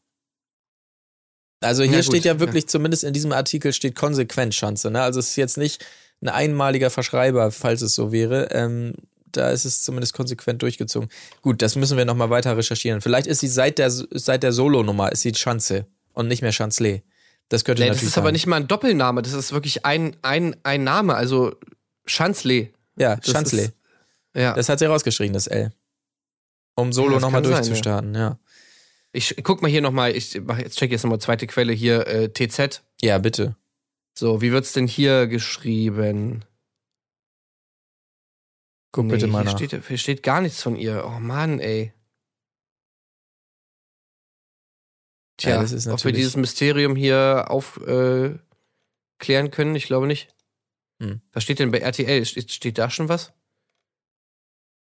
Also 1.60 1.82
hier 1.82 1.96
gut, 1.96 2.04
steht 2.04 2.24
ja 2.24 2.38
wirklich, 2.38 2.68
zumindest 2.68 3.02
in 3.02 3.12
diesem 3.12 3.32
Artikel 3.32 3.72
steht 3.72 3.96
konsequent 3.96 4.54
Schanze. 4.54 4.90
Ne? 4.90 5.02
Also 5.02 5.18
es 5.18 5.30
ist 5.30 5.36
jetzt 5.36 5.58
nicht 5.58 5.84
ein 6.20 6.28
einmaliger 6.28 6.90
Verschreiber, 6.90 7.50
falls 7.50 7.82
es 7.82 7.94
so 7.94 8.12
wäre. 8.12 8.48
Ähm, 8.52 8.94
da 9.32 9.50
ist 9.50 9.64
es 9.64 9.82
zumindest 9.82 10.14
konsequent 10.14 10.62
durchgezogen. 10.62 11.08
Gut, 11.42 11.60
das 11.62 11.74
müssen 11.76 11.98
wir 11.98 12.04
nochmal 12.04 12.30
weiter 12.30 12.56
recherchieren. 12.56 13.00
Vielleicht 13.00 13.26
ist 13.26 13.40
sie 13.40 13.48
seit 13.48 13.78
der, 13.78 13.90
seit 13.90 14.42
der 14.42 14.52
Solo-Nummer, 14.52 15.10
ist 15.10 15.22
sie 15.22 15.34
Schanze 15.34 15.86
und 16.12 16.28
nicht 16.28 16.42
mehr 16.42 16.52
Schanzle. 16.52 17.02
Das 17.48 17.64
könnte 17.64 17.82
Nee, 17.82 17.88
das 17.88 18.02
ist 18.02 18.18
aber 18.18 18.26
sein. 18.28 18.34
nicht 18.34 18.46
mal 18.46 18.56
ein 18.56 18.68
Doppelname, 18.68 19.22
das 19.22 19.32
ist 19.32 19.52
wirklich 19.52 19.84
ein, 19.86 20.16
ein, 20.22 20.54
ein 20.64 20.84
Name, 20.84 21.14
also 21.14 21.54
Schanzle. 22.04 22.70
Ja, 22.96 23.18
Schanzle. 23.22 23.72
Ja. 24.34 24.54
Das 24.54 24.68
hat 24.68 24.78
sie 24.78 24.84
rausgeschrieben, 24.86 25.32
das 25.32 25.46
L. 25.46 25.72
Um 26.74 26.92
Solo 26.92 27.14
Ja, 27.14 27.20
nochmal 27.20 27.42
durchzustarten, 27.42 28.14
ja. 28.14 28.38
Ich 29.12 29.34
guck 29.42 29.62
mal 29.62 29.68
hier 29.70 29.80
nochmal, 29.80 30.14
ich 30.14 30.38
mach, 30.44 30.58
jetzt 30.58 30.78
check 30.78 30.90
jetzt 30.90 31.02
nochmal 31.04 31.20
zweite 31.20 31.46
Quelle 31.46 31.72
hier, 31.72 32.06
äh, 32.06 32.28
TZ. 32.28 32.82
Ja, 33.00 33.18
bitte. 33.18 33.56
So, 34.16 34.42
wie 34.42 34.52
wird's 34.52 34.72
denn 34.72 34.86
hier 34.86 35.26
geschrieben? 35.26 36.44
Guck 38.92 39.06
Nee, 39.06 39.12
bitte 39.14 39.26
mal 39.26 39.38
hier 39.44 39.52
nach. 39.52 39.58
steht, 39.58 39.86
hier 39.86 39.98
steht 39.98 40.22
gar 40.22 40.40
nichts 40.40 40.62
von 40.62 40.76
ihr. 40.76 41.04
Oh 41.06 41.18
Mann, 41.20 41.60
ey. 41.60 41.92
Tja, 45.38 45.50
Ja, 45.52 45.62
das 45.62 45.72
ist 45.72 45.86
ob 45.86 45.90
wir 45.90 45.92
natürlich- 45.94 46.16
dieses 46.18 46.36
Mysterium 46.36 46.94
hier 46.96 47.46
aufklären 47.48 48.40
äh, 49.46 49.48
können, 49.48 49.74
ich 49.74 49.86
glaube 49.86 50.06
nicht. 50.06 50.28
Hm. 51.00 51.20
Was 51.32 51.44
steht 51.44 51.58
denn 51.60 51.70
bei 51.70 51.78
RTL? 51.78 52.24
Steht, 52.26 52.50
steht 52.52 52.76
da 52.78 52.90
schon 52.90 53.08
was? 53.08 53.32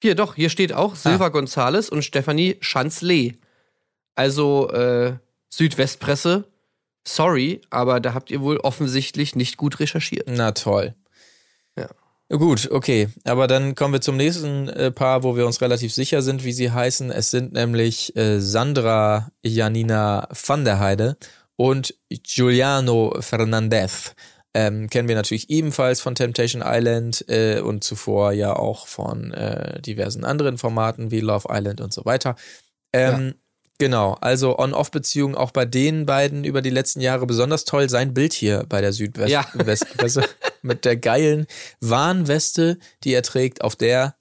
Hier, 0.02 0.14
doch, 0.14 0.34
hier 0.34 0.50
steht 0.50 0.72
auch 0.72 0.94
Silva 0.96 1.28
Gonzales 1.28 1.88
und 1.88 2.02
Stefanie 2.04 2.58
Schanzle. 2.60 3.34
Also, 4.14 4.68
äh, 4.70 5.16
Südwestpresse. 5.48 6.44
Sorry, 7.06 7.60
aber 7.70 7.98
da 8.00 8.12
habt 8.14 8.30
ihr 8.30 8.40
wohl 8.40 8.58
offensichtlich 8.58 9.34
nicht 9.36 9.56
gut 9.56 9.80
recherchiert. 9.80 10.28
Na 10.28 10.52
toll. 10.52 10.94
Ja. 12.32 12.38
Gut, 12.38 12.70
okay. 12.70 13.08
Aber 13.24 13.46
dann 13.46 13.74
kommen 13.74 13.92
wir 13.92 14.00
zum 14.00 14.16
nächsten 14.16 14.68
äh, 14.68 14.90
Paar, 14.90 15.22
wo 15.22 15.36
wir 15.36 15.46
uns 15.46 15.60
relativ 15.60 15.92
sicher 15.92 16.22
sind, 16.22 16.44
wie 16.44 16.52
sie 16.52 16.70
heißen. 16.70 17.10
Es 17.10 17.30
sind 17.30 17.52
nämlich 17.52 18.16
äh, 18.16 18.40
Sandra 18.40 19.30
Janina 19.42 20.28
van 20.46 20.64
der 20.64 20.80
Heide 20.80 21.16
und 21.56 21.94
Giuliano 22.08 23.14
Fernandez. 23.20 24.14
Ähm, 24.54 24.90
kennen 24.90 25.08
wir 25.08 25.14
natürlich 25.14 25.50
ebenfalls 25.50 26.00
von 26.00 26.14
Temptation 26.14 26.62
Island 26.64 27.24
äh, 27.28 27.60
und 27.60 27.84
zuvor 27.84 28.32
ja 28.32 28.54
auch 28.54 28.86
von 28.86 29.32
äh, 29.32 29.80
diversen 29.80 30.24
anderen 30.24 30.58
Formaten 30.58 31.10
wie 31.10 31.20
Love 31.20 31.48
Island 31.50 31.80
und 31.80 31.92
so 31.92 32.04
weiter. 32.04 32.36
Ähm, 32.92 33.34
Genau, 33.82 34.16
also 34.20 34.60
On-Off-Beziehungen 34.60 35.34
auch 35.34 35.50
bei 35.50 35.64
den 35.64 36.06
beiden 36.06 36.44
über 36.44 36.62
die 36.62 36.70
letzten 36.70 37.00
Jahre 37.00 37.26
besonders 37.26 37.64
toll. 37.64 37.90
Sein 37.90 38.14
Bild 38.14 38.32
hier 38.32 38.64
bei 38.68 38.80
der 38.80 38.90
Ja. 38.90 39.44
Südwestpresse 39.52 40.22
mit 40.62 40.84
der 40.84 40.96
geilen 40.96 41.48
Warnweste, 41.80 42.78
die 43.02 43.12
er 43.12 43.24
trägt, 43.24 43.62
auf 43.62 43.74
der 43.74 44.14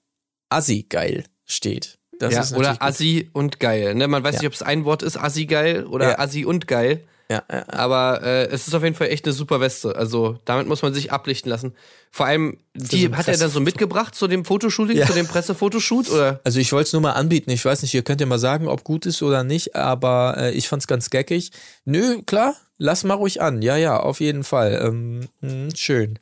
Assi 0.48 0.84
geil 0.88 1.22
steht. 1.44 2.00
Das 2.18 2.50
ja, 2.50 2.56
oder 2.56 2.72
gut. 2.72 2.82
Assi 2.82 3.30
und 3.32 3.60
geil. 3.60 3.94
Ne? 3.94 4.08
Man 4.08 4.24
weiß 4.24 4.34
Ja. 4.34 4.40
nicht, 4.40 4.46
ob 4.48 4.54
es 4.54 4.62
ein 4.62 4.84
Wort 4.84 5.04
ist, 5.04 5.16
Assi 5.16 5.46
geil 5.46 5.86
oder 5.86 6.10
Ja. 6.10 6.18
Assi 6.18 6.44
und 6.44 6.66
geil. 6.66 7.04
Ja. 7.32 7.42
Aber 7.68 8.22
äh, 8.22 8.46
es 8.48 8.68
ist 8.68 8.74
auf 8.74 8.82
jeden 8.82 8.94
Fall 8.94 9.08
echt 9.08 9.24
eine 9.24 9.32
super 9.32 9.60
Weste. 9.60 9.96
Also 9.96 10.38
damit 10.44 10.66
muss 10.66 10.82
man 10.82 10.92
sich 10.94 11.12
ablichten 11.12 11.50
lassen. 11.50 11.74
Vor 12.10 12.26
allem, 12.26 12.58
die 12.74 13.08
hat 13.14 13.28
er 13.28 13.38
dann 13.38 13.50
so 13.50 13.60
mitgebracht 13.60 14.14
zu 14.14 14.28
dem 14.28 14.44
Fotoshooting, 14.44 14.96
Ja. 14.98 15.06
zu 15.06 15.14
dem 15.14 15.26
Pressefotoshoot? 15.26 16.10
Oder? 16.10 16.40
Also 16.44 16.60
ich 16.60 16.72
wollte 16.72 16.88
es 16.88 16.92
nur 16.92 17.00
mal 17.02 17.12
anbieten. 17.12 17.50
Ich 17.50 17.64
weiß 17.64 17.82
nicht, 17.82 17.94
ihr 17.94 18.02
könnt 18.02 18.20
ja 18.20 18.26
mal 18.26 18.38
sagen, 18.38 18.68
ob 18.68 18.84
gut 18.84 19.06
ist 19.06 19.22
oder 19.22 19.44
nicht, 19.44 19.74
aber 19.74 20.34
äh, 20.36 20.50
ich 20.52 20.68
fand's 20.68 20.86
ganz 20.86 21.08
geckig. 21.10 21.52
Nö, 21.86 22.20
klar, 22.26 22.54
lass 22.78 23.04
mal 23.04 23.14
ruhig 23.14 23.40
an. 23.40 23.62
Ja, 23.62 23.76
ja, 23.76 23.98
auf 23.98 24.20
jeden 24.20 24.44
Fall. 24.44 24.80
Ähm, 24.84 25.28
mh, 25.40 25.74
schön. 25.74 26.18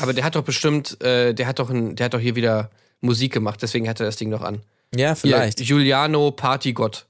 Aber 0.00 0.12
der 0.12 0.24
hat 0.24 0.34
doch 0.34 0.42
bestimmt, 0.44 1.00
äh, 1.02 1.34
der 1.34 1.46
hat 1.46 1.58
doch 1.60 1.70
ein, 1.70 1.94
der 1.94 2.06
hat 2.06 2.14
doch 2.14 2.20
hier 2.20 2.34
wieder 2.34 2.70
Musik 3.00 3.32
gemacht, 3.32 3.62
deswegen 3.62 3.88
hat 3.88 4.00
er 4.00 4.06
das 4.06 4.16
Ding 4.16 4.30
noch 4.30 4.42
an. 4.42 4.60
Ja, 4.94 5.14
vielleicht. 5.14 5.58
Hier, 5.58 5.66
Giuliano 5.66 6.30
Partygott. 6.32 7.04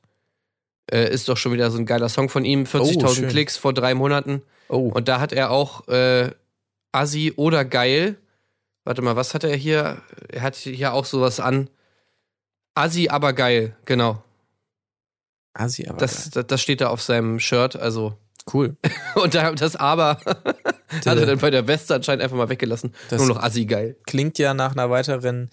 Äh, 0.90 1.12
ist 1.12 1.28
doch 1.28 1.36
schon 1.36 1.52
wieder 1.52 1.70
so 1.70 1.78
ein 1.78 1.86
geiler 1.86 2.08
Song 2.08 2.28
von 2.28 2.44
ihm. 2.44 2.64
40.000 2.64 3.24
Oh. 3.24 3.28
Klicks 3.28 3.56
vor 3.56 3.72
drei 3.74 3.94
Monaten. 3.94 4.42
Oh, 4.68 4.88
Und 4.94 5.08
da 5.08 5.20
hat 5.20 5.32
er 5.32 5.50
auch 5.50 5.86
äh, 5.88 6.30
Assi 6.92 7.32
oder 7.36 7.64
geil. 7.64 8.16
Warte 8.84 9.02
mal, 9.02 9.16
was 9.16 9.34
hat 9.34 9.44
er 9.44 9.54
hier? 9.54 10.00
Er 10.30 10.42
hat 10.42 10.56
hier 10.56 10.92
auch 10.94 11.04
sowas 11.04 11.40
an. 11.40 11.68
Assi, 12.74 13.08
aber 13.08 13.32
geil, 13.34 13.76
genau. 13.84 14.22
Assi, 15.54 15.86
aber 15.88 15.98
Das, 15.98 16.30
das, 16.30 16.46
das 16.46 16.60
steht 16.60 16.80
da 16.80 16.88
auf 16.88 17.02
seinem 17.02 17.40
Shirt, 17.40 17.76
also. 17.76 18.16
cool. 18.54 18.76
Und 19.14 19.34
da, 19.34 19.52
das 19.52 19.76
aber 19.76 20.18
Hat 20.24 21.04
er 21.18 21.26
dann 21.26 21.38
bei 21.38 21.50
der 21.50 21.66
Weste 21.66 21.94
anscheinend 21.94 22.22
einfach 22.22 22.36
mal 22.36 22.48
weggelassen. 22.48 22.94
Das- 23.10 23.18
Nur 23.20 23.28
noch 23.36 23.42
assi 23.42 23.66
geil. 23.66 23.96
Klingt 24.06 24.38
ja 24.38 24.54
nach 24.54 24.72
einer 24.72 24.88
weiteren 24.90 25.50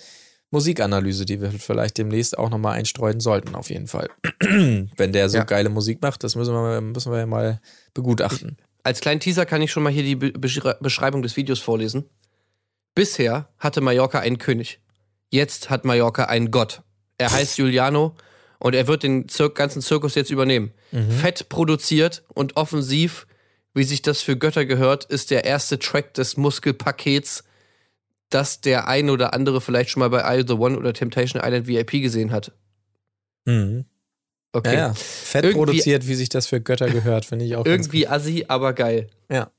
Musikanalyse, 0.52 1.26
die 1.26 1.42
wir 1.42 1.52
vielleicht 1.52 1.98
demnächst 1.98 2.38
auch 2.38 2.50
nochmal 2.50 2.78
einstreuen 2.78 3.20
sollten, 3.20 3.56
auf 3.56 3.70
jeden 3.70 3.88
Fall. 3.88 4.10
Wenn 4.40 5.12
der 5.14 5.30
so 5.30 5.38
Ja. 5.38 5.44
geile 5.44 5.70
Musik 5.70 6.02
macht, 6.02 6.24
das 6.24 6.36
müssen 6.36 6.54
wir, 6.54 6.82
müssen 6.82 7.12
wir 7.12 7.20
ja 7.20 7.26
mal 7.26 7.60
begutachten. 7.94 8.58
Als 8.84 9.02
kleinen 9.02 9.20
Teaser 9.20 9.46
kann 9.46 9.62
ich 9.62 9.72
schon 9.72 9.84
mal 9.84 9.92
hier 9.92 10.04
die 10.04 10.16
Be 10.16 10.32
Beschrei- 10.32 10.78
Beschreibung 10.80 11.24
des 11.24 11.36
Videos 11.36 11.60
vorlesen. 11.60 12.06
Bisher 12.94 13.50
hatte 13.58 13.82
Mallorca 13.82 14.20
einen 14.20 14.38
König. 14.38 14.80
Jetzt 15.32 15.70
hat 15.70 15.86
Mallorca 15.86 16.26
einen 16.26 16.52
Gott. 16.52 16.82
Er 17.18 17.32
heißt 17.32 17.56
Giuliano 17.56 18.16
und 18.60 18.76
er 18.76 18.88
wird 18.88 19.04
den 19.04 19.28
Zir 19.28 19.50
ganzen 19.50 19.82
Zirkus 19.82 20.16
jetzt 20.16 20.30
übernehmen. 20.32 20.72
Fett 21.22 21.50
produziert 21.50 22.24
und 22.34 22.56
offensiv, 22.56 23.26
wie 23.74 23.84
sich 23.84 24.02
das 24.02 24.22
für 24.22 24.38
Götter 24.38 24.66
gehört, 24.66 25.06
ist 25.06 25.32
der 25.32 25.44
erste 25.46 25.80
Track 25.80 26.14
des 26.14 26.38
Muskelpakets, 26.38 27.44
das 28.30 28.62
der 28.62 28.88
ein 28.88 29.10
oder 29.10 29.34
andere 29.34 29.62
vielleicht 29.62 29.90
schon 29.90 30.00
mal 30.02 30.10
bei 30.10 30.40
I 30.40 30.44
The 30.48 30.54
One 30.54 30.78
oder 30.78 30.94
Temptation 30.94 31.42
Island 31.44 31.68
VIP 31.68 32.02
gesehen 32.02 32.32
hat. 32.32 32.52
Mhm. 33.46 33.86
Okay. 34.52 34.74
Ja, 34.74 34.80
ja. 34.88 34.94
Fett 34.94 35.44
Irgendwie- 35.44 35.58
produziert, 35.58 36.08
wie 36.08 36.16
sich 36.16 36.30
das 36.30 36.48
für 36.48 36.62
Götter 36.62 36.90
gehört, 36.90 37.26
finde 37.26 37.46
ich 37.46 37.56
auch 37.56 37.66
Irgendwie 37.66 38.08
assi, 38.08 38.46
aber 38.48 38.74
geil. 38.74 39.10
Ja. 39.30 39.52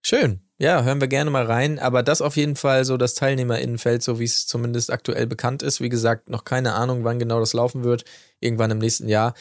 Schön. 0.00 0.40
Ja, 0.58 0.82
hören 0.82 1.00
wir 1.00 1.08
gerne 1.08 1.30
mal 1.30 1.44
rein. 1.44 1.78
Aber 1.78 2.02
das 2.02 2.20
auf 2.22 2.36
jeden 2.36 2.56
Fall 2.56 2.84
so 2.84 2.96
das 2.96 3.14
Teilnehmerinnenfeld, 3.14 4.02
so 4.02 4.18
wie 4.18 4.24
es 4.24 4.46
zumindest 4.46 4.90
aktuell 4.92 5.26
bekannt 5.26 5.62
ist. 5.62 5.80
Wie 5.80 5.88
gesagt, 5.88 6.30
noch 6.30 6.44
keine 6.44 6.74
Ahnung, 6.74 7.04
wann 7.04 7.18
genau 7.18 7.40
das 7.40 7.52
laufen 7.52 7.84
wird. 7.84 8.04
Irgendwann 8.40 8.70
im 8.70 8.78
nächsten 8.78 9.08
Jahr. 9.08 9.34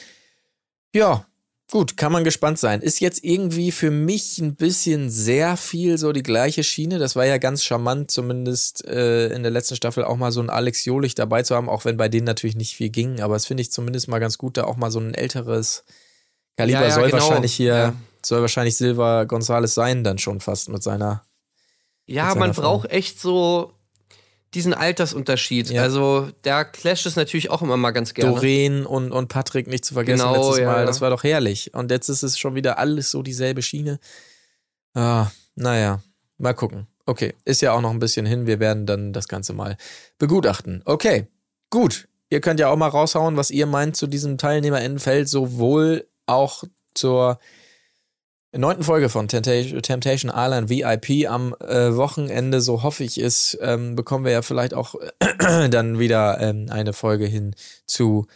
Ja, 0.94 1.26
gut, 1.72 1.98
kann 1.98 2.12
man 2.12 2.24
gespannt 2.24 2.60
sein. 2.60 2.82
Ist 2.82 3.00
jetzt 3.00 3.24
irgendwie 3.24 3.72
für 3.72 3.92
mich 3.92 4.38
ein 4.40 4.56
bisschen 4.56 5.10
sehr 5.10 5.58
viel 5.58 5.98
so 5.98 6.12
die 6.14 6.24
gleiche 6.24 6.64
Schiene. 6.64 6.98
Das 7.00 7.16
war 7.16 7.26
ja 7.26 7.38
ganz 7.38 7.64
charmant, 7.64 8.10
zumindest 8.12 8.86
äh, 8.86 9.28
in 9.30 9.44
der 9.44 9.52
letzten 9.52 9.76
Staffel 9.76 10.04
auch 10.06 10.16
mal 10.18 10.32
so 10.32 10.40
ein 10.42 10.50
Alex 10.50 10.86
Jolich 10.86 11.16
dabei 11.16 11.44
zu 11.44 11.56
haben, 11.56 11.68
auch 11.70 11.84
wenn 11.86 11.98
bei 11.98 12.08
denen 12.10 12.26
natürlich 12.26 12.56
nicht 12.56 12.76
viel 12.76 12.90
ging. 12.90 13.22
Aber 13.22 13.36
es 13.36 13.46
finde 13.46 13.62
ich 13.62 13.72
zumindest 13.72 14.08
mal 14.08 14.20
ganz 14.20 14.38
gut, 14.38 14.58
da 14.58 14.64
auch 14.64 14.78
mal 14.78 14.92
so 14.92 15.00
ein 15.00 15.14
älteres 15.14 15.84
Kaliber 16.56 16.80
Ja, 16.82 16.86
ja, 16.88 16.92
soll 16.94 17.10
genau. 17.12 17.22
wahrscheinlich 17.24 17.54
hier, 17.54 17.74
Ja. 17.76 17.94
soll 18.26 18.42
wahrscheinlich 18.42 18.78
Silva 18.78 19.24
González 19.24 19.68
sein, 19.74 20.04
dann 20.04 20.18
schon 20.18 20.40
fast 20.40 20.70
mit 20.70 20.82
seiner. 20.84 21.24
Ja, 22.06 22.30
Mit 22.30 22.36
man 22.40 22.54
seiner 22.54 22.54
Frau. 22.54 22.62
braucht 22.78 22.92
echt 22.92 23.20
so 23.20 23.74
diesen 24.54 24.74
Altersunterschied. 24.74 25.70
Ja. 25.70 25.82
Also, 25.82 26.30
da 26.42 26.64
clasht 26.64 27.06
es 27.06 27.16
natürlich 27.16 27.50
auch 27.50 27.62
immer 27.62 27.78
mal 27.78 27.92
ganz 27.92 28.14
gerne. 28.14 28.32
Doreen 28.32 28.86
und, 28.86 29.12
und 29.12 29.28
Patrick 29.28 29.68
nicht 29.68 29.86
zu 29.86 29.94
vergessen 29.94 30.26
Genau, 30.26 30.36
letztes 30.36 30.60
ja, 30.60 30.72
Mal. 30.72 30.86
Das 30.86 31.02
war 31.02 31.10
doch 31.10 31.24
herrlich. 31.24 31.74
Und 31.74 31.92
jetzt 31.92 32.10
ist 32.10 32.24
es 32.24 32.40
schon 32.40 32.56
wieder 32.56 32.78
alles 32.78 33.12
so 33.12 33.22
dieselbe 33.22 33.62
Schiene. 33.62 34.00
Ah, 34.94 35.28
naja, 35.56 36.02
mal 36.38 36.54
gucken. 36.54 36.88
Okay, 37.06 37.34
ist 37.46 37.62
ja 37.62 37.72
auch 37.72 37.82
noch 37.82 37.92
ein 37.92 38.00
bisschen 38.00 38.26
hin. 38.26 38.48
Wir 38.48 38.60
werden 38.60 38.86
dann 38.86 39.14
das 39.14 39.28
Ganze 39.28 39.54
mal 39.54 39.78
begutachten. 40.18 40.82
Okay, 40.86 41.28
gut. 41.70 42.08
Ihr 42.30 42.42
könnt 42.42 42.60
ja 42.60 42.70
auch 42.70 42.76
mal 42.76 42.90
raushauen, 42.90 43.38
was 43.38 43.52
ihr 43.52 43.66
meint 43.66 43.96
zu 43.96 44.08
diesem 44.08 44.38
Teilnehmerinnenfeld, 44.38 45.30
sowohl 45.30 46.08
auch 46.26 46.66
zur 46.94 47.40
neunten 48.54 48.84
Folge 48.84 49.10
von 49.10 49.28
Temptation, 49.28 50.32
Island 50.34 50.70
VIP 50.70 51.30
am 51.30 51.54
äh, 51.60 51.96
Wochenende, 51.96 52.62
so 52.62 52.84
hoffe 52.84 53.04
ich 53.04 53.18
es, 53.18 53.58
ähm, 53.62 53.96
bekommen 53.96 54.26
wir 54.26 54.32
ja 54.32 54.42
vielleicht 54.42 54.74
auch 54.74 54.96
dann 55.70 56.00
wieder 56.00 56.40
ähm, 56.40 56.68
eine 56.70 56.94
Folge 56.94 57.26
hin 57.26 57.56
zu 57.86 58.28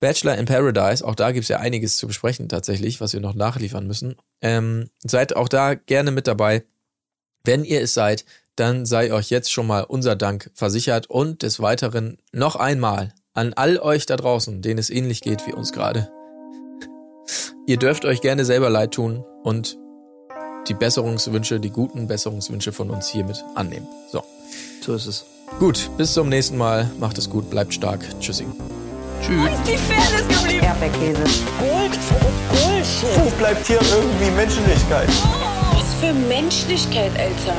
Bachelor 0.00 0.36
in 0.36 0.46
Paradise. 0.46 1.04
Auch 1.04 1.14
da 1.14 1.32
gibt's 1.32 1.48
ja 1.48 1.58
einiges 1.58 1.96
zu 1.96 2.06
besprechen 2.06 2.48
tatsächlich, 2.48 3.00
was 3.00 3.12
wir 3.12 3.20
noch 3.20 3.34
nachliefern 3.34 3.86
müssen. 3.86 4.16
Ähm, 4.42 4.90
seid 5.02 5.36
auch 5.36 5.48
da 5.48 5.74
gerne 5.74 6.10
mit 6.10 6.26
dabei. 6.26 6.64
Wenn 7.44 7.64
ihr 7.64 7.80
es 7.80 7.94
seid, 7.94 8.24
dann 8.56 8.86
sei 8.86 9.12
euch 9.12 9.30
jetzt 9.30 9.52
schon 9.52 9.66
mal 9.66 9.84
unser 9.84 10.16
Dank 10.16 10.50
versichert 10.54 11.08
und 11.08 11.42
des 11.42 11.60
Weiteren 11.60 12.18
noch 12.32 12.56
einmal 12.56 13.14
an 13.34 13.52
all 13.52 13.78
euch 13.78 14.06
da 14.06 14.16
draußen, 14.16 14.62
denen 14.62 14.78
es 14.78 14.90
ähnlich 14.90 15.20
geht 15.20 15.46
wie 15.46 15.52
uns 15.52 15.72
gerade. 15.72 16.10
Ihr 17.66 17.76
dürft 17.76 18.04
euch 18.04 18.20
gerne 18.20 18.44
selber 18.44 18.70
leid 18.70 18.92
tun 18.92 19.24
und 19.42 19.76
die 20.68 20.74
Besserungswünsche, 20.74 21.60
die 21.60 21.70
guten 21.70 22.06
Besserungswünsche 22.06 22.72
von 22.72 22.90
uns 22.90 23.08
hiermit 23.08 23.44
annehmen. 23.54 23.86
So. 24.10 24.22
So 24.80 24.94
ist 24.94 25.06
es. 25.06 25.24
Gut, 25.58 25.90
bis 25.96 26.12
zum 26.12 26.28
nächsten 26.28 26.56
Mal. 26.56 26.90
Macht 26.98 27.18
es 27.18 27.30
gut, 27.30 27.50
bleibt 27.50 27.74
stark. 27.74 28.04
Tschüssing. 28.20 28.52
Tschüss. 29.22 29.50
Ist 29.50 29.66
die 29.66 29.76
Fairness 29.76 30.28
geblieben? 30.28 30.64
Erdbeerkäse. 30.64 31.22
Gold, 31.58 31.98
Bullshit. 32.50 33.24
Wo 33.24 33.30
bleibt 33.38 33.66
hier 33.66 33.80
irgendwie 33.80 34.30
Menschlichkeit? 34.30 35.08
Was 35.72 35.94
für 36.00 36.12
Menschlichkeit, 36.28 37.12
Alter. 37.18 37.56